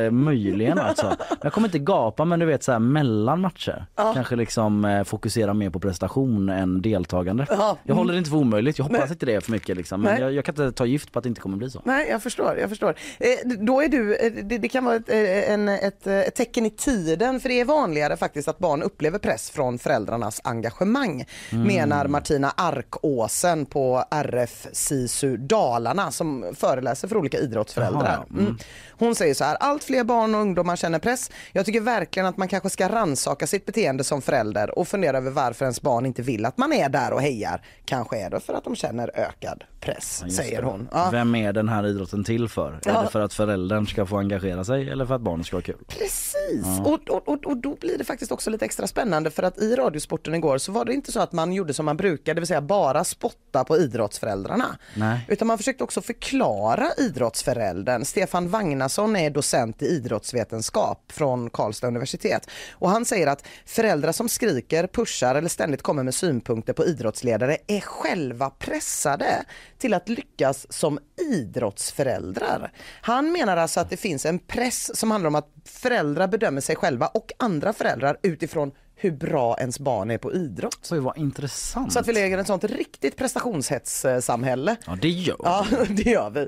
[0.05, 1.15] Eh, möjligen alltså.
[1.41, 3.85] Jag kommer inte gapa men du vet så här mellan matcher.
[3.95, 4.13] Ja.
[4.13, 7.45] Kanske liksom eh, fokusera mer på prestation än deltagande.
[7.49, 7.77] Ja.
[7.83, 9.09] Jag håller det inte för omöjligt, jag hoppas Nej.
[9.11, 10.01] inte det för mycket liksom.
[10.01, 11.81] Men jag, jag kan inte ta gift på att det inte kommer bli så.
[11.83, 12.57] Nej, jag förstår.
[12.57, 12.95] Jag förstår.
[13.19, 16.35] Eh, då är du, eh, det, det kan vara ett, eh, en, ett, eh, ett
[16.35, 21.25] tecken i tiden för det är vanligare faktiskt att barn upplever press från föräldrarnas engagemang
[21.51, 21.67] Mm.
[21.67, 28.25] menar Martina Arkåsen på RF SISU Dalarna som föreläser för olika idrottsföräldrar.
[28.29, 28.57] Jaha, mm.
[28.99, 31.31] Hon säger så här, allt fler barn och ungdomar känner press.
[31.51, 35.31] Jag tycker verkligen att man kanske ska ransaka sitt beteende som förälder och fundera över
[35.31, 37.61] varför ens barn inte vill att man är där och hejar.
[37.85, 40.89] Kanske är det för att de känner ökad press, Just säger hon.
[40.91, 41.09] Ja.
[41.11, 42.71] Vem är den här idrotten till för?
[42.71, 43.01] Är Ja.
[43.01, 45.77] det för att föräldern ska få engagera sig eller för att barnen ska ha kul?
[45.87, 46.83] Precis, Ja.
[46.85, 49.75] och, och, och, och då blir det faktiskt också lite extra spännande för att i
[49.75, 52.47] Radiosporten igår så var det inte så att man gjorde som man brukar, det vill
[52.47, 54.77] säga bara spotta på idrottsföräldrarna.
[54.95, 55.19] Nej.
[55.27, 58.05] Utan man försökte också förklara idrottsföräldern.
[58.05, 58.49] Stefan
[58.85, 62.49] Einarsson är docent i idrottsvetenskap från Karlstad universitet.
[62.71, 67.57] Och han säger att föräldrar som skriker, pushar eller ständigt kommer med synpunkter på idrottsledare
[67.67, 69.45] är själva pressade
[69.77, 70.99] till att lyckas som
[71.31, 72.71] idrottsföräldrar.
[73.01, 76.75] Han menar alltså att det finns en press som handlar om att föräldrar bedömer sig
[76.75, 80.89] själva och andra föräldrar utifrån hur bra ens barn är på idrott.
[80.91, 81.93] Oj, vad intressant.
[81.93, 84.75] Så att vi lägger ett sånt riktigt prestationshetssamhälle.
[84.85, 86.47] Ja det gör Ja, det gör vi.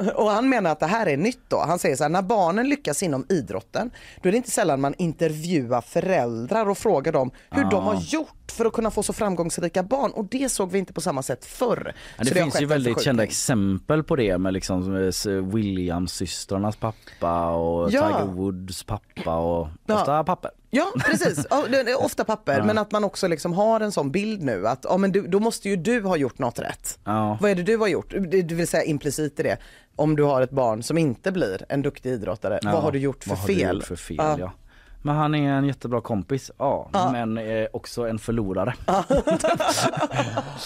[0.00, 1.58] Eh, Och han menar att det här är nytt då.
[1.66, 3.90] Han säger så här, när barnen lyckas inom idrotten,
[4.22, 7.68] då är det inte sällan man intervjuar föräldrar och frågar dem hur Ja.
[7.70, 10.10] de har gjort för att kunna få så framgångsrika barn.
[10.10, 11.94] Och det såg vi inte på samma sätt förr.
[12.18, 15.28] Så det har finns ju väldigt kända exempel på det med liksom eh,
[15.88, 18.08] Williams-systrarnas pappa och Ja.
[18.08, 19.94] Tiger Woods pappa och Ja.
[20.00, 20.50] ofta papper.
[20.70, 22.64] Ja precis, det ofta papper Ja.
[22.64, 25.40] men att man också liksom har en sån bild nu att ja, men du, då
[25.40, 26.98] måste ju du ha gjort något rätt.
[27.04, 27.38] Ja.
[27.40, 28.10] Vad är det du har gjort?
[28.30, 29.56] Det det vill säga implicit i det.
[29.96, 33.24] Om du har ett barn som inte blir en duktig idrottare, vad har du gjort
[33.24, 33.58] för vad har fel?
[33.58, 34.52] Du gjort för fel ja.
[35.08, 37.10] Men han är en jättebra kompis, ja, Ja.
[37.12, 38.74] men eh, också en förlorare.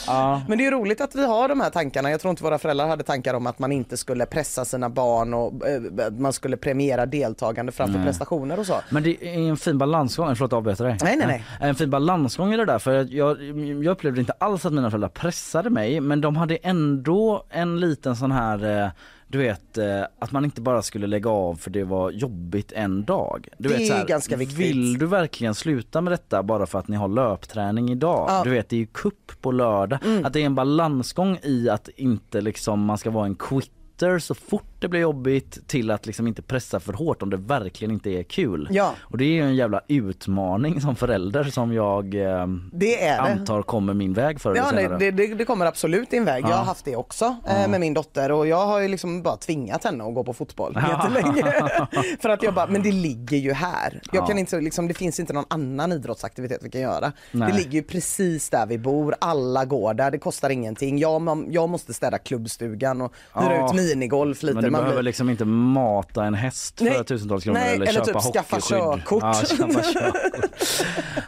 [0.06, 0.43] ja.
[0.48, 2.10] Men det är roligt att vi har de här tankarna.
[2.10, 5.35] Jag tror inte våra föräldrar hade tankar om att man inte skulle pressa sina barn
[5.35, 8.06] och eh, att man skulle premiera deltagande framför Nej.
[8.06, 8.74] prestationer och så.
[8.90, 10.98] Men det är en fin balansgång, förlåt jag avbryter dig.
[11.02, 11.44] Nej, nej, nej.
[11.69, 13.43] En fin balansgång i det där för jag, jag,
[13.85, 18.16] jag upplevde inte alls att mina föräldrar pressade mig men de hade ändå en liten
[18.16, 18.90] sån här eh,
[19.32, 23.04] du vet eh, att man inte bara skulle lägga av för det var jobbigt en
[23.04, 23.48] dag.
[23.59, 24.59] Du Det vet, så här, ganska viktigt.
[24.59, 28.26] Vill du verkligen sluta med detta bara för att ni har löpträning idag?
[28.28, 28.40] Ja.
[28.44, 29.98] Du vet det är ju kupp på lördag.
[30.04, 30.24] Mm.
[30.24, 34.34] Att det är en balansgång i att inte liksom man ska vara en quitter så
[34.34, 38.10] fort det blir jobbigt till att liksom inte pressa för hårt om det verkligen inte
[38.10, 38.68] är kul.
[38.70, 38.94] Ja.
[39.00, 43.30] Och det är ju en jävla utmaning som förälder som jag eh, Det är det.
[43.32, 44.98] antar kommer min väg förr eller Ja, senare.
[44.98, 46.42] det, det, det kommer absolut din väg.
[46.44, 46.56] Jag Ja.
[46.56, 49.84] har haft det också eh, med min dotter och jag har ju liksom bara tvingat
[49.84, 51.52] henne att gå på fotboll jättelänge.
[52.20, 54.00] För att jag bara, men det ligger ju här.
[54.12, 54.26] Jag Ja.
[54.26, 57.12] kan inte, liksom, det finns inte någon annan idrottsaktivitet vi kan göra.
[57.32, 57.52] Nej.
[57.52, 60.98] Det ligger ju precis där vi bor, alla går där, det kostar ingenting.
[60.98, 64.70] Jag, jag måste städa klubbstugan och hyra ut minigolf lite.
[64.73, 67.05] Man behöver blir- liksom inte mata en häst för Nej.
[67.05, 69.23] tusentals kronor Nej, eller, eller köpa typ skaffa körkort.
[69.23, 70.51] Ja, skaffa körkort.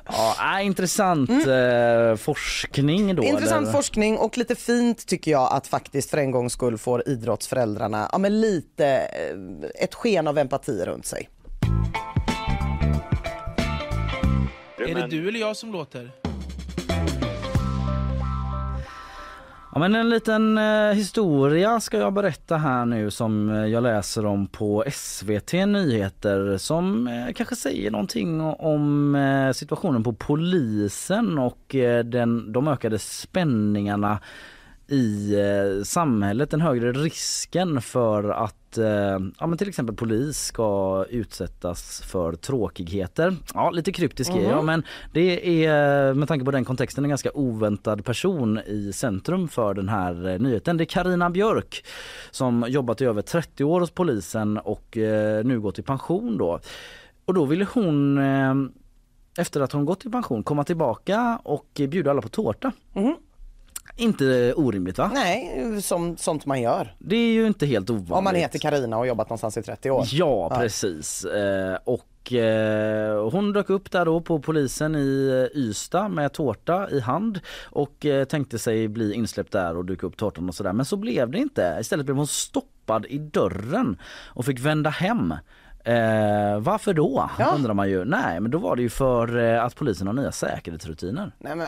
[0.06, 3.22] ja, äh, intressant eh, forskning då.
[3.22, 3.34] Mm.
[3.34, 3.72] Intressant eller?
[3.72, 8.18] forskning och lite fint tycker jag att faktiskt för en gångs skull får idrottsföräldrarna ja,
[8.18, 11.28] men lite eh, ett sken av empati runt sig.
[14.78, 16.10] Är det du eller jag som låter?
[19.74, 24.26] Ja, men en liten eh, historia ska jag berätta här nu som eh, jag läser
[24.26, 31.74] om på SVT Nyheter som eh, kanske säger någonting om eh, situationen på polisen och
[31.74, 34.18] eh, den, de ökade spänningarna
[34.88, 38.84] i eh, samhället, den högre risken för att eh,
[39.38, 43.36] ja, men till exempel polis ska utsättas för tråkigheter.
[43.54, 44.66] Ja, lite kryptisk är jag Mhm.
[44.66, 44.82] men
[45.12, 49.88] det är med tanke på den kontexten en ganska oväntad person i centrum för den
[49.88, 50.76] här eh, nyheten.
[50.76, 51.84] Det är Karina Björk
[52.30, 56.60] som jobbat i över 30 år hos polisen och eh, nu gått i pension då.
[57.24, 58.54] Och då ville hon eh,
[59.38, 62.72] efter att hon gått i pension komma tillbaka och bjuda alla på tårta.
[63.96, 65.10] Inte orimligt va?
[65.14, 66.94] Nej, som, sånt man gör.
[66.98, 68.12] Det är ju inte helt ovanligt.
[68.12, 70.04] Om man heter Karina och jobbat någonstans i 30 år.
[70.10, 71.24] Ja, precis.
[71.24, 76.90] Eh, och eh, hon dök upp där då på polisen i eh, Ystad med tårta
[76.90, 80.72] i hand och eh, tänkte sig bli insläppt där och dyka upp tårtan och sådär.
[80.72, 81.78] Men så blev det inte.
[81.80, 85.34] Istället blev hon stoppad i dörren och fick vända hem.
[85.84, 88.04] Eh, varför då undrar man ju.
[88.04, 91.32] Nej men då var det ju för att polisen har nya säkerhetsrutiner.
[91.38, 91.66] Nej, men...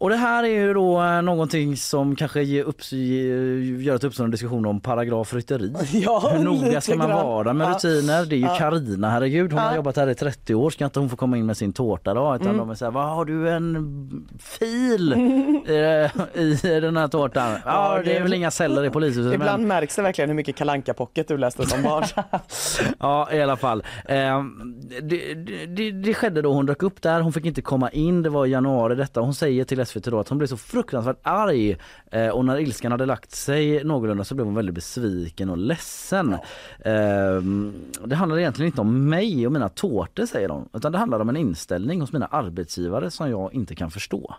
[0.00, 4.00] Och det här är ju då eh, någonting som kanske ger upp, ge- gör att
[4.00, 5.72] det uppstår en diskussion om paragrafrytteri.
[5.92, 7.26] Ja, Hur noga ska man grann.
[7.26, 7.74] vara med Ja.
[7.74, 8.24] rutiner?
[8.26, 8.56] Det är ju Ja.
[8.58, 9.76] Karina herregud, hon har Ja.
[9.76, 12.34] jobbat här i 30 år, ska inte hon få komma in med sin tårta då?
[12.34, 12.58] Utan Mm.
[12.58, 15.12] de är såhär, vad har du en fil
[15.66, 16.40] eh,
[16.74, 17.50] i den här tårtan?
[17.52, 17.58] Ja,
[17.96, 19.34] Ja, det är det- väl inga celler i polishuset.
[19.34, 22.04] Ibland märks det verkligen hur mycket kalanka pocket du läste som barn.
[23.00, 23.82] Ja i alla fall.
[24.04, 24.42] Eh,
[25.02, 28.22] det, det, det, det skedde då hon dök upp där, hon fick inte komma in,
[28.22, 29.20] det var i januari detta.
[29.20, 31.76] Hon säger till SVT då att hon blev så fruktansvärt arg
[32.10, 36.32] eh, och när ilskan hade lagt sig någorlunda så blev hon väldigt besviken och ledsen.
[36.78, 37.42] Eh,
[38.04, 41.28] det handlar egentligen inte om mig och mina tårtor säger hon utan det handlar om
[41.28, 44.34] en inställning hos mina arbetsgivare som jag inte kan förstå.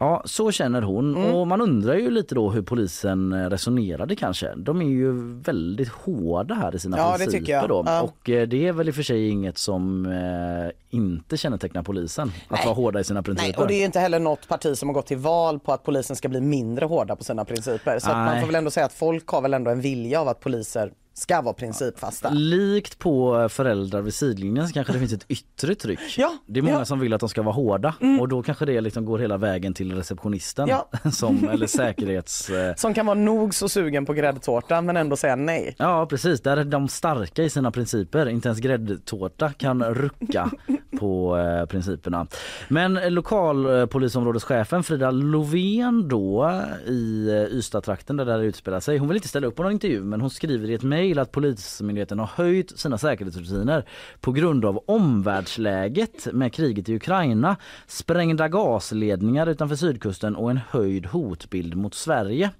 [0.00, 1.34] Ja, så känner hon Mm.
[1.34, 4.54] och man undrar ju lite då hur polisen eh, resonerade kanske.
[4.56, 5.12] De är ju
[5.42, 7.82] väldigt hårda här i sina Ja, principer då.
[7.86, 8.02] Ja.
[8.02, 12.32] Och eh, det är väl i och för sig inget som eh, inte kännetecknar polisen.
[12.48, 13.48] Att vara hårda i sina principer.
[13.48, 15.82] Nej, och det är inte heller något parti som har gått till val på att
[15.84, 17.98] polisen ska bli mindre hårda på sina principer.
[17.98, 20.40] Så man får väl ändå säga att folk har väl ändå en vilja av att
[20.40, 22.30] poliser ska vara principfasta.
[22.30, 25.98] Likt på föräldrar vid sidlinjen så kanske det finns ett yttre tryck.
[26.18, 26.76] Ja, det är många ja.
[26.76, 26.86] Mm.
[26.86, 29.74] som vill att de ska vara hårda och då kanske det liksom går hela vägen
[29.74, 30.88] till receptionisten Ja.
[31.12, 32.50] som, eller säkerhets...
[32.50, 35.74] eh, Som kan vara nog så sugen på gräddtårtan men ändå säga nej.
[35.78, 38.28] Ja precis, där är de starka i sina principer.
[38.28, 40.50] Inte ens gräddtårta kan rucka
[41.00, 42.26] på eh, principerna.
[42.68, 48.98] Men eh, lokalpolisområdeschefen Frida Lovén då i eh, Ystad-trakten där det här utspelar sig.
[48.98, 51.32] Hon vill inte ställa upp på någon intervju men hon skriver i ett mejl att
[51.32, 53.84] polismyndigheten har höjt sina säkerhetsrutiner
[54.20, 57.56] på grund av omvärldsläget med kriget i Ukraina,
[57.86, 62.50] sprängda gasledningar utanför sydkusten och en höjd hotbild mot Sverige.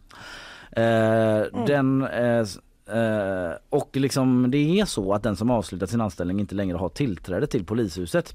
[0.73, 2.47] Eh, Den eh,
[2.99, 6.89] eh, och liksom det är så att den som avslutat sin anställning inte längre har
[6.89, 8.35] tillträde till polishuset.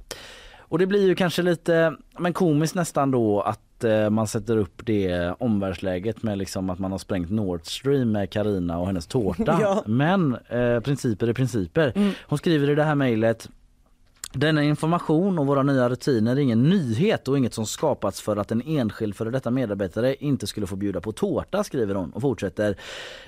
[0.70, 4.82] Och det blir ju kanske lite men komiskt nästan då att eh, man sätter upp
[4.86, 9.58] det omvärldsläget med liksom att man har sprängt Nord Stream med Karina och hennes tårta.
[9.62, 9.84] Ja.
[9.86, 12.14] Men eh, principer är principer.
[12.24, 13.50] Hon skriver i det här mejlet
[14.34, 18.52] denna information och våra nya rutiner är ingen nyhet och inget som skapats för att
[18.52, 22.76] en enskild före detta medarbetare inte skulle få bjuda på tårta skriver hon och fortsätter.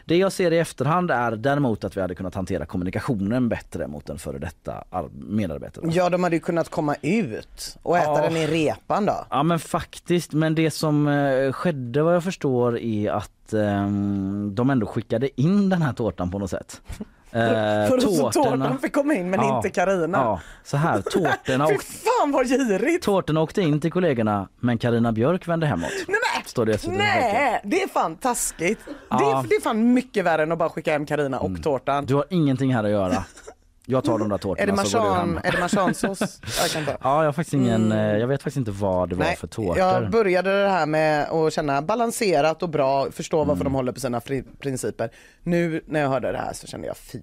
[0.05, 4.09] Det jag ser i efterhand är däremot att vi hade kunnat hantera kommunikationen bättre mot
[4.09, 5.85] en före detta ar- medarbetare.
[5.93, 8.21] Ja, de hade ju kunnat komma ut och äta Ja.
[8.21, 9.25] den i repan då.
[9.29, 14.69] Ja men faktiskt, men det som eh, skedde vad jag förstår är att ehm, de
[14.69, 16.81] ändå skickade in den här tårtan på något sätt.
[17.31, 17.41] Eh,
[17.89, 20.17] För så tårtan fick komma in men Ja, inte Karina.
[20.17, 23.05] Ja, så här, tårtorna, Fy fan vad girigt!
[23.05, 25.89] tårtorna åkte in till kollegorna men Karina Björk vände hemåt.
[26.07, 28.79] Nej, men, Står det nej, det är fan taskigt.
[29.09, 29.17] Ja.
[29.17, 29.29] Mm.
[29.33, 32.05] Det, är, det är fan mycket värre än att bara skicka hem Karina och tårtan.
[32.05, 33.23] Du har ingenting här att göra.
[33.91, 35.39] Jag tar de där tårtorna Är det så går du marsan, hem.
[35.43, 36.41] är det marsansås?
[36.75, 36.83] Jag.
[36.87, 37.97] Ja, jag har faktiskt ingen, Mm.
[38.15, 39.77] eh, jag vet faktiskt inte vad det var Nej, för tårtor.
[39.77, 43.47] jag började det här med att känna balanserat och bra, förstå Mm.
[43.47, 44.21] varför de håller på sina
[44.59, 45.09] principer.
[45.43, 47.19] Nu när jag hörde det här så kände jag fy.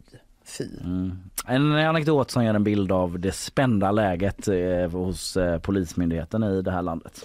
[0.84, 1.18] Mm.
[1.47, 6.62] En anekdot som ger en bild av det spända läget eh, hos eh, polismyndigheten i
[6.62, 7.24] det här landet.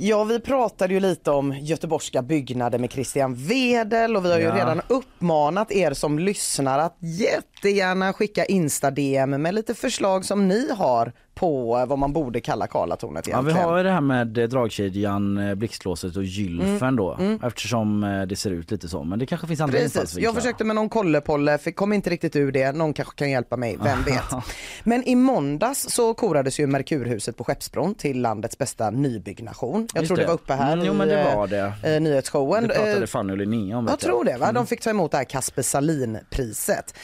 [0.00, 4.44] Ja, vi pratade ju lite om göteborgska byggnader med Christian Wedel och vi har ju
[4.44, 4.54] Ja.
[4.56, 11.12] redan uppmanat er som lyssnar att jättegärna skicka Insta-DM med lite förslag som ni har
[11.38, 13.68] på vad man borde kalla Karlatornet Ja, vi egentligen.
[13.70, 17.40] har ju det här med eh, dragkedjan, eh, blixtlåset och gylfen Mm, då mm.
[17.44, 19.04] eftersom eh, det ser ut lite så.
[19.04, 22.52] Men det kanske finns andra Precis, jag försökte med någon kollepolle, kom inte riktigt ur
[22.52, 22.72] det.
[22.72, 24.44] Någon kanske kan hjälpa mig, vem vet.
[24.84, 29.88] Men i måndags så korades ju Merkurhuset på Skeppsbron till landets bästa nybyggnation.
[29.94, 30.22] Jag Just tror det.
[30.22, 30.26] det.
[30.26, 31.72] var uppe här Mm, jo, i men det var det.
[31.82, 32.62] eh, nyhetsshowen.
[32.68, 33.86] Det pratade Fanny och Linnea om.
[33.86, 34.44] Jag tror det, va?
[34.46, 34.54] Mm.
[34.54, 36.94] de fick ta emot det här Kasper Salin-priset.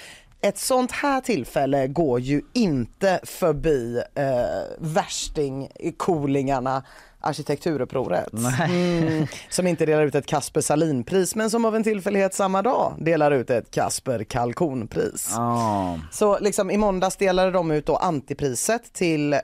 [0.45, 6.83] Ett sånt här tillfälle går ju inte förbi eh, värsting-coolingarna
[7.25, 8.29] arkitekturupproret.
[8.69, 12.93] Mm, som inte delar ut ett Kasper Salinpris men som av en tillfällighet samma dag
[12.99, 15.29] delar ut ett Kasper Kalkonpris.
[15.31, 15.99] Ja.
[16.13, 19.41] Så liksom i måndags delade de ut då antipriset till eh,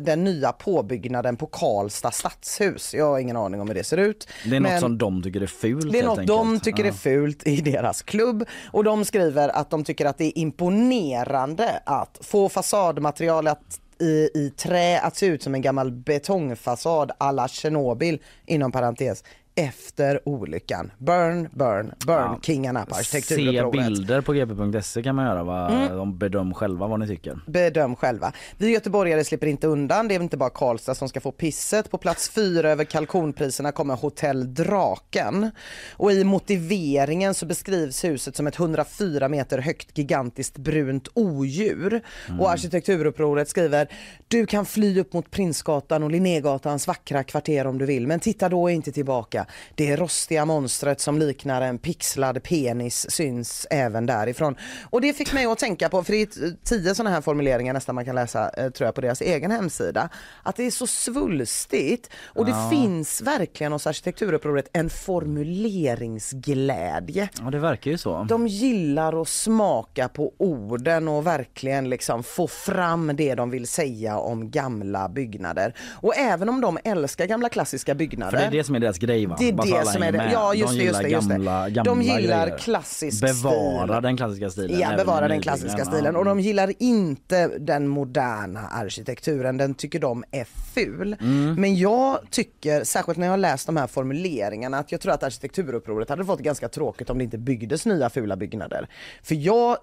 [0.00, 2.94] den nya påbyggnaden på Karlstad stadshus.
[2.94, 4.28] Jag har ingen aning om hur det ser ut.
[4.44, 6.88] Det är något men- som de tycker är fult det är något de tycker Ja.
[6.88, 11.82] är fult i deras klubb och de skriver att de tycker att det är imponerande
[11.86, 17.48] att få fasadmaterial att i, i trä att se ut som en gammal betongfasad alla
[17.48, 19.24] Tjernobyl inom parentes
[19.54, 20.92] efter olyckan.
[20.98, 23.86] Burn, burn, burn, kingarna på Se arkitekturupproret.
[23.86, 25.44] bilder på gp.se kan man göra.
[25.44, 25.68] Va?
[25.68, 25.96] Mm.
[25.96, 27.40] De bedöm själva vad ni tycker.
[27.46, 28.32] Bedöm själva.
[28.56, 30.08] Vi göteborgare slipper inte undan.
[30.08, 31.90] Det är inte bara Karlstad som ska få pisset.
[31.90, 35.50] På plats fyra över kalkonpriserna kommer Hotell Draken.
[35.92, 42.00] Och i motiveringen så beskrivs huset som ett 104 meter högt gigantiskt brunt odjur.
[42.40, 43.88] Och arkitekturupproret skriver
[44.28, 48.48] du kan fly upp mot Prinsgatan och Linnégatans vackra kvarter om du vill men titta
[48.48, 49.41] då inte tillbaka.
[49.74, 54.56] Det rostiga monstret som liknar en pixlad penis syns även därifrån.
[54.90, 57.94] Och det fick mig att tänka på, för det är tio sådana här formuleringar nästan
[57.94, 60.08] man kan läsa eh, tror jag på deras egen hemsida,
[60.42, 62.68] att det är så svulstigt och Ja.
[62.70, 67.28] det finns verkligen hos arkitekturupproret en formuleringsglädje.
[67.44, 68.26] Ja det verkar ju så.
[68.28, 74.18] De gillar att smaka på orden och verkligen liksom få fram det de vill säga
[74.18, 75.74] om gamla byggnader.
[76.00, 78.30] Och även om de älskar gamla klassiska byggnader.
[78.30, 79.36] För det är det som är deras grej va?
[79.38, 80.30] Det är Bara det som är det.
[80.32, 81.34] Ja, just de det, just det, just det.
[81.34, 82.58] Gamla, De gamla gillar grejer.
[82.58, 84.02] klassisk Bevara stil.
[84.02, 84.80] den klassiska stilen.
[84.80, 86.16] Ja, bevara den klassiska stilen.
[86.16, 89.56] Och de gillar inte den moderna arkitekturen.
[89.56, 90.44] Den tycker de är
[90.74, 91.16] ful.
[91.20, 91.54] Mm.
[91.54, 95.22] Men jag tycker, särskilt när jag har läst de här formuleringarna, att jag tror att
[95.22, 98.88] arkitekturupproret hade fått ganska tråkigt om det inte byggdes nya fula byggnader.
[99.22, 99.76] För jag,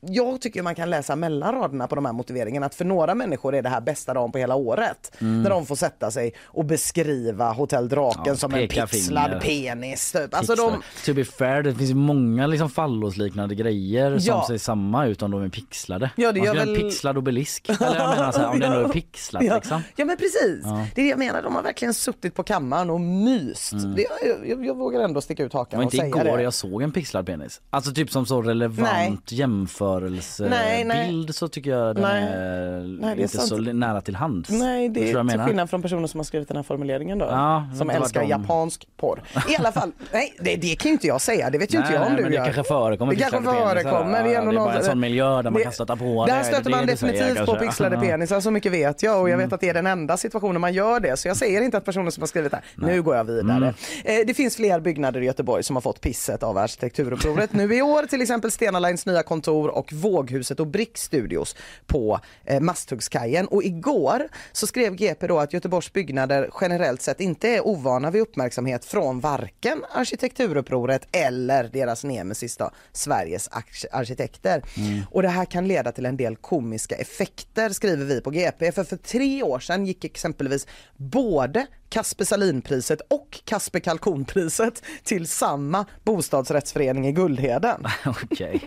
[0.00, 3.54] jag tycker man kan läsa mellan raderna på de här motiveringarna att för några människor
[3.54, 5.12] är det här bästa dagen på hela året.
[5.20, 5.42] Mm.
[5.42, 9.40] När de får sätta sig och beskriva Hotell Draken Ja, som en pixlad finger.
[9.40, 10.12] penis.
[10.12, 10.34] Typ.
[10.34, 14.44] Alltså de, To be fair, det finns ju många liksom fallosliknande grejer som Ja.
[14.48, 16.10] ser samma ut om de är pixlade.
[16.16, 17.68] Ja, det Man väl- En pixlad obelisk.
[17.68, 19.54] Eller jag menar så här, om det ändå är pixlat ja.
[19.54, 19.82] liksom.
[19.96, 20.86] Ja men precis, Ja.
[20.94, 21.42] det är det jag menar.
[21.42, 23.72] De har verkligen suttit på kammaren och myst.
[23.72, 23.94] Mm.
[23.94, 26.42] Det, jag, jag, jag vågar ändå sticka ut hakan och inte säga igår det.
[26.42, 27.60] jag såg en pixlad penis.
[27.70, 31.32] Alltså typ som så relevant jämförelsebild Nej, nej.
[31.32, 32.22] så tycker jag den Nej.
[32.24, 34.50] är Nej, det är inte så nära till hands.
[34.50, 37.24] Nej, det är till skillnad från personer som har skrivit den här formuleringen då.
[37.26, 39.22] Ja, som inte älskar de- japansk porr.
[39.48, 41.50] I alla fall, nej det, det kan ju inte jag säga.
[41.50, 42.44] Det vet ju inte Nej, jag om nej, du men det gör.
[42.44, 44.18] kanske förekommer Det kanske förekommer.
[44.20, 46.38] Ja, är det är bara en sån miljö där man det- kan stöta på Där
[46.38, 46.44] det.
[46.44, 47.96] stöter Det är man det definitivt på pixlade.
[47.96, 48.08] Mm.
[48.08, 49.20] penisar, så mycket vet jag.
[49.20, 51.16] Och jag vet att det är den enda situationen man gör det.
[51.16, 53.56] Så jag säger inte att personer som har skrivit det här, nu går jag vidare.
[53.56, 53.74] Mm.
[54.04, 57.82] Eh, det finns fler byggnader i Göteborg som har fått pisset av arkitekturupproret nu i
[57.82, 58.02] år.
[58.02, 63.46] Till exempel Stena Lines nya kontor och Våghuset och Brick Studios på eh, Masthuggskajen.
[63.46, 68.22] Och igår så skrev GP då att Göteborgs byggnader generellt sett inte är ovana vid
[68.22, 74.62] uppmärksamhet från varken arkitekturupproret eller deras nemesis då, Sveriges ark- arkitekter.
[75.10, 78.72] Och det här kan leda till en del komiska effekter skriver vi på GP.
[78.72, 80.66] För för tre år sedan gick exempelvis
[80.96, 87.84] både Kasper Salinpriset och Kasper Kalkonpriset till samma bostadsrättsförening i Guldheden.
[88.06, 88.60] Okej.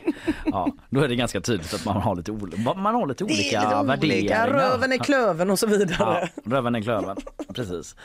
[0.46, 2.32] Ja, då är det ganska tydligt att man har lite,
[2.76, 4.48] man har lite Det olika är lite olika, värderingar.
[4.48, 5.96] röven är klöven och så vidare.
[6.00, 7.18] Ja, röven är klöven.
[7.56, 7.96] Precis.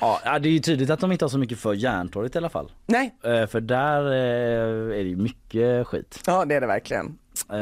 [0.00, 2.48] Ja, det är ju tydligt att de inte har så mycket för Järntorget i alla
[2.48, 2.72] fall.
[2.86, 3.14] Nej.
[3.24, 6.20] Eh, För där eh, är det mycket skit.
[6.26, 7.18] Ja det är det verkligen.
[7.52, 7.58] Eh,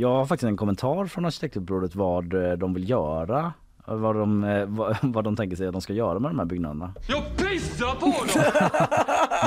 [0.00, 3.52] Jag har faktiskt en kommentar från arkitektupproret vad de vill göra.
[3.90, 6.46] Vad de, eh, vad, vad de tänker sig att de ska göra med de här
[6.46, 6.92] byggnaderna.
[7.08, 8.44] Jag pissar på dem!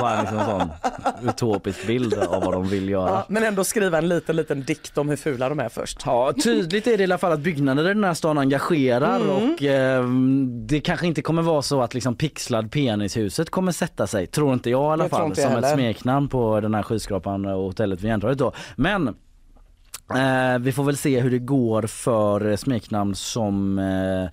[0.00, 0.68] Bara liksom en sån
[1.28, 3.10] utopisk bild av vad de vill göra.
[3.10, 6.02] Ja, men ändå skriva en liten liten dikt om hur fula de är först.
[6.06, 9.30] Ja, tydligt är det i alla fall att byggnader i den här stan engagerar Mm.
[9.52, 10.04] och eh,
[10.66, 14.26] det kanske inte kommer vara så att liksom pixlad penishuset kommer sätta sig.
[14.26, 15.32] Tror inte jag i alla tror fall.
[15.36, 18.52] jag Som ett smeknamn på den här skyskrapan och hotellet vid Järntorget då.
[18.76, 19.14] Men
[20.10, 24.30] Eh, vi får väl se hur det går för smeknamn som eh,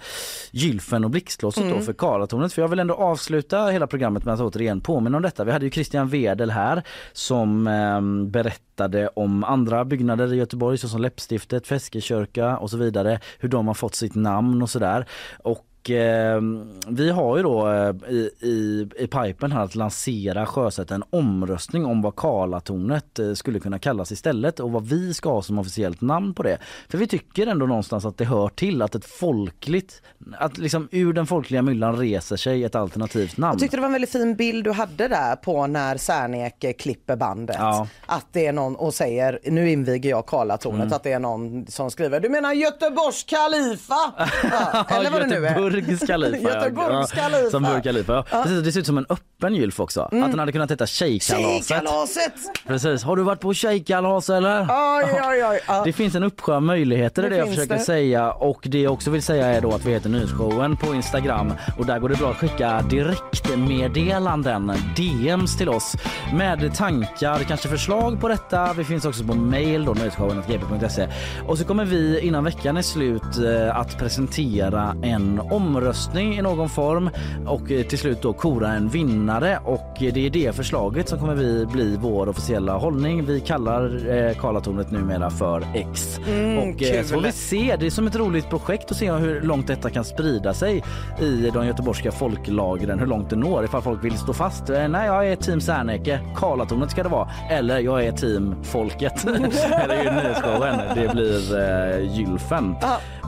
[0.51, 1.81] Gylfen och Blixtlåset då Mm.
[1.83, 2.53] för Karlatornet.
[2.53, 5.43] För jag vill ändå avsluta hela programmet med att återigen påminna om detta.
[5.43, 6.83] Vi hade ju Christian Wedel här
[7.13, 8.01] som eh,
[8.31, 13.19] berättade om andra byggnader i Göteborg såsom Läppstiftet, Feskekörka och så vidare.
[13.39, 15.05] Hur de har fått sitt namn och sådär.
[15.43, 16.41] Och eh,
[16.87, 21.85] vi har ju då eh, i, i, i pipen här att lansera, sjösätta en omröstning
[21.85, 26.01] om vad Karlatornet eh, skulle kunna kallas istället och vad vi ska ha som officiellt
[26.01, 26.57] namn på det.
[26.89, 30.01] För vi tycker ändå någonstans att det hör till att ett folkligt,
[30.37, 33.53] att liksom ur den folkliga myllan reser sig ett alternativt namn.
[33.53, 37.15] Jag tyckte det var en väldigt fin bild du hade där på när Särnek klipper
[37.15, 37.55] bandet.
[37.59, 37.87] Ja.
[38.05, 40.93] Att det är någon och säger, nu inviger jag Karlatornet, Mm.
[40.93, 43.95] att det är någon som skriver du menar Göteborgs Kalifa?
[44.51, 45.68] Ja, eller vad det nu är.
[45.71, 46.49] Burj Khalifa.
[46.49, 47.49] Göteborgs Khalifa.
[47.51, 48.13] Som Burj Khalifa.
[48.13, 48.23] Ja.
[48.31, 48.43] Ja.
[48.43, 50.01] Precis, det ser ut som en öppen gylf också.
[50.01, 51.67] Att den hade kunnat heta Tjejkalaset.
[51.67, 52.33] Tjejkalaset!
[52.67, 53.03] Precis.
[53.03, 54.61] Har du varit på tjejkalas eller?
[54.61, 55.59] Oj, oj, oj.
[55.67, 55.81] Ja.
[55.85, 57.79] Det finns en uppsjö av möjligheter, är Det det jag försöker det.
[57.79, 58.31] säga.
[58.31, 61.85] Och det jag också vill säga är då att vi heter Nyhetsshowen på Instagram och
[61.85, 65.95] där går det bra att skicka direktmeddelanden, DMs till oss
[66.33, 68.73] med tankar, kanske förslag på detta.
[68.73, 71.07] Vi finns också på mail då, nyhetsshowen.gp.se.
[71.47, 76.69] Och så kommer vi innan veckan är slut eh, att presentera en omröstning i någon
[76.69, 77.09] form
[77.45, 81.35] och eh, till slut då kora en vinnare och det är det förslaget som kommer
[81.35, 83.25] vi bli vår officiella hållning.
[83.25, 86.19] Vi kallar eh, Karlatornet numera för X.
[86.27, 87.75] Mm, och eh, så får vi se.
[87.79, 90.83] Det är som ett roligt projekt att se hur långt detta kan sprida sig
[91.21, 93.63] i de göteborgska folklagren, hur långt det når.
[93.63, 94.69] Ifall folk vill stå fast.
[94.69, 96.19] Eh, Nej, jag är team Serneke.
[96.35, 97.29] Karlatornet ska det vara.
[97.49, 99.25] Eller jag är team folket.
[99.25, 100.75] ju nyhetsshowen.
[100.95, 102.75] Det blir eh, gylfen.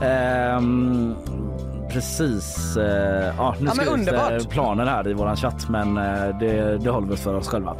[0.02, 1.14] Ehm,
[1.92, 2.76] Precis.
[2.76, 2.84] eh,
[3.36, 4.48] ja, nu Ja, skrivs det underbart.
[4.50, 7.76] planer här i våran chatt men eh, det, det håller vi för oss själva.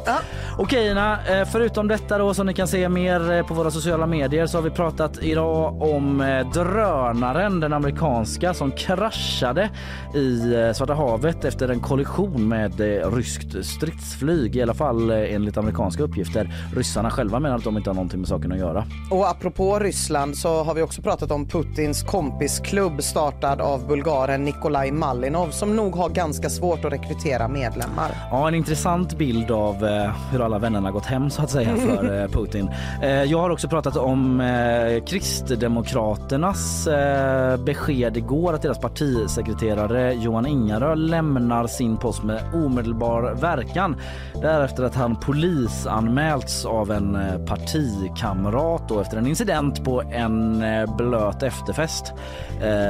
[0.57, 4.05] Okej Ina, eh, förutom detta då som ni kan se mer eh, på våra sociala
[4.07, 9.69] medier så har vi pratat idag om eh, drönaren, den amerikanska som kraschade
[10.15, 14.55] i eh, Svarta havet efter en kollision med eh, ryskt stridsflyg.
[14.55, 16.49] I alla fall eh, enligt amerikanska uppgifter.
[16.75, 18.85] Ryssarna själva menar att de inte har någonting med saken att göra.
[19.11, 24.91] Och apropå Ryssland så har vi också pratat om Putins kompisklubb startad av bulgaren Nikolaj
[24.91, 28.11] Malinov som nog har ganska svårt att rekrytera medlemmar.
[28.31, 32.21] Ja, en intressant bild av eh, hur alla vännerna gått hem så att säga för
[32.21, 32.69] eh, Putin.
[33.01, 40.45] Eh, jag har också pratat om eh, Kristdemokraternas eh, besked igår att deras partisekreterare Johan
[40.45, 43.95] Ingarö lämnar sin post med omedelbar verkan.
[44.41, 50.63] Därefter att han polisanmälts av en eh, partikamrat då efter en incident på en
[50.97, 52.13] blöt efterfest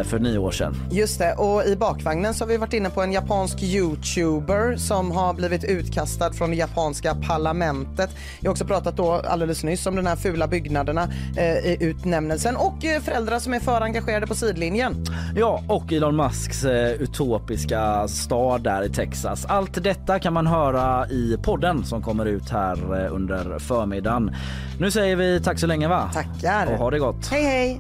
[0.04, 0.76] för nio år sedan.
[1.04, 5.12] Just det, och i bakvagnen så har vi varit inne på en japansk youtuber som
[5.12, 8.10] har blivit utkastad från det japanska parlamentet.
[8.40, 12.56] Jag har också pratat då alldeles nyss om den här fula byggnaderna eh, i utnämnelsen
[12.56, 15.06] och eh, föräldrar som är för engagerade på sidlinjen.
[15.36, 19.46] Ja, och Elon Musks eh, utopiska stad där i Texas.
[19.46, 24.36] Allt detta kan man höra i podden som kommer ut här eh, under förmiddagen.
[24.80, 26.12] Nu säger vi tack så länge va?
[26.14, 26.74] Tackar.
[26.74, 27.28] Och ha det gott.
[27.28, 27.80] Hej hej!